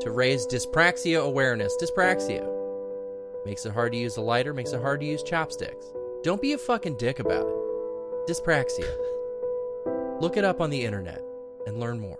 to 0.00 0.10
raise 0.10 0.46
dyspraxia 0.46 1.22
awareness. 1.22 1.76
Dyspraxia 1.80 2.46
makes 3.44 3.66
it 3.66 3.72
hard 3.72 3.92
to 3.92 3.98
use 3.98 4.16
a 4.16 4.20
lighter, 4.20 4.54
makes 4.54 4.72
it 4.72 4.80
hard 4.80 5.00
to 5.00 5.06
use 5.06 5.22
chopsticks. 5.22 5.86
Don't 6.22 6.42
be 6.42 6.52
a 6.52 6.58
fucking 6.58 6.96
dick 6.96 7.18
about 7.18 7.46
it. 7.46 8.28
Dyspraxia. 8.28 8.90
Look 10.20 10.36
it 10.36 10.44
up 10.44 10.60
on 10.60 10.70
the 10.70 10.84
internet 10.84 11.22
and 11.66 11.78
learn 11.78 12.00
more. 12.00 12.18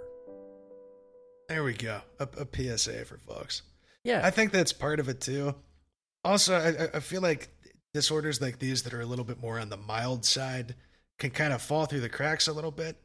There 1.49 1.65
we 1.65 1.73
go. 1.73 2.01
A, 2.21 2.29
a 2.39 2.77
PSA 2.77 3.05
for 3.05 3.19
folks. 3.19 3.63
Yeah. 4.09 4.23
I 4.25 4.31
think 4.31 4.53
that's 4.53 4.73
part 4.73 5.01
of 5.01 5.09
it 5.11 5.21
too. 5.21 5.55
Also, 6.25 6.55
I, 6.55 6.97
I 6.97 7.01
feel 7.01 7.21
like 7.21 7.51
disorders 7.93 8.41
like 8.41 8.59
these 8.59 8.83
that 8.85 8.95
are 8.95 9.03
a 9.03 9.07
little 9.07 9.25
bit 9.25 9.39
more 9.39 9.59
on 9.59 9.69
the 9.69 9.77
mild 9.77 10.25
side 10.25 10.75
can 11.19 11.31
kind 11.31 11.53
of 11.53 11.61
fall 11.61 11.85
through 11.85 12.01
the 12.01 12.09
cracks 12.09 12.49
a 12.49 12.53
little 12.55 12.71
bit. 12.71 12.97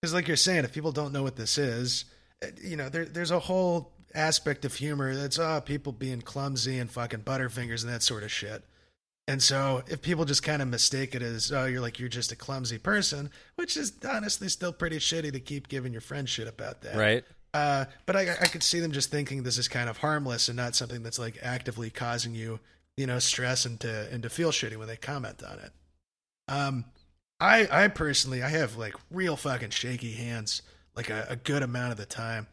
Because, 0.00 0.12
like 0.12 0.26
you're 0.26 0.36
saying, 0.36 0.64
if 0.64 0.72
people 0.72 0.90
don't 0.90 1.12
know 1.12 1.22
what 1.22 1.36
this 1.36 1.58
is, 1.58 2.06
eh, 2.42 2.50
you 2.60 2.76
know, 2.76 2.88
there, 2.88 3.04
there's 3.04 3.30
a 3.30 3.38
whole 3.38 3.92
aspect 4.14 4.64
of 4.64 4.74
humor 4.74 5.14
that's 5.14 5.38
oh, 5.38 5.60
people 5.64 5.92
being 5.92 6.22
clumsy 6.22 6.78
and 6.78 6.90
fucking 6.90 7.20
butterfingers 7.20 7.84
and 7.84 7.92
that 7.92 8.02
sort 8.02 8.24
of 8.24 8.32
shit. 8.32 8.64
And 9.28 9.40
so, 9.40 9.84
if 9.86 10.02
people 10.02 10.24
just 10.24 10.42
kind 10.42 10.60
of 10.60 10.66
mistake 10.66 11.14
it 11.14 11.22
as 11.22 11.52
oh, 11.52 11.66
you're 11.66 11.80
like 11.80 12.00
you're 12.00 12.08
just 12.08 12.32
a 12.32 12.36
clumsy 12.36 12.78
person, 12.78 13.30
which 13.54 13.76
is 13.76 13.92
honestly 14.08 14.48
still 14.48 14.72
pretty 14.72 14.98
shitty 14.98 15.32
to 15.32 15.40
keep 15.40 15.68
giving 15.68 15.92
your 15.92 16.00
friend 16.00 16.28
shit 16.28 16.48
about 16.48 16.82
that, 16.82 16.96
right. 16.96 17.24
Uh, 17.54 17.86
but 18.06 18.16
I, 18.16 18.22
I 18.40 18.46
could 18.46 18.62
see 18.62 18.80
them 18.80 18.92
just 18.92 19.10
thinking 19.10 19.42
this 19.42 19.58
is 19.58 19.68
kind 19.68 19.88
of 19.88 19.98
harmless 19.98 20.48
and 20.48 20.56
not 20.56 20.74
something 20.74 21.02
that's 21.02 21.18
like 21.18 21.38
actively 21.42 21.90
causing 21.90 22.34
you, 22.34 22.60
you 22.96 23.06
know, 23.06 23.18
stress 23.18 23.64
and 23.64 23.80
to 23.80 24.08
and 24.12 24.22
to 24.22 24.30
feel 24.30 24.50
shitty 24.50 24.76
when 24.76 24.88
they 24.88 24.96
comment 24.96 25.42
on 25.42 25.58
it. 25.58 25.72
Um, 26.48 26.84
I 27.40 27.68
I 27.70 27.88
personally 27.88 28.42
I 28.42 28.48
have 28.48 28.76
like 28.76 28.94
real 29.10 29.36
fucking 29.36 29.70
shaky 29.70 30.12
hands 30.12 30.62
like 30.94 31.10
a, 31.10 31.26
a 31.30 31.36
good 31.36 31.62
amount 31.62 31.92
of 31.92 31.98
the 31.98 32.06
time. 32.06 32.46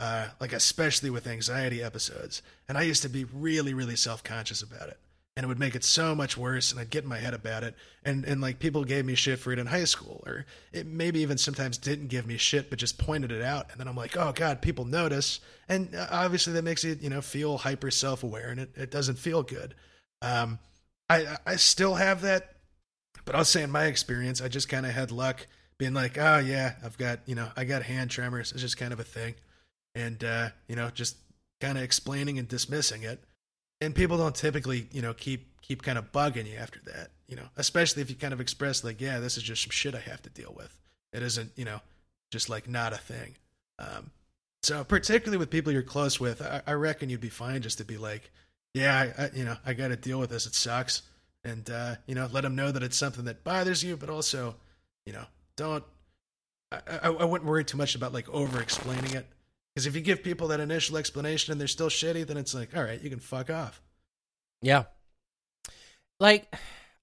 Uh, 0.00 0.28
like 0.40 0.54
especially 0.54 1.10
with 1.10 1.26
anxiety 1.26 1.82
episodes, 1.82 2.40
and 2.66 2.78
I 2.78 2.82
used 2.82 3.02
to 3.02 3.10
be 3.10 3.24
really, 3.24 3.74
really 3.74 3.96
self 3.96 4.24
conscious 4.24 4.62
about 4.62 4.88
it 4.88 4.98
and 5.36 5.44
it 5.44 5.46
would 5.46 5.58
make 5.58 5.74
it 5.74 5.84
so 5.84 6.14
much 6.14 6.36
worse 6.36 6.72
and 6.72 6.80
i'd 6.80 6.90
get 6.90 7.04
in 7.04 7.08
my 7.08 7.18
head 7.18 7.34
about 7.34 7.62
it. 7.62 7.74
And 8.04 8.24
and 8.24 8.40
like 8.40 8.58
people 8.58 8.84
gave 8.84 9.04
me 9.04 9.14
shit 9.14 9.38
for 9.38 9.52
it 9.52 9.58
in 9.58 9.66
high 9.66 9.84
school 9.84 10.22
or 10.26 10.46
it 10.72 10.86
maybe 10.86 11.20
even 11.20 11.38
sometimes 11.38 11.78
didn't 11.78 12.08
give 12.08 12.26
me 12.26 12.36
shit 12.36 12.70
but 12.70 12.78
just 12.78 12.98
pointed 12.98 13.30
it 13.30 13.42
out. 13.42 13.70
And 13.70 13.80
then 13.80 13.88
i'm 13.88 13.96
like 13.96 14.16
oh 14.16 14.32
god 14.32 14.62
people 14.62 14.84
notice. 14.84 15.40
And 15.68 15.94
uh, 15.94 16.08
obviously 16.10 16.52
that 16.54 16.64
makes 16.64 16.82
you 16.84 16.96
you 17.00 17.10
know 17.10 17.20
feel 17.20 17.58
hyper 17.58 17.90
self-aware 17.90 18.48
and 18.50 18.60
it, 18.60 18.70
it 18.76 18.90
doesn't 18.90 19.18
feel 19.18 19.42
good. 19.42 19.74
Um 20.22 20.58
i 21.08 21.36
i 21.46 21.56
still 21.56 21.94
have 21.94 22.22
that 22.22 22.56
but 23.24 23.34
i'll 23.34 23.44
say 23.44 23.62
in 23.62 23.70
my 23.70 23.86
experience 23.86 24.40
i 24.40 24.48
just 24.48 24.68
kind 24.68 24.86
of 24.86 24.92
had 24.92 25.10
luck 25.10 25.46
being 25.78 25.92
like 25.92 26.16
oh 26.18 26.38
yeah 26.38 26.74
i've 26.84 26.96
got 26.98 27.20
you 27.26 27.34
know 27.34 27.48
i 27.56 27.64
got 27.64 27.82
hand 27.82 28.10
tremors. 28.10 28.52
It's 28.52 28.60
just 28.60 28.76
kind 28.76 28.92
of 28.92 29.00
a 29.00 29.04
thing. 29.04 29.34
And 29.94 30.22
uh 30.24 30.50
you 30.68 30.76
know 30.76 30.90
just 30.90 31.16
kind 31.60 31.78
of 31.78 31.84
explaining 31.84 32.38
and 32.38 32.48
dismissing 32.48 33.02
it 33.02 33.22
and 33.80 33.94
people 33.94 34.16
don't 34.18 34.34
typically 34.34 34.86
you 34.92 35.02
know 35.02 35.14
keep 35.14 35.46
keep 35.62 35.82
kind 35.82 35.98
of 35.98 36.12
bugging 36.12 36.50
you 36.50 36.56
after 36.56 36.80
that 36.80 37.10
you 37.28 37.36
know 37.36 37.46
especially 37.56 38.02
if 38.02 38.10
you 38.10 38.16
kind 38.16 38.32
of 38.32 38.40
express 38.40 38.84
like 38.84 39.00
yeah 39.00 39.20
this 39.20 39.36
is 39.36 39.42
just 39.42 39.62
some 39.62 39.70
shit 39.70 39.94
i 39.94 40.00
have 40.00 40.22
to 40.22 40.30
deal 40.30 40.52
with. 40.56 40.76
It 41.12 41.22
isn't 41.22 41.52
you 41.56 41.64
know 41.64 41.80
just 42.30 42.48
like 42.48 42.68
not 42.68 42.92
a 42.92 42.98
thing. 42.98 43.34
Um, 43.78 44.10
so 44.62 44.84
particularly 44.84 45.38
with 45.38 45.50
people 45.50 45.72
you're 45.72 45.82
close 45.82 46.20
with 46.20 46.42
I, 46.42 46.62
I, 46.66 46.72
reckon 46.74 47.08
you'd 47.08 47.20
be 47.20 47.30
fine 47.30 47.62
just 47.62 47.78
to 47.78 47.84
be 47.84 47.96
like 47.96 48.30
yeah 48.74 49.12
I, 49.18 49.24
I 49.24 49.30
you 49.34 49.44
know 49.44 49.56
i 49.64 49.72
got 49.72 49.88
to 49.88 49.96
deal 49.96 50.20
with 50.20 50.30
this. 50.30 50.46
It 50.46 50.54
sucks. 50.54 51.02
And 51.42 51.68
uh, 51.70 51.94
you 52.06 52.14
know 52.14 52.28
let 52.30 52.42
them 52.42 52.54
know 52.54 52.70
that 52.70 52.82
it's 52.82 52.98
something 52.98 53.24
that 53.24 53.44
bothers 53.44 53.82
you 53.82 53.96
but 53.96 54.10
also 54.10 54.56
you 55.06 55.12
know 55.12 55.24
don't 55.56 55.84
I, 56.70 56.80
I, 57.02 57.08
I 57.08 57.24
wouldn't 57.24 57.48
worry 57.48 57.64
too 57.64 57.78
much 57.78 57.94
about 57.94 58.12
like 58.12 58.28
over 58.28 58.60
explaining 58.60 59.14
it 59.14 59.26
because 59.74 59.86
if 59.86 59.94
you 59.94 60.00
give 60.00 60.22
people 60.22 60.48
that 60.48 60.60
initial 60.60 60.96
explanation 60.96 61.52
and 61.52 61.60
they're 61.60 61.68
still 61.68 61.88
shitty, 61.88 62.26
then 62.26 62.36
it's 62.36 62.54
like, 62.54 62.76
all 62.76 62.82
right, 62.82 63.00
you 63.00 63.10
can 63.10 63.20
fuck 63.20 63.50
off. 63.50 63.80
Yeah. 64.62 64.84
Like, 66.18 66.54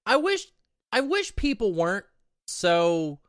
I 0.04 0.16
wish, 0.16 0.46
I 0.92 1.00
wish 1.00 1.34
people 1.34 1.72
weren't 1.72 2.06
so 2.46 3.20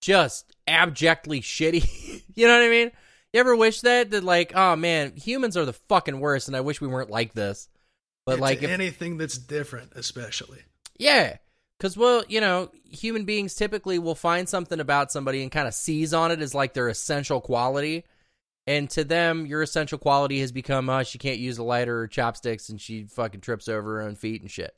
just 0.00 0.54
abjectly 0.66 1.40
shitty. 1.40 2.22
you 2.34 2.46
know 2.46 2.58
what 2.58 2.66
I 2.66 2.70
mean? 2.70 2.90
You 3.32 3.40
ever 3.40 3.54
wish 3.54 3.82
that 3.82 4.10
that 4.10 4.24
like, 4.24 4.52
oh 4.56 4.74
man, 4.76 5.14
humans 5.14 5.56
are 5.56 5.64
the 5.64 5.72
fucking 5.72 6.18
worst, 6.18 6.48
and 6.48 6.56
I 6.56 6.62
wish 6.62 6.80
we 6.80 6.88
weren't 6.88 7.10
like 7.10 7.32
this. 7.32 7.68
But 8.26 8.32
it's 8.32 8.40
like 8.40 8.62
if, 8.62 8.70
anything 8.70 9.18
that's 9.18 9.38
different, 9.38 9.92
especially. 9.94 10.58
Yeah, 10.98 11.36
because 11.78 11.96
well, 11.96 12.24
you 12.28 12.40
know, 12.40 12.72
human 12.84 13.24
beings 13.24 13.54
typically 13.54 14.00
will 14.00 14.16
find 14.16 14.48
something 14.48 14.80
about 14.80 15.12
somebody 15.12 15.42
and 15.42 15.52
kind 15.52 15.68
of 15.68 15.74
seize 15.74 16.12
on 16.12 16.32
it 16.32 16.40
as 16.40 16.54
like 16.56 16.74
their 16.74 16.88
essential 16.88 17.40
quality 17.40 18.04
and 18.66 18.88
to 18.90 19.04
them, 19.04 19.46
your 19.46 19.62
essential 19.62 19.98
quality 19.98 20.40
has 20.40 20.52
become, 20.52 20.88
uh, 20.88 21.02
she 21.02 21.18
can't 21.18 21.38
use 21.38 21.58
a 21.58 21.64
lighter 21.64 22.00
or 22.00 22.06
chopsticks 22.06 22.68
and 22.68 22.80
she 22.80 23.04
fucking 23.04 23.40
trips 23.40 23.68
over 23.68 23.96
her 23.96 24.02
own 24.02 24.14
feet 24.14 24.42
and 24.42 24.50
shit. 24.50 24.74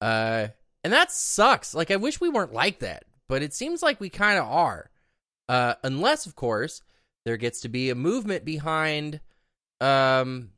Uh, 0.00 0.48
and 0.84 0.92
that 0.92 1.12
sucks. 1.12 1.74
Like, 1.74 1.90
I 1.90 1.96
wish 1.96 2.20
we 2.20 2.28
weren't 2.28 2.52
like 2.52 2.80
that, 2.80 3.04
but 3.28 3.42
it 3.42 3.54
seems 3.54 3.82
like 3.82 4.00
we 4.00 4.10
kind 4.10 4.38
of 4.38 4.46
are. 4.46 4.90
Uh, 5.48 5.74
unless, 5.84 6.26
of 6.26 6.34
course, 6.34 6.82
there 7.24 7.36
gets 7.36 7.60
to 7.60 7.68
be 7.68 7.90
a 7.90 7.94
movement 7.94 8.44
behind, 8.44 9.20
um, 9.80 10.50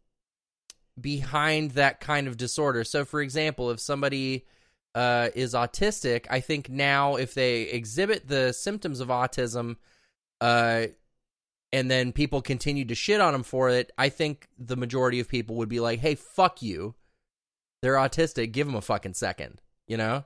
behind 0.98 1.72
that 1.72 2.00
kind 2.00 2.26
of 2.26 2.36
disorder. 2.36 2.84
So, 2.84 3.04
for 3.04 3.20
example, 3.20 3.70
if 3.70 3.80
somebody 3.80 4.46
uh, 4.94 5.28
is 5.34 5.54
autistic, 5.54 6.26
I 6.30 6.40
think 6.40 6.70
now 6.70 7.16
if 7.16 7.34
they 7.34 7.62
exhibit 7.62 8.28
the 8.28 8.52
symptoms 8.52 9.00
of 9.00 9.08
autism, 9.08 9.76
uh, 10.40 10.86
and 11.74 11.90
then 11.90 12.12
people 12.12 12.40
continued 12.40 12.88
to 12.88 12.94
shit 12.94 13.20
on 13.20 13.34
him 13.34 13.42
for 13.42 13.68
it, 13.68 13.90
I 13.98 14.08
think 14.08 14.46
the 14.56 14.76
majority 14.76 15.18
of 15.18 15.28
people 15.28 15.56
would 15.56 15.68
be 15.68 15.80
like, 15.80 15.98
"Hey, 15.98 16.14
fuck 16.14 16.62
you. 16.62 16.94
They're 17.82 17.96
autistic. 17.96 18.52
Give 18.52 18.66
them 18.66 18.76
a 18.76 18.80
fucking 18.80 19.14
second. 19.14 19.60
You 19.88 19.96
know?" 19.96 20.24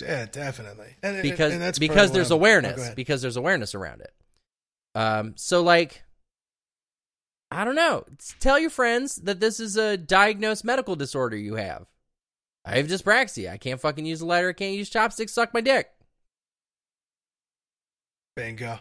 Yeah, 0.00 0.24
definitely. 0.24 0.96
And, 1.02 1.20
because 1.20 1.52
and 1.52 1.60
that's 1.60 1.78
because 1.78 2.12
there's 2.12 2.30
awareness. 2.30 2.88
Oh, 2.90 2.94
because 2.94 3.20
there's 3.20 3.36
awareness 3.36 3.74
around 3.74 4.00
it. 4.00 4.14
Um. 4.94 5.34
So 5.36 5.62
like, 5.62 6.02
I 7.50 7.66
don't 7.66 7.76
know. 7.76 8.04
Tell 8.40 8.58
your 8.58 8.70
friends 8.70 9.16
that 9.16 9.40
this 9.40 9.60
is 9.60 9.76
a 9.76 9.98
diagnosed 9.98 10.64
medical 10.64 10.96
disorder 10.96 11.36
you 11.36 11.56
have. 11.56 11.86
I 12.64 12.78
have 12.78 12.86
dyspraxia. 12.86 13.50
I 13.50 13.58
can't 13.58 13.80
fucking 13.80 14.06
use 14.06 14.22
a 14.22 14.26
lighter. 14.26 14.48
I 14.48 14.54
can't 14.54 14.74
use 14.74 14.88
chopsticks. 14.88 15.34
Suck 15.34 15.52
my 15.52 15.60
dick. 15.60 15.90
Bingo 18.34 18.78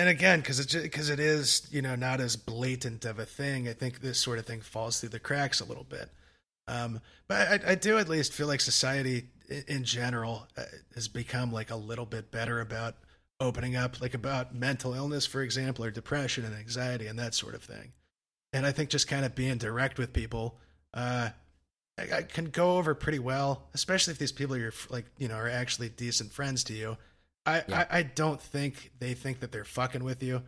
and 0.00 0.08
again 0.08 0.40
because 0.40 0.58
it's 0.58 0.74
because 0.74 1.10
it 1.10 1.20
is 1.20 1.68
you 1.70 1.82
know 1.82 1.94
not 1.94 2.20
as 2.20 2.34
blatant 2.34 3.04
of 3.04 3.18
a 3.18 3.26
thing 3.26 3.68
i 3.68 3.72
think 3.74 4.00
this 4.00 4.18
sort 4.18 4.38
of 4.38 4.46
thing 4.46 4.62
falls 4.62 4.98
through 4.98 5.10
the 5.10 5.20
cracks 5.20 5.60
a 5.60 5.64
little 5.64 5.84
bit. 5.84 6.10
Um, 6.66 7.00
but 7.26 7.64
I, 7.66 7.72
I, 7.72 7.74
do 7.74 7.98
at 7.98 8.08
least 8.08 8.32
feel 8.32 8.46
like 8.46 8.60
society 8.60 9.24
in 9.66 9.82
general 9.82 10.46
uh, 10.56 10.62
has 10.94 11.08
become 11.08 11.52
like 11.52 11.72
a 11.72 11.76
little 11.76 12.06
bit 12.06 12.30
better 12.30 12.60
about 12.60 12.94
opening 13.40 13.74
up 13.74 14.00
like 14.00 14.14
about 14.14 14.54
mental 14.54 14.94
illness 14.94 15.26
for 15.26 15.42
example 15.42 15.84
or 15.84 15.90
depression 15.90 16.44
and 16.44 16.54
anxiety 16.54 17.08
and 17.08 17.18
that 17.18 17.34
sort 17.34 17.54
of 17.54 17.62
thing. 17.62 17.92
And 18.52 18.64
i 18.64 18.72
think 18.72 18.88
just 18.90 19.08
kind 19.08 19.24
of 19.24 19.34
being 19.34 19.58
direct 19.58 19.98
with 19.98 20.12
people 20.12 20.58
uh, 20.94 21.30
I, 21.98 22.18
I 22.18 22.22
can 22.22 22.46
go 22.46 22.78
over 22.78 22.94
pretty 22.94 23.18
well 23.18 23.68
especially 23.74 24.12
if 24.12 24.18
these 24.18 24.32
people 24.32 24.56
are 24.56 24.72
like 24.90 25.06
you 25.18 25.28
know 25.28 25.34
are 25.34 25.48
actually 25.48 25.88
decent 25.88 26.32
friends 26.32 26.62
to 26.64 26.72
you 26.72 26.96
I, 27.46 27.62
yeah. 27.66 27.86
I, 27.90 27.98
I 27.98 28.02
don't 28.02 28.40
think 28.40 28.92
they 28.98 29.14
think 29.14 29.40
that 29.40 29.52
they're 29.52 29.64
fucking 29.64 30.04
with 30.04 30.22
you. 30.22 30.42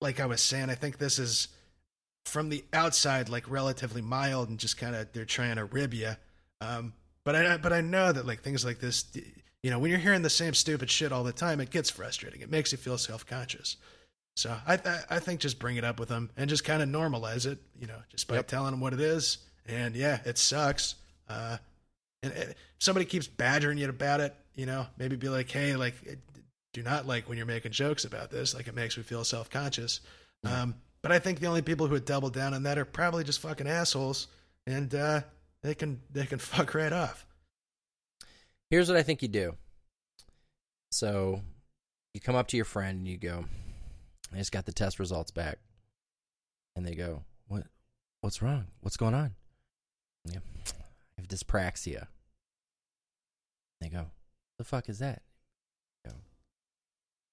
Like 0.00 0.20
I 0.20 0.26
was 0.26 0.40
saying, 0.40 0.70
I 0.70 0.74
think 0.74 0.98
this 0.98 1.18
is 1.18 1.48
from 2.24 2.48
the 2.48 2.64
outside 2.72 3.28
like 3.28 3.50
relatively 3.50 4.02
mild 4.02 4.48
and 4.48 4.58
just 4.58 4.76
kind 4.76 4.94
of 4.94 5.12
they're 5.12 5.24
trying 5.24 5.56
to 5.56 5.64
rib 5.64 5.94
you. 5.94 6.12
Um, 6.60 6.92
but 7.24 7.34
I 7.34 7.56
but 7.56 7.72
I 7.72 7.80
know 7.80 8.12
that 8.12 8.26
like 8.26 8.42
things 8.42 8.64
like 8.64 8.80
this, 8.80 9.04
you 9.62 9.70
know, 9.70 9.78
when 9.78 9.90
you're 9.90 10.00
hearing 10.00 10.22
the 10.22 10.30
same 10.30 10.54
stupid 10.54 10.90
shit 10.90 11.12
all 11.12 11.24
the 11.24 11.32
time, 11.32 11.60
it 11.60 11.70
gets 11.70 11.90
frustrating. 11.90 12.40
It 12.40 12.50
makes 12.50 12.72
you 12.72 12.78
feel 12.78 12.98
self 12.98 13.26
conscious. 13.26 13.76
So 14.36 14.56
I, 14.66 14.74
I, 14.74 15.00
I 15.10 15.18
think 15.18 15.40
just 15.40 15.58
bring 15.58 15.76
it 15.76 15.84
up 15.84 16.00
with 16.00 16.08
them 16.08 16.30
and 16.36 16.48
just 16.48 16.64
kind 16.64 16.82
of 16.82 16.88
normalize 16.88 17.46
it. 17.46 17.58
You 17.78 17.86
know, 17.86 17.98
just 18.08 18.28
by 18.28 18.36
yep. 18.36 18.46
telling 18.46 18.70
them 18.70 18.80
what 18.80 18.92
it 18.92 19.00
is. 19.00 19.38
And 19.66 19.94
yeah, 19.94 20.20
it 20.24 20.38
sucks. 20.38 20.94
Uh, 21.28 21.58
and 22.22 22.32
if 22.32 22.54
somebody 22.78 23.06
keeps 23.06 23.26
badgering 23.26 23.78
you 23.78 23.88
about 23.88 24.20
it, 24.20 24.34
you 24.54 24.66
know, 24.66 24.86
maybe 24.98 25.16
be 25.16 25.28
like, 25.28 25.50
hey, 25.50 25.76
like, 25.76 25.94
do 26.72 26.82
not 26.82 27.06
like 27.06 27.28
when 27.28 27.36
you're 27.38 27.46
making 27.46 27.72
jokes 27.72 28.04
about 28.04 28.30
this. 28.30 28.54
Like, 28.54 28.68
it 28.68 28.74
makes 28.74 28.96
me 28.96 29.02
feel 29.02 29.24
self 29.24 29.50
conscious. 29.50 30.00
Yeah. 30.44 30.62
Um, 30.62 30.74
but 31.02 31.12
I 31.12 31.18
think 31.18 31.40
the 31.40 31.46
only 31.46 31.62
people 31.62 31.86
who 31.86 31.92
would 31.92 32.04
double 32.04 32.30
down 32.30 32.52
on 32.52 32.62
that 32.64 32.78
are 32.78 32.84
probably 32.84 33.24
just 33.24 33.40
fucking 33.40 33.66
assholes, 33.66 34.28
and 34.66 34.94
uh, 34.94 35.22
they 35.62 35.74
can 35.74 36.00
they 36.12 36.26
can 36.26 36.38
fuck 36.38 36.74
right 36.74 36.92
off. 36.92 37.26
Here's 38.68 38.88
what 38.88 38.98
I 38.98 39.02
think 39.02 39.22
you 39.22 39.28
do. 39.28 39.56
So, 40.92 41.40
you 42.12 42.20
come 42.20 42.36
up 42.36 42.48
to 42.48 42.56
your 42.56 42.64
friend 42.64 42.98
and 42.98 43.08
you 43.08 43.16
go, 43.16 43.46
"I 44.32 44.38
just 44.38 44.52
got 44.52 44.66
the 44.66 44.72
test 44.72 44.98
results 44.98 45.30
back," 45.30 45.58
and 46.76 46.86
they 46.86 46.94
go, 46.94 47.22
"What? 47.48 47.64
What's 48.20 48.42
wrong? 48.42 48.66
What's 48.80 48.96
going 48.98 49.14
on?" 49.14 49.34
Yeah, 50.26 50.40
dyspraxia. 51.30 52.08
They 53.80 53.88
go, 53.88 54.06
the 54.58 54.64
fuck 54.64 54.88
is 54.88 54.98
that? 54.98 55.22
Go, 56.04 56.12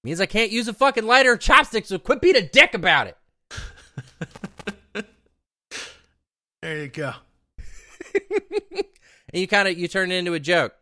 Means 0.04 0.20
I 0.20 0.26
can't 0.26 0.50
use 0.50 0.68
a 0.68 0.72
fucking 0.72 1.06
lighter 1.06 1.32
or 1.32 1.36
chopsticks, 1.36 1.88
so 1.88 1.98
quit 1.98 2.22
being 2.22 2.36
a 2.36 2.48
dick 2.48 2.72
about 2.72 3.08
it. 3.08 3.16
There 6.62 6.78
you 6.78 6.88
go. 6.88 7.12
and 8.30 8.84
you 9.32 9.46
kind 9.46 9.68
of 9.68 9.78
you 9.78 9.86
turn 9.88 10.10
it 10.10 10.16
into 10.16 10.34
a 10.34 10.40
joke. 10.40 10.74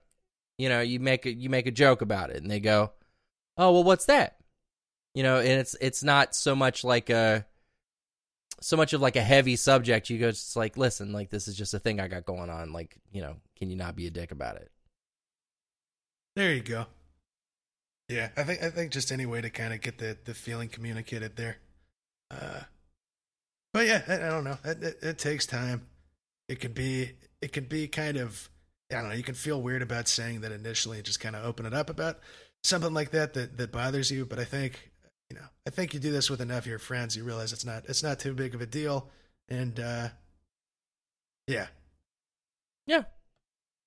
You 0.59 0.69
know, 0.69 0.81
you 0.81 1.01
make 1.01 1.27
a 1.27 1.33
you 1.33 1.51
make 1.51 1.67
a 1.67 1.71
joke 1.71 2.01
about 2.01 2.31
it, 2.31 2.37
and 2.37 2.51
they 2.51 2.61
go, 2.61 2.93
"Oh, 3.59 3.73
well, 3.73 3.85
what's 3.85 4.07
that?" 4.07 4.37
You 5.15 5.23
know, 5.23 5.39
and 5.39 5.49
it's 5.49 5.77
it's 5.81 6.03
not 6.03 6.35
so 6.35 6.57
much 6.57 6.83
like 6.83 7.11
a 7.11 7.45
so 8.61 8.77
much 8.77 8.93
of 8.93 9.01
like 9.01 9.17
a 9.17 9.23
heavy 9.23 9.57
subject. 9.57 10.11
You 10.11 10.19
go, 10.19 10.31
just 10.31 10.57
like, 10.57 10.77
listen, 10.77 11.13
like 11.13 11.31
this 11.31 11.49
is 11.49 11.57
just 11.57 11.75
a 11.75 11.79
thing 11.79 12.01
I 12.01 12.09
got 12.09 12.25
going 12.25 12.51
on. 12.51 12.73
Like, 12.73 12.97
you 13.13 13.23
know, 13.23 13.37
can 13.57 13.71
you 13.71 13.77
not 13.77 13.97
be 13.97 14.07
a 14.07 14.11
dick 14.11 14.33
about 14.33 14.57
it? 14.57 14.71
There 16.35 16.53
you 16.53 16.63
go. 16.63 16.87
Yeah, 18.09 18.29
I 18.37 18.45
think 18.45 18.63
I 18.63 18.71
think 18.71 18.93
just 18.93 19.11
any 19.11 19.27
way 19.27 19.41
to 19.41 19.51
kind 19.51 19.75
of 19.75 19.81
get 19.81 19.99
the 19.99 20.17
the 20.25 20.35
feeling 20.35 20.69
communicated 20.69 21.37
there. 21.37 21.57
Uh, 22.31 22.61
but 23.73 23.87
yeah, 23.87 24.03
I, 24.07 24.15
I 24.15 24.29
don't 24.31 24.45
know. 24.45 24.59
It, 24.65 24.83
it, 24.83 24.99
it 25.03 25.19
takes 25.19 25.47
time. 25.47 25.87
It 26.49 26.61
could 26.61 26.75
be 26.75 27.13
it 27.43 27.53
could 27.53 27.69
be 27.69 27.89
kind 27.89 28.17
of 28.17 28.49
I 28.93 28.97
don't 28.97 29.09
know. 29.09 29.15
You 29.15 29.25
can 29.25 29.35
feel 29.35 29.61
weird 29.61 29.83
about 29.83 30.07
saying 30.07 30.43
that 30.43 30.53
initially, 30.53 30.99
and 30.99 31.07
just 31.07 31.21
kind 31.21 31.35
of 31.35 31.45
open 31.45 31.67
it 31.67 31.75
up 31.75 31.91
about 31.91 32.21
something 32.63 32.95
like 32.95 33.11
that 33.11 33.35
that 33.35 33.57
that 33.57 33.73
bothers 33.73 34.11
you. 34.11 34.25
But 34.25 34.39
I 34.39 34.45
think 34.45 34.93
you 35.31 35.37
know, 35.37 35.47
I 35.67 35.71
think 35.71 35.95
you 35.95 36.01
do 36.01 36.13
this 36.13 36.31
with 36.31 36.41
enough 36.41 36.61
of 36.61 36.67
your 36.67 36.79
friends, 36.79 37.17
you 37.17 37.25
realize 37.25 37.53
it's 37.53 37.65
not 37.65 37.85
it's 37.89 38.03
not 38.03 38.19
too 38.19 38.35
big 38.35 38.55
of 38.55 38.61
a 38.61 38.67
deal, 38.67 39.09
and 39.49 39.79
uh, 39.81 40.09
yeah, 41.47 41.67
Yeah, 42.87 43.05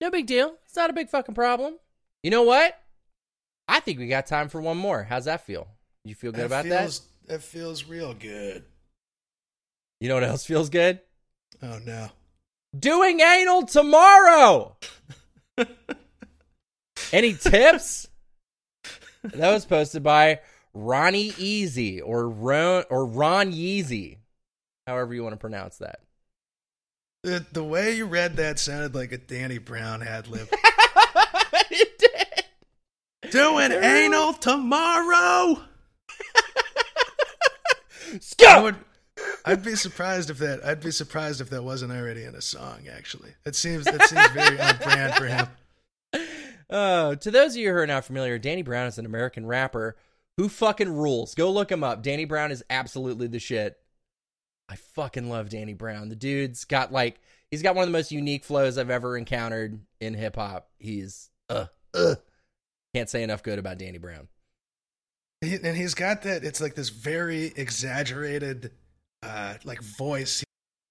no 0.02 0.10
big 0.10 0.28
deal. 0.28 0.56
It's 0.66 0.76
not 0.76 0.90
a 0.90 0.94
big 0.94 1.10
fucking 1.10 1.36
problem. 1.36 1.76
You 2.24 2.32
know 2.32 2.44
what? 2.44 2.80
I 3.68 3.80
think 3.80 4.00
we 4.00 4.08
got 4.08 4.26
time 4.26 4.50
for 4.50 4.62
one 4.62 4.78
more. 4.78 5.04
How's 5.04 5.26
that 5.26 5.46
feel? 5.46 5.68
You 6.04 6.16
feel 6.16 6.32
good 6.32 6.46
about 6.46 6.66
feels, 6.66 7.00
that? 7.00 7.28
That 7.28 7.44
feels 7.44 7.86
real 7.86 8.14
good. 8.14 8.64
You 10.00 10.10
know 10.10 10.16
what 10.16 10.24
else 10.24 10.46
feels 10.46 10.70
good? 10.70 11.00
Oh 11.62 11.80
no. 11.86 12.10
Doing 12.78 13.20
anal 13.20 13.66
tomorrow. 13.66 14.78
Any 17.14 17.34
tips? 17.34 18.08
that 19.24 19.52
was 19.52 19.66
posted 19.66 20.04
by 20.04 20.40
Ronnie 20.80 21.34
Easy 21.38 22.02
or 22.02 22.30
Ron 22.30 22.84
or 22.90 23.06
Ron 23.06 23.52
Yeezy, 23.52 24.18
however 24.88 25.14
you 25.14 25.24
want 25.24 25.34
to 25.34 25.40
pronounce 25.40 25.78
that. 25.78 26.00
The 27.24 27.46
the 27.52 27.64
way 27.64 27.98
you 27.98 28.06
read 28.06 28.38
that 28.38 28.60
sounded 28.60 28.96
like 28.96 29.12
a 29.12 29.18
Danny 29.18 29.58
Brown 29.58 30.02
ad 30.02 30.28
lib. 30.28 30.48
it 31.72 32.00
did. 32.00 33.32
Doing 33.32 33.72
anal 33.72 34.34
tomorrow. 34.34 35.64
I 38.12 38.20
Scott. 38.22 38.64
would, 38.64 38.76
I'd 39.46 39.64
be 39.64 39.76
surprised 39.76 40.30
if 40.30 40.38
that. 40.40 40.66
I'd 40.66 40.82
be 40.82 40.92
surprised 40.92 41.42
if 41.42 41.50
that 41.50 41.64
wasn't 41.64 41.92
already 41.92 42.24
in 42.24 42.36
a 42.36 42.42
song. 42.42 42.88
Actually, 42.92 43.32
it 43.46 43.56
seems 43.56 43.86
it 43.86 44.02
seems 44.04 44.28
very 44.30 44.60
on 44.60 44.78
brand 44.78 45.14
for 45.14 45.26
him. 45.28 45.48
Uh, 46.70 47.16
to 47.18 47.30
those 47.32 47.52
of 47.52 47.58
you 47.58 47.70
who 47.70 47.76
are 47.76 47.88
not 47.88 48.06
familiar, 48.06 48.40
Danny 48.40 48.62
Brown 48.62 48.88
is 48.88 48.98
an 48.98 49.06
American 49.06 49.46
rapper 49.46 49.96
who 50.40 50.48
fucking 50.48 50.96
rules. 50.96 51.36
Go 51.36 51.52
look 51.52 51.70
him 51.70 51.84
up. 51.84 52.02
Danny 52.02 52.24
Brown 52.24 52.50
is 52.50 52.64
absolutely 52.70 53.28
the 53.28 53.40
shit. 53.40 53.78
I 54.70 54.78
fucking 54.78 55.30
love 55.30 55.50
Danny 55.50 55.74
Brown. 55.74 56.08
The 56.08 56.16
dude's 56.16 56.64
got 56.64 56.94
like 56.94 57.20
he's 57.52 57.62
got 57.62 57.76
one 57.76 57.84
of 57.84 57.90
the 57.90 57.98
most 57.98 58.14
unique 58.14 58.46
flows 58.46 58.78
I've 58.78 58.90
ever 58.90 59.18
encountered 59.18 59.82
in 60.00 60.14
hip 60.14 60.38
hop. 60.38 60.70
He's 60.78 61.30
uh 61.50 61.66
uh 61.94 62.16
can't 62.96 63.10
say 63.10 63.22
enough 63.22 63.44
good 63.44 63.60
about 63.60 63.80
Danny 63.80 63.98
Brown. 63.98 64.30
And 65.42 65.76
he's 65.76 65.94
got 65.94 66.22
that. 66.22 66.46
It's 66.46 66.62
like 66.62 66.74
this 66.74 66.88
very 66.88 67.52
exaggerated, 67.58 68.72
uh, 69.22 69.56
like 69.66 69.82
voice 69.82 70.42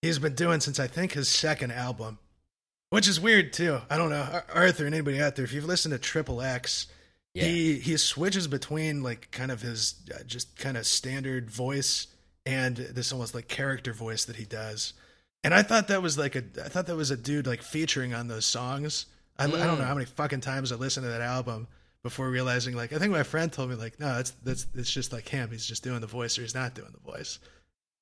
he's 0.02 0.18
been 0.18 0.34
doing 0.34 0.60
since 0.60 0.78
I 0.78 0.88
think 0.88 1.12
his 1.12 1.26
second 1.26 1.72
album, 1.72 2.18
which 2.90 3.08
is 3.08 3.18
weird 3.18 3.54
too. 3.54 3.80
I 3.88 3.96
don't 3.96 4.10
know, 4.10 4.42
Arthur 4.52 4.84
and 4.84 4.94
anybody 4.94 5.22
out 5.22 5.36
there. 5.36 5.46
If 5.46 5.54
you've 5.54 5.64
listened 5.64 5.92
to 5.92 5.98
Triple 5.98 6.42
X, 6.42 6.86
Yeah. 7.38 7.44
he 7.44 7.78
he 7.78 7.96
switches 7.96 8.46
between 8.48 9.02
like 9.02 9.30
kind 9.30 9.50
of 9.50 9.62
his 9.62 9.94
uh, 10.14 10.22
just 10.24 10.56
kind 10.56 10.76
of 10.76 10.86
standard 10.86 11.50
voice 11.50 12.06
and 12.46 12.76
this 12.76 13.12
almost 13.12 13.34
like 13.34 13.48
character 13.48 13.92
voice 13.92 14.24
that 14.26 14.36
he 14.36 14.44
does. 14.44 14.92
And 15.44 15.54
I 15.54 15.62
thought 15.62 15.88
that 15.88 16.02
was 16.02 16.18
like 16.18 16.36
a 16.36 16.44
I 16.64 16.68
thought 16.68 16.86
that 16.86 16.96
was 16.96 17.10
a 17.10 17.16
dude 17.16 17.46
like 17.46 17.62
featuring 17.62 18.14
on 18.14 18.28
those 18.28 18.46
songs. 18.46 19.06
I, 19.38 19.44
I 19.44 19.48
don't 19.48 19.78
know 19.78 19.84
how 19.84 19.94
many 19.94 20.06
fucking 20.06 20.40
times 20.40 20.72
I 20.72 20.76
listened 20.76 21.04
to 21.04 21.10
that 21.10 21.20
album 21.20 21.68
before 22.02 22.28
realizing 22.28 22.74
like 22.74 22.92
I 22.92 22.98
think 22.98 23.12
my 23.12 23.22
friend 23.22 23.52
told 23.52 23.70
me 23.70 23.76
like 23.76 23.98
no 24.00 24.14
that's 24.16 24.30
that's 24.42 24.66
it's 24.74 24.90
just 24.90 25.12
like 25.12 25.28
him 25.28 25.50
he's 25.50 25.66
just 25.66 25.84
doing 25.84 26.00
the 26.00 26.06
voice 26.06 26.38
or 26.38 26.42
he's 26.42 26.54
not 26.54 26.74
doing 26.74 26.90
the 26.92 27.10
voice. 27.12 27.38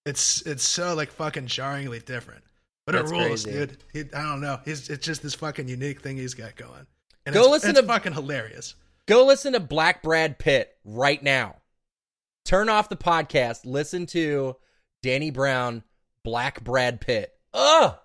It's 0.04 0.42
it's 0.42 0.62
so 0.64 0.94
like 0.94 1.10
fucking 1.12 1.46
jarringly 1.48 1.98
different. 2.00 2.42
But 2.86 2.92
That's 2.92 3.10
it 3.10 3.14
rules, 3.14 3.44
crazy. 3.44 3.58
dude. 3.66 3.78
He, 3.92 4.00
I 4.14 4.22
don't 4.22 4.40
know. 4.40 4.60
He's 4.64 4.88
it's 4.88 5.04
just 5.04 5.20
this 5.22 5.34
fucking 5.34 5.66
unique 5.68 6.02
thing 6.02 6.16
he's 6.16 6.34
got 6.34 6.54
going. 6.54 6.86
And 7.26 7.34
Go 7.34 7.40
it's, 7.42 7.50
listen 7.50 7.70
it's 7.70 7.80
to- 7.80 7.86
fucking 7.86 8.12
hilarious. 8.12 8.76
Go 9.06 9.24
listen 9.24 9.52
to 9.52 9.60
Black 9.60 10.02
Brad 10.02 10.38
Pitt 10.38 10.76
right 10.84 11.22
now. 11.22 11.56
Turn 12.44 12.68
off 12.68 12.88
the 12.88 12.96
podcast. 12.96 13.60
Listen 13.64 14.06
to 14.06 14.56
Danny 15.02 15.30
Brown, 15.30 15.84
Black 16.24 16.62
Brad 16.62 17.00
Pitt. 17.00 17.32
Ugh! 17.54 17.96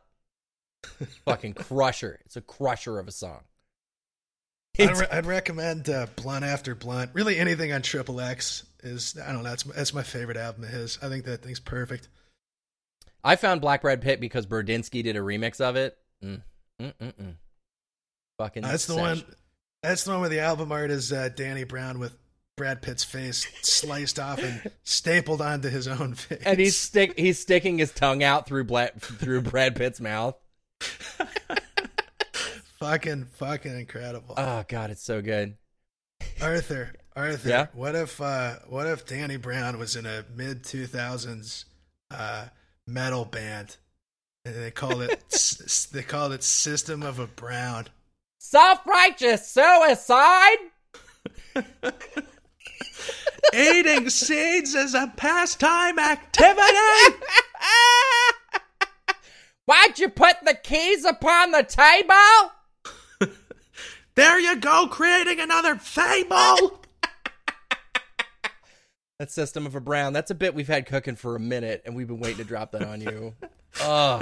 Fucking 1.26 1.54
crusher. 1.54 2.20
It's 2.26 2.38
a 2.38 2.42
crusher 2.42 3.00
of 3.00 3.08
a 3.08 3.12
song. 3.12 3.42
I'd, 4.80 4.98
re- 4.98 5.08
I'd 5.12 5.26
recommend 5.26 5.90
uh, 5.90 6.08
Blunt 6.16 6.46
After 6.46 6.76
Blunt. 6.76 7.12
Really, 7.14 7.38
anything 7.38 7.74
on 7.74 7.82
Triple 7.82 8.22
X 8.22 8.64
is 8.84 9.18
I 9.22 9.32
don't 9.32 9.44
know. 9.44 9.50
That's 9.50 9.64
that's 9.64 9.94
my 9.94 10.04
favorite 10.04 10.38
album 10.38 10.64
of 10.64 10.70
his. 10.70 10.98
I 11.02 11.10
think 11.10 11.26
that 11.26 11.44
thing's 11.44 11.60
perfect. 11.60 12.08
I 13.24 13.36
found 13.36 13.62
Black 13.62 13.82
Brad 13.82 14.02
Pitt 14.02 14.20
because 14.20 14.48
Burdinsky 14.48 15.04
did 15.04 15.16
a 15.16 15.20
remix 15.20 15.62
of 15.62 15.76
it. 15.76 15.98
Mm. 16.24 16.42
Mm-mm-mm. 16.82 17.36
Fucking 18.40 18.64
That's 18.64 18.88
the 18.88 18.96
one. 18.96 19.24
That's 19.84 20.04
the 20.04 20.12
one 20.12 20.20
where 20.22 20.30
the 20.30 20.40
album 20.42 20.72
art 20.72 20.92
is 20.92 21.12
uh, 21.12 21.30
Danny 21.36 21.64
Brown 21.64 21.98
with 22.00 22.16
Brad 22.58 22.82
Pitt's 22.84 23.04
face 23.04 23.48
sliced 23.62 24.20
off 24.20 24.38
and 24.44 24.70
stapled 24.84 25.42
onto 25.42 25.70
his 25.70 25.88
own 25.88 26.14
face. 26.14 26.44
And 26.46 26.60
he's 26.60 26.78
stick 26.78 27.18
he's 27.18 27.40
sticking 27.40 27.80
his 27.80 27.92
tongue 27.92 28.24
out 28.24 28.46
through 28.46 28.66
Bla- 28.66 28.92
through 29.00 29.42
Brad 29.42 29.76
Pitt's 29.76 30.00
mouth. 30.00 30.36
fucking 32.80 33.26
fucking 33.26 33.80
incredible. 33.80 34.36
Oh 34.38 34.64
god, 34.68 34.92
it's 34.92 35.04
so 35.04 35.22
good. 35.22 35.56
Arthur, 36.42 36.94
Arthur. 37.16 37.50
Yeah? 37.50 37.68
What 37.74 37.96
if 37.96 38.20
uh, 38.22 38.56
what 38.68 38.88
if 38.88 39.06
Danny 39.06 39.38
Brown 39.38 39.78
was 39.80 39.96
in 39.96 40.06
a 40.06 40.26
mid 40.36 40.64
two 40.64 40.86
thousands 40.86 41.66
uh, 42.12 42.46
metal 42.88 43.26
band, 43.26 43.78
and 44.46 44.56
they 44.56 44.72
called 44.72 45.02
it 45.02 45.24
s- 45.32 45.88
they 45.92 46.04
called 46.04 46.34
it 46.34 46.44
System 46.44 47.04
of 47.04 47.20
a 47.20 47.28
Brown. 47.28 47.88
Self-righteous 48.44 49.48
suicide. 49.48 50.58
Eating 53.54 54.10
seeds 54.10 54.74
is 54.74 54.96
a 54.96 55.14
pastime 55.16 56.00
activity. 56.00 56.64
Why'd 59.66 60.00
you 60.00 60.10
put 60.10 60.38
the 60.44 60.56
keys 60.56 61.06
upon 61.06 61.52
the 61.52 61.62
table? 61.64 62.52
There 64.16 64.40
you 64.40 64.58
go, 64.58 64.88
creating 64.88 65.40
another 65.40 65.76
fable. 65.76 66.82
That 69.20 69.32
System 69.32 69.66
of 69.66 69.74
a 69.74 69.80
Brown. 69.80 70.12
That's 70.12 70.32
a 70.32 70.36
bit 70.36 70.54
we've 70.54 70.68
had 70.68 70.86
cooking 70.86 71.16
for 71.16 71.38
a 71.38 71.40
minute, 71.40 71.82
and 71.86 71.96
we've 71.96 72.08
been 72.08 72.20
waiting 72.20 72.40
to 72.40 72.44
drop 72.44 72.74
that 72.74 72.84
on 72.84 73.00
you. 73.00 73.34
Oh, 73.80 74.22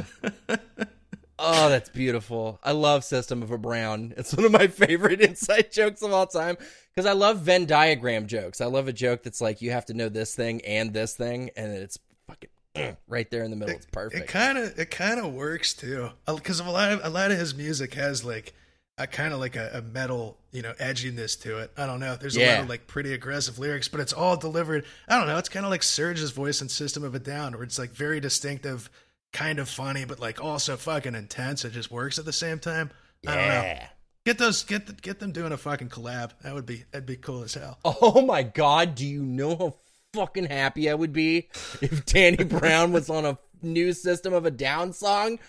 oh, 1.40 1.70
that's 1.70 1.90
beautiful. 1.90 2.60
I 2.64 2.74
love 2.74 3.04
System 3.04 3.42
of 3.42 3.52
a 3.52 3.58
Brown. 3.58 4.14
It's 4.18 4.34
one 4.34 4.46
of 4.46 4.52
my 4.52 4.68
favorite 4.68 5.22
inside 5.22 5.72
jokes 5.72 6.02
of 6.02 6.12
all 6.12 6.28
time 6.28 6.58
because 6.94 7.06
I 7.06 7.14
love 7.14 7.40
Venn 7.40 7.66
diagram 7.66 8.28
jokes. 8.28 8.62
I 8.62 8.66
love 8.66 8.88
a 8.88 8.94
joke 8.94 9.24
that's 9.24 9.42
like 9.42 9.62
you 9.62 9.72
have 9.72 9.86
to 9.86 9.94
know 9.94 10.10
this 10.10 10.36
thing 10.36 10.62
and 10.66 10.94
this 10.94 11.16
thing, 11.16 11.52
and 11.56 11.72
it's 11.72 11.98
fucking 12.28 12.98
right 13.08 13.30
there 13.32 13.44
in 13.44 13.52
the 13.52 13.58
middle. 13.58 13.76
It's 13.76 13.86
perfect. 13.86 14.24
It 14.24 14.28
kind 14.28 14.58
of 14.58 14.78
it 14.78 14.92
kind 14.92 15.20
of 15.20 15.34
works 15.34 15.74
too, 15.74 16.10
uh, 16.28 16.36
because 16.36 16.60
a 16.60 16.70
lot 16.70 16.92
of 16.92 17.02
a 17.04 17.10
lot 17.10 17.32
of 17.32 17.38
his 17.38 17.56
music 17.56 17.94
has 17.96 18.24
like 18.24 18.54
a 18.98 19.08
kind 19.08 19.34
of 19.34 19.40
like 19.40 19.56
a, 19.56 19.72
a 19.76 19.82
metal 19.82 20.38
you 20.52 20.62
know 20.62 20.74
edginess 20.74 21.42
to 21.42 21.60
it. 21.60 21.72
I 21.78 21.86
don't 21.86 22.00
know. 22.00 22.16
There's 22.16 22.38
a 22.38 22.46
lot 22.46 22.64
of 22.64 22.70
like 22.70 22.86
pretty 22.86 23.14
aggressive 23.14 23.58
lyrics, 23.58 23.88
but 23.88 24.02
it's 24.02 24.14
all 24.14 24.36
delivered. 24.36 24.86
I 25.08 25.18
don't 25.18 25.28
know. 25.28 25.38
It's 25.38 25.50
kind 25.50 25.66
of 25.66 25.72
like 25.72 25.82
Serj's 25.82 26.32
voice 26.32 26.62
in 26.62 26.70
System 26.70 27.04
of 27.04 27.16
a 27.16 27.20
Down, 27.20 27.54
where 27.54 27.64
it's 27.64 27.80
like 27.80 27.92
very 27.92 28.20
distinctive, 28.20 28.90
kind 29.34 29.60
of 29.60 29.70
funny, 29.70 30.06
but 30.06 30.20
like 30.20 30.44
also 30.44 30.78
fucking 30.78 31.16
intense. 31.16 31.66
It 31.66 31.72
just 31.74 31.92
works 31.92 32.20
at 32.20 32.26
the 32.26 32.34
same 32.34 32.60
time. 32.60 32.92
I 33.28 33.36
don't 33.36 33.48
know. 33.48 33.54
yeah. 33.54 33.88
Get 34.26 34.38
those 34.38 34.64
get 34.64 34.86
the, 34.86 34.94
get 34.94 35.20
them 35.20 35.32
doing 35.32 35.52
a 35.52 35.58
fucking 35.58 35.90
collab. 35.90 36.32
That 36.44 36.54
would 36.54 36.66
be 36.66 36.84
that'd 36.92 37.06
be 37.06 37.16
cool 37.16 37.44
as 37.44 37.54
hell. 37.54 37.80
Oh 37.86 38.22
my 38.22 38.44
god, 38.44 38.96
do 38.96 39.06
you 39.06 39.24
know 39.24 39.56
how 39.56 39.76
fucking 40.14 40.46
happy 40.46 40.90
I 40.90 40.94
would 40.94 41.14
be 41.14 41.50
if 41.82 42.06
Danny 42.06 42.44
Brown 42.44 42.92
was 42.92 43.10
on 43.10 43.26
a 43.26 43.38
new 43.62 43.94
System 43.94 44.34
of 44.34 44.46
a 44.46 44.52
Down 44.52 44.94
song? 44.94 45.40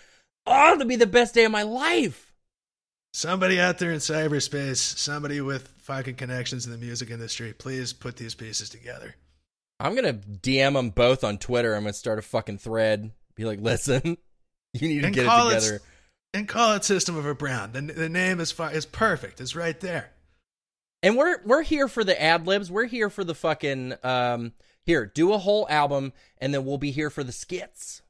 Oh, 0.47 0.71
that'd 0.73 0.87
be 0.87 0.95
the 0.95 1.05
best 1.05 1.35
day 1.35 1.43
of 1.43 1.51
my 1.51 1.63
life. 1.63 2.33
Somebody 3.13 3.59
out 3.59 3.77
there 3.77 3.91
in 3.91 3.99
cyberspace, 3.99 4.77
somebody 4.77 5.41
with 5.41 5.67
fucking 5.79 6.15
connections 6.15 6.65
in 6.65 6.71
the 6.71 6.77
music 6.77 7.09
industry, 7.09 7.53
please 7.53 7.91
put 7.91 8.15
these 8.15 8.33
pieces 8.33 8.69
together. 8.69 9.15
I'm 9.79 9.95
gonna 9.95 10.13
DM 10.13 10.73
them 10.73 10.89
both 10.91 11.23
on 11.23 11.37
Twitter. 11.37 11.75
I'm 11.75 11.83
gonna 11.83 11.93
start 11.93 12.19
a 12.19 12.21
fucking 12.23 12.59
thread. 12.59 13.11
Be 13.35 13.45
like, 13.45 13.59
listen, 13.61 14.17
you 14.73 14.87
need 14.87 14.99
to 15.01 15.05
And 15.07 15.15
get 15.15 15.25
it 15.25 15.27
call 15.27 15.49
it- 15.49 15.55
together. 15.61 15.81
And 16.33 16.47
call 16.47 16.75
it 16.75 16.85
System 16.85 17.17
of 17.17 17.25
a 17.25 17.35
Brown. 17.35 17.73
The, 17.73 17.81
the 17.81 18.07
name 18.07 18.39
is 18.39 18.53
fi- 18.53 18.71
is 18.71 18.85
perfect. 18.85 19.41
It's 19.41 19.53
right 19.55 19.77
there. 19.81 20.11
And 21.03 21.17
we're 21.17 21.41
we're 21.43 21.61
here 21.63 21.89
for 21.89 22.03
the 22.05 22.19
ad 22.21 22.47
libs. 22.47 22.71
We're 22.71 22.85
here 22.85 23.09
for 23.09 23.23
the 23.23 23.35
fucking 23.35 23.95
um. 24.03 24.53
Here, 24.85 25.05
do 25.05 25.33
a 25.33 25.37
whole 25.37 25.67
album, 25.69 26.11
and 26.39 26.53
then 26.53 26.65
we'll 26.65 26.77
be 26.79 26.89
here 26.91 27.09
for 27.11 27.23
the 27.23 27.31
skits. 27.33 28.01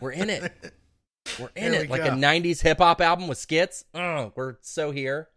We're 0.00 0.10
in 0.12 0.28
it. 0.28 0.52
We're 1.38 1.50
in 1.54 1.70
There 1.72 1.82
it. 1.82 1.88
we 1.88 1.98
Like 1.98 2.04
go. 2.04 2.08
a 2.14 2.16
'90s 2.16 2.60
hip 2.60 2.78
hop 2.78 3.00
album 3.00 3.28
with 3.28 3.38
skits. 3.38 3.84
Oh, 3.94 4.32
we're 4.34 4.56
so 4.60 4.90
here. 4.90 5.28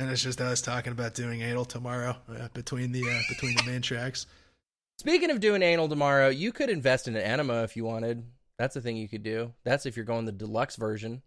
And 0.00 0.10
it's 0.10 0.22
just 0.22 0.40
us 0.40 0.60
talking 0.60 0.90
about 0.92 1.14
doing 1.14 1.40
anal 1.40 1.64
tomorrow 1.64 2.16
uh, 2.28 2.48
between 2.52 2.90
the 2.90 3.02
uh, 3.08 3.20
between 3.28 3.54
the 3.56 3.62
main 3.62 3.80
tracks. 3.80 4.26
Speaking 5.02 5.32
of 5.32 5.40
doing 5.40 5.62
anal 5.62 5.88
tomorrow, 5.88 6.28
you 6.28 6.52
could 6.52 6.70
invest 6.70 7.08
in 7.08 7.16
an 7.16 7.22
enema 7.22 7.64
if 7.64 7.76
you 7.76 7.84
wanted. 7.84 8.22
That's 8.56 8.76
a 8.76 8.80
thing 8.80 8.96
you 8.96 9.08
could 9.08 9.24
do. 9.24 9.52
That's 9.64 9.84
if 9.84 9.96
you're 9.96 10.04
going 10.04 10.26
the 10.26 10.30
deluxe 10.30 10.76
version. 10.76 11.22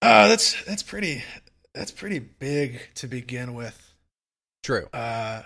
Oh, 0.00 0.26
that's 0.26 0.64
that's 0.64 0.82
pretty 0.82 1.22
that's 1.74 1.90
pretty 1.90 2.18
big 2.18 2.80
to 2.94 3.08
begin 3.08 3.52
with. 3.52 3.94
True. 4.62 4.86
Uh, 4.86 5.42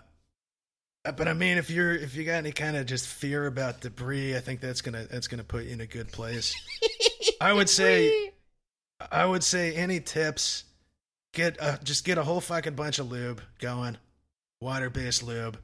but 1.03 1.27
I 1.27 1.33
mean, 1.33 1.59
if 1.59 1.69
you're 1.69 1.97
if 1.97 2.15
you 2.15 2.23
got 2.23 2.37
any 2.37 2.53
kind 2.53 2.77
of 2.77 2.87
just 2.87 3.09
fear 3.09 3.49
about 3.49 3.81
debris, 3.81 4.37
I 4.37 4.39
think 4.39 4.61
that's 4.61 4.83
gonna 4.83 5.09
that's 5.11 5.27
gonna 5.27 5.43
put 5.43 5.65
you 5.65 5.73
in 5.73 5.81
a 5.81 5.87
good 5.87 6.13
place. 6.13 6.55
I 7.41 7.53
would 7.53 7.69
say 7.69 8.35
I 9.11 9.27
would 9.27 9.43
say 9.43 9.75
any 9.75 9.99
tips. 9.99 10.63
Get 11.35 11.57
a, 11.61 11.81
just 11.83 12.05
get 12.05 12.19
a 12.19 12.23
whole 12.23 12.41
fucking 12.41 12.77
bunch 12.77 13.01
of 13.01 13.11
lube 13.11 13.43
going, 13.59 13.99
water 14.61 14.91
based 14.91 15.25
lube, 15.25 15.59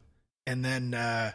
and 0.47 0.65
then 0.65 0.95
uh, 0.95 1.33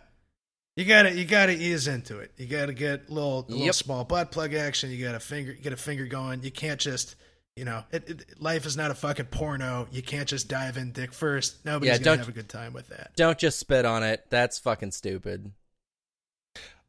you 0.75 0.85
gotta 0.85 1.13
you 1.13 1.25
gotta 1.25 1.53
ease 1.53 1.87
into 1.87 2.19
it. 2.19 2.31
You 2.37 2.47
gotta 2.47 2.73
get 2.73 3.09
a 3.09 3.13
little 3.13 3.39
a 3.47 3.51
little 3.51 3.65
Yep. 3.65 3.75
small 3.75 4.03
butt 4.03 4.31
plug 4.31 4.53
action. 4.53 4.89
You 4.91 5.03
gotta 5.05 5.19
finger 5.19 5.53
get 5.53 5.73
a 5.73 5.77
finger 5.77 6.05
going. 6.05 6.43
You 6.43 6.51
can't 6.51 6.79
just 6.79 7.15
you 7.55 7.65
know 7.65 7.83
it, 7.91 8.09
it, 8.09 8.41
life 8.41 8.65
is 8.65 8.77
not 8.77 8.91
a 8.91 8.95
fucking 8.95 9.25
porno. 9.27 9.87
You 9.91 10.03
can't 10.03 10.27
just 10.29 10.47
dive 10.47 10.77
in 10.77 10.91
dick 10.91 11.13
first. 11.13 11.65
Nobody's 11.65 11.97
Yeah, 11.99 12.03
gonna 12.03 12.17
have 12.17 12.29
a 12.29 12.31
good 12.31 12.49
time 12.49 12.73
with 12.73 12.89
that. 12.89 13.11
Don't 13.15 13.37
just 13.39 13.59
spit 13.59 13.85
on 13.85 14.03
it. 14.03 14.25
That's 14.29 14.59
fucking 14.59 14.91
stupid. 14.91 15.51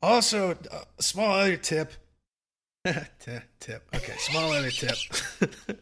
Also, 0.03 0.53
uh, 0.71 0.85
small 1.01 1.33
other 1.33 1.57
tip. 1.57 1.93
Ti- 2.85 3.41
tip. 3.59 3.83
Okay, 3.95 4.15
small 4.19 4.53
other 4.53 4.71
tip. 4.71 4.97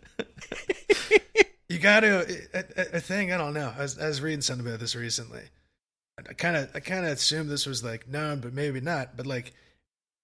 you 1.69 1.79
got 1.79 2.01
to 2.01 2.21
a, 2.55 2.59
a- 2.59 2.97
a 2.97 3.01
thing. 3.01 3.33
I 3.33 3.37
don't 3.37 3.55
know. 3.55 3.73
I 3.77 3.83
was, 3.83 3.99
I 3.99 4.07
was 4.09 4.21
reading 4.21 4.41
something 4.41 4.67
about 4.67 4.81
this 4.81 4.97
recently. 4.97 5.43
I 6.19 6.33
kind 6.33 6.57
of 6.57 6.71
I 6.75 6.81
kind 6.81 7.05
of 7.05 7.13
assumed 7.13 7.51
this 7.51 7.67
was 7.67 7.85
like 7.85 8.09
known, 8.09 8.41
but 8.41 8.53
maybe 8.53 8.81
not. 8.81 9.17
But 9.17 9.27
like 9.27 9.53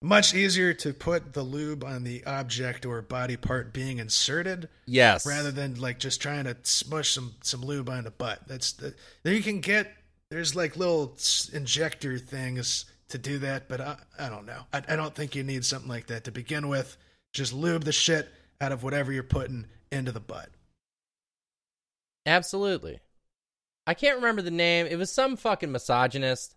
much 0.01 0.35
easier 0.35 0.75
to 0.75 0.93
put 0.93 1.33
the 1.33 1.43
lube 1.43 1.85
on 1.85 2.03
the 2.03 2.25
object 2.25 2.85
or 2.85 3.01
body 3.03 3.37
part 3.37 3.73
being 3.73 3.99
inserted 3.99 4.69
Yes. 4.85 5.25
rather 5.25 5.53
than 5.53 5.79
like 5.79 5.99
just 6.01 6.21
trying 6.21 6.45
to 6.45 6.57
smush 6.63 7.11
some 7.11 7.35
some 7.43 7.63
lube 7.63 7.89
on 7.89 8.05
the 8.05 8.11
butt. 8.11 8.41
That's 8.49 8.73
the 8.73 8.95
there 9.23 9.35
you 9.35 9.43
can 9.43 9.61
get 9.61 9.93
there's 10.31 10.57
like 10.57 10.77
little 10.77 11.17
injector 11.53 12.19
things 12.19 12.87
to 13.11 13.19
do 13.19 13.39
that, 13.41 13.69
but 13.69 13.81
I, 13.83 13.97
I 14.19 14.29
don't 14.31 14.47
know. 14.47 14.63
I, 14.73 14.83
I 14.89 14.97
don't 14.97 15.15
think 15.15 15.35
you 15.35 15.43
need 15.43 15.65
something 15.67 15.91
like 15.91 16.07
that 16.07 16.25
to 16.25 16.33
begin 16.33 16.69
with. 16.69 16.97
Just 17.35 17.53
lube 17.53 17.85
the 17.85 17.93
shit 17.93 18.29
out 18.61 18.73
of 18.73 18.83
whatever 18.83 19.13
you're 19.13 19.23
putting 19.23 19.67
into 19.91 20.11
the 20.11 20.21
butt. 20.21 20.49
Absolutely. 22.25 23.01
I 23.87 23.95
can't 23.95 24.17
remember 24.17 24.43
the 24.43 24.51
name. 24.51 24.87
It 24.87 24.97
was 24.97 25.11
some 25.11 25.37
fucking 25.37 25.73
misogynist 25.73 26.55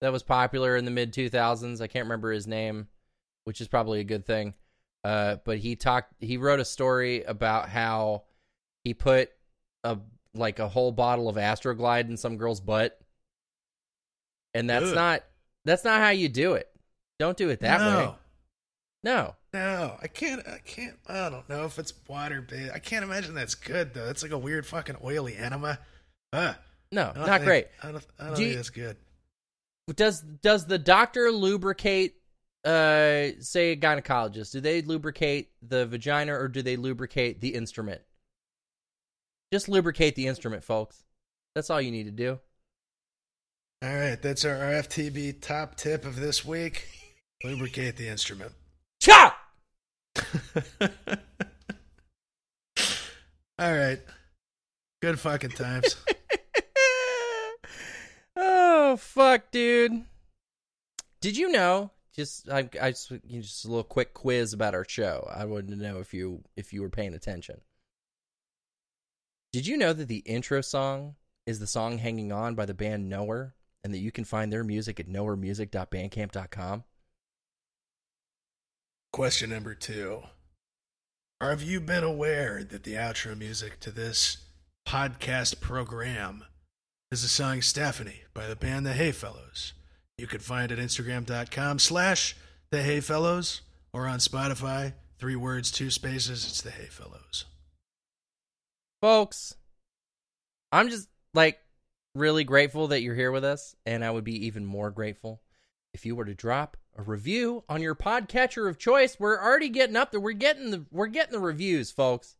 that 0.00 0.12
was 0.12 0.22
popular 0.22 0.76
in 0.76 0.84
the 0.84 0.90
mid 0.90 1.12
2000s. 1.12 1.80
I 1.80 1.86
can't 1.86 2.06
remember 2.06 2.32
his 2.32 2.46
name, 2.46 2.88
which 3.44 3.60
is 3.60 3.68
probably 3.68 4.00
a 4.00 4.04
good 4.04 4.26
thing. 4.26 4.54
Uh, 5.04 5.36
but 5.44 5.58
he 5.58 5.76
talked. 5.76 6.14
He 6.20 6.36
wrote 6.36 6.60
a 6.60 6.64
story 6.64 7.24
about 7.24 7.68
how 7.68 8.22
he 8.84 8.94
put 8.94 9.30
a 9.84 9.98
like 10.34 10.58
a 10.58 10.68
whole 10.68 10.92
bottle 10.92 11.28
of 11.28 11.36
Astroglide 11.36 12.08
in 12.08 12.16
some 12.16 12.36
girl's 12.36 12.60
butt, 12.60 12.98
and 14.54 14.70
that's 14.70 14.86
Ugh. 14.86 14.94
not 14.94 15.24
that's 15.64 15.84
not 15.84 16.00
how 16.00 16.10
you 16.10 16.28
do 16.28 16.54
it. 16.54 16.68
Don't 17.18 17.36
do 17.36 17.50
it 17.50 17.60
that 17.60 17.80
no, 17.80 17.98
way. 17.98 18.14
No. 19.04 19.34
No, 19.52 19.96
I 20.00 20.06
can't. 20.06 20.46
I 20.46 20.58
can't. 20.64 20.96
I 21.06 21.28
don't 21.28 21.46
know 21.48 21.64
if 21.66 21.78
it's 21.78 21.92
water 22.08 22.40
based. 22.40 22.72
I 22.72 22.78
can't 22.78 23.04
imagine 23.04 23.34
that's 23.34 23.54
good 23.54 23.92
though. 23.92 24.06
That's 24.06 24.22
like 24.22 24.32
a 24.32 24.38
weird 24.38 24.64
fucking 24.64 24.96
oily 25.04 25.36
enema. 25.36 25.78
Uh, 26.32 26.54
No, 26.90 27.12
don't 27.14 27.26
think- 27.26 27.44
great. 27.44 27.66
I 27.82 27.92
don't. 27.92 28.06
I 28.18 28.26
don't 28.28 28.36
Do 28.36 28.42
think 28.44 28.56
that's 28.56 28.70
good. 28.70 28.96
Does 29.94 30.20
does 30.20 30.66
the 30.66 30.78
doctor 30.78 31.30
lubricate 31.30 32.14
uh 32.64 33.34
say 33.40 33.72
a 33.72 33.76
gynecologist, 33.76 34.52
do 34.52 34.60
they 34.60 34.80
lubricate 34.82 35.50
the 35.60 35.84
vagina 35.86 36.32
or 36.38 36.48
do 36.48 36.62
they 36.62 36.76
lubricate 36.76 37.40
the 37.40 37.54
instrument? 37.54 38.00
Just 39.52 39.68
lubricate 39.68 40.14
the 40.14 40.28
instrument, 40.28 40.64
folks. 40.64 41.02
That's 41.54 41.68
all 41.68 41.80
you 41.80 41.90
need 41.90 42.04
to 42.04 42.10
do. 42.12 42.38
All 43.82 43.92
right, 43.94 44.22
that's 44.22 44.44
our 44.44 44.54
rftb 44.54 45.40
top 45.42 45.74
tip 45.76 46.04
of 46.06 46.16
this 46.16 46.44
week. 46.44 46.86
Lubricate 47.44 47.96
the 47.96 48.06
instrument. 48.08 48.52
Chop! 49.02 49.36
All 53.58 53.72
right. 53.74 54.00
Good 55.02 55.18
fucking 55.20 55.50
times. 55.50 55.96
oh 58.62 58.96
fuck, 58.96 59.50
dude. 59.50 60.04
Did 61.20 61.36
you 61.36 61.50
know? 61.50 61.90
Just 62.14 62.48
I, 62.50 62.68
I 62.80 62.90
just, 62.90 63.10
just 63.26 63.64
a 63.64 63.68
little 63.68 63.84
quick 63.84 64.12
quiz 64.12 64.52
about 64.52 64.74
our 64.74 64.84
show. 64.86 65.28
I 65.34 65.46
wanted 65.46 65.68
to 65.70 65.76
know 65.76 65.98
if 65.98 66.12
you 66.12 66.42
if 66.56 66.72
you 66.72 66.82
were 66.82 66.90
paying 66.90 67.14
attention. 67.14 67.60
Did 69.52 69.66
you 69.66 69.76
know 69.76 69.92
that 69.92 70.08
the 70.08 70.18
intro 70.18 70.60
song 70.60 71.16
is 71.46 71.58
the 71.58 71.66
song 71.66 71.98
"Hanging 71.98 72.30
On" 72.32 72.54
by 72.54 72.66
the 72.66 72.74
band 72.74 73.08
Knower, 73.08 73.54
and 73.82 73.94
that 73.94 73.98
you 73.98 74.12
can 74.12 74.24
find 74.24 74.52
their 74.52 74.64
music 74.64 75.00
at 75.00 75.08
knowermusic.bandcamp.com? 75.08 76.84
Question 79.12 79.50
number 79.50 79.74
two. 79.74 80.22
Have 81.40 81.62
you 81.62 81.80
been 81.80 82.04
aware 82.04 82.62
that 82.62 82.84
the 82.84 82.94
outro 82.94 83.36
music 83.36 83.80
to 83.80 83.90
this 83.90 84.38
podcast 84.86 85.60
program 85.60 86.44
is 87.12 87.22
the 87.22 87.28
song 87.28 87.60
Stephanie 87.62 88.22
by 88.34 88.46
the 88.46 88.56
band 88.56 88.86
The 88.86 88.92
Hayfellows? 88.92 89.72
You 90.18 90.26
can 90.26 90.40
find 90.40 90.72
it 90.72 90.78
at 90.78 90.84
Instagram.com 90.84 91.78
slash 91.78 92.36
The 92.70 92.78
Hayfellows 92.78 93.60
or 93.92 94.06
on 94.06 94.18
Spotify. 94.18 94.94
Three 95.18 95.36
words, 95.36 95.70
two 95.70 95.90
spaces. 95.90 96.44
It's 96.46 96.62
The 96.62 96.70
Hayfellows. 96.70 97.44
folks 99.00 99.54
i'm 100.70 100.88
just 100.88 101.08
like 101.34 101.58
really 102.14 102.44
grateful 102.44 102.88
that 102.88 103.02
you're 103.02 103.14
here 103.16 103.32
with 103.32 103.44
us 103.44 103.74
and 103.84 104.04
i 104.04 104.10
would 104.10 104.22
be 104.24 104.46
even 104.46 104.64
more 104.64 104.90
grateful 104.92 105.42
if 105.92 106.06
you 106.06 106.14
were 106.14 106.24
to 106.24 106.34
drop 106.34 106.76
a 106.96 107.02
review 107.02 107.64
on 107.68 107.82
your 107.82 107.94
podcatcher 107.96 108.68
of 108.68 108.78
choice 108.78 109.18
we're 109.18 109.42
already 109.42 109.68
getting 109.68 109.96
up 109.96 110.12
there 110.12 110.20
we're 110.20 110.32
getting 110.32 110.70
the 110.70 110.84
we're 110.92 111.08
getting 111.08 111.32
the 111.32 111.40
reviews 111.40 111.90
folks 111.90 112.36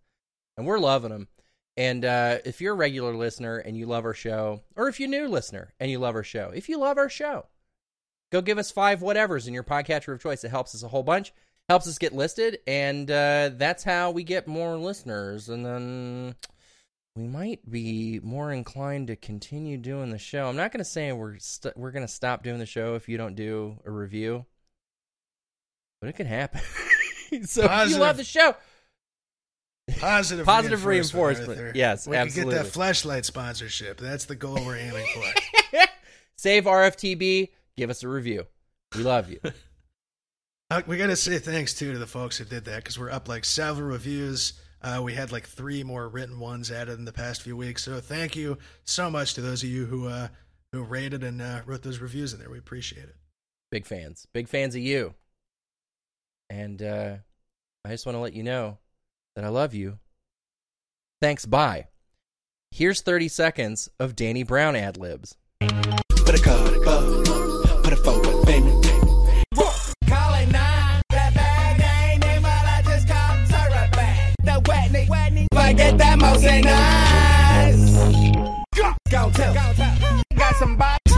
and 0.56 0.64
we're 0.66 0.78
loving 0.78 1.10
them 1.10 1.26
and 1.76 2.04
uh, 2.04 2.38
if 2.44 2.60
you're 2.60 2.74
a 2.74 2.76
regular 2.76 3.14
listener 3.14 3.58
and 3.58 3.76
you 3.76 3.86
love 3.86 4.04
our 4.04 4.14
show 4.14 4.62
or 4.76 4.88
if 4.88 5.00
you're 5.00 5.08
a 5.08 5.10
new 5.10 5.28
listener 5.28 5.72
and 5.80 5.90
you 5.90 5.98
love 5.98 6.14
our 6.14 6.22
show 6.22 6.50
if 6.54 6.68
you 6.68 6.78
love 6.78 6.98
our 6.98 7.08
show 7.08 7.46
go 8.30 8.40
give 8.40 8.58
us 8.58 8.70
five 8.70 9.00
whatevers 9.00 9.46
in 9.46 9.54
your 9.54 9.64
podcatcher 9.64 10.12
of 10.12 10.22
choice 10.22 10.44
it 10.44 10.50
helps 10.50 10.74
us 10.74 10.82
a 10.82 10.88
whole 10.88 11.02
bunch 11.02 11.32
helps 11.68 11.86
us 11.86 11.98
get 11.98 12.14
listed 12.14 12.58
and 12.66 13.10
uh, 13.10 13.50
that's 13.54 13.84
how 13.84 14.10
we 14.10 14.22
get 14.22 14.46
more 14.46 14.76
listeners 14.76 15.48
and 15.48 15.64
then 15.64 16.34
we 17.14 17.26
might 17.26 17.68
be 17.70 18.20
more 18.22 18.52
inclined 18.52 19.08
to 19.08 19.16
continue 19.16 19.76
doing 19.76 20.10
the 20.10 20.18
show. 20.18 20.48
I'm 20.48 20.56
not 20.56 20.72
going 20.72 20.78
to 20.78 20.84
say 20.84 21.12
we're 21.12 21.38
st- 21.38 21.76
we're 21.76 21.90
going 21.90 22.06
to 22.06 22.12
stop 22.12 22.42
doing 22.42 22.58
the 22.58 22.66
show 22.66 22.94
if 22.94 23.08
you 23.08 23.18
don't 23.18 23.34
do 23.34 23.78
a 23.84 23.90
review, 23.90 24.46
but 26.00 26.08
it 26.08 26.14
could 26.14 26.26
happen. 26.26 26.62
so 27.44 27.64
if 27.64 27.90
you 27.90 27.98
love 27.98 28.16
the 28.16 28.24
show, 28.24 28.56
Positive, 29.98 30.44
Positive 30.46 30.84
reinforcement. 30.84 31.48
reinforcement. 31.48 31.76
Yes, 31.76 32.06
we 32.06 32.16
absolutely. 32.16 32.54
can 32.54 32.62
get 32.64 32.72
that 32.72 32.78
fleshlight 32.78 33.24
sponsorship. 33.24 33.98
That's 33.98 34.24
the 34.24 34.34
goal 34.34 34.54
we're 34.64 34.76
aiming 34.76 35.06
for. 35.14 35.78
save 36.36 36.64
RFTB, 36.64 37.50
give 37.76 37.90
us 37.90 38.02
a 38.02 38.08
review. 38.08 38.46
We 38.96 39.02
love 39.02 39.30
you. 39.30 39.40
Uh, 40.70 40.80
we 40.86 40.96
got 40.96 41.08
to 41.08 41.16
say 41.16 41.38
thanks 41.38 41.74
too 41.74 41.92
to 41.92 41.98
the 41.98 42.06
folks 42.06 42.38
who 42.38 42.46
did 42.46 42.64
that 42.64 42.76
because 42.76 42.98
we're 42.98 43.10
up 43.10 43.28
like 43.28 43.44
several 43.44 43.88
reviews. 43.88 44.54
Uh, 44.80 45.02
we 45.04 45.12
had 45.12 45.30
like 45.30 45.46
three 45.46 45.84
more 45.84 46.08
written 46.08 46.38
ones 46.38 46.70
added 46.72 46.98
in 46.98 47.04
the 47.04 47.12
past 47.12 47.42
few 47.42 47.54
weeks. 47.54 47.84
So 47.84 48.00
thank 48.00 48.34
you 48.34 48.56
so 48.84 49.10
much 49.10 49.34
to 49.34 49.42
those 49.42 49.62
of 49.62 49.68
you 49.68 49.84
who 49.84 50.06
uh, 50.08 50.28
who 50.72 50.82
rated 50.82 51.24
and 51.24 51.42
uh, 51.42 51.60
wrote 51.66 51.82
those 51.82 51.98
reviews 51.98 52.32
in 52.32 52.38
there. 52.38 52.48
We 52.48 52.56
appreciate 52.56 53.02
it. 53.02 53.16
big 53.70 53.84
fans, 53.84 54.26
big 54.32 54.48
fans 54.48 54.74
of 54.74 54.80
you. 54.80 55.12
And 56.48 56.82
uh, 56.82 57.16
I 57.84 57.88
just 57.90 58.06
want 58.06 58.16
to 58.16 58.20
let 58.20 58.32
you 58.32 58.42
know 58.42 58.78
that 59.34 59.44
I 59.44 59.48
love 59.48 59.74
you. 59.74 59.98
Thanks, 61.20 61.46
bye. 61.46 61.86
Here's 62.70 63.00
30 63.00 63.28
seconds 63.28 63.90
of 64.00 64.16
Danny 64.16 64.42
Brown 64.42 64.76
ad 64.76 64.96
libs. 64.96 65.36
Put 65.60 66.38
a 66.38 66.42
card 66.42 66.74
above, 66.74 67.24
put 67.84 67.92
a 67.92 67.96
forward, 67.96 68.46
baby. 68.46 68.70
Call 70.08 70.34
it 70.34 70.50
nine, 70.50 71.02
that 71.10 71.34
bag 71.34 72.14
ain't 72.14 72.24
in, 72.24 72.42
but 72.42 72.48
I 72.48 72.82
just 72.84 73.06
call 73.08 73.36
a 73.68 73.90
bag. 73.90 74.34
The 74.42 75.94
that 75.98 76.18
most 76.18 76.44
ain't 76.44 76.64
nice. 76.64 77.92
Go, 78.74 78.92
go, 79.10 79.30
tell, 79.30 79.54
go, 79.54 79.72
tell. 79.74 80.22
Got. 80.78 81.11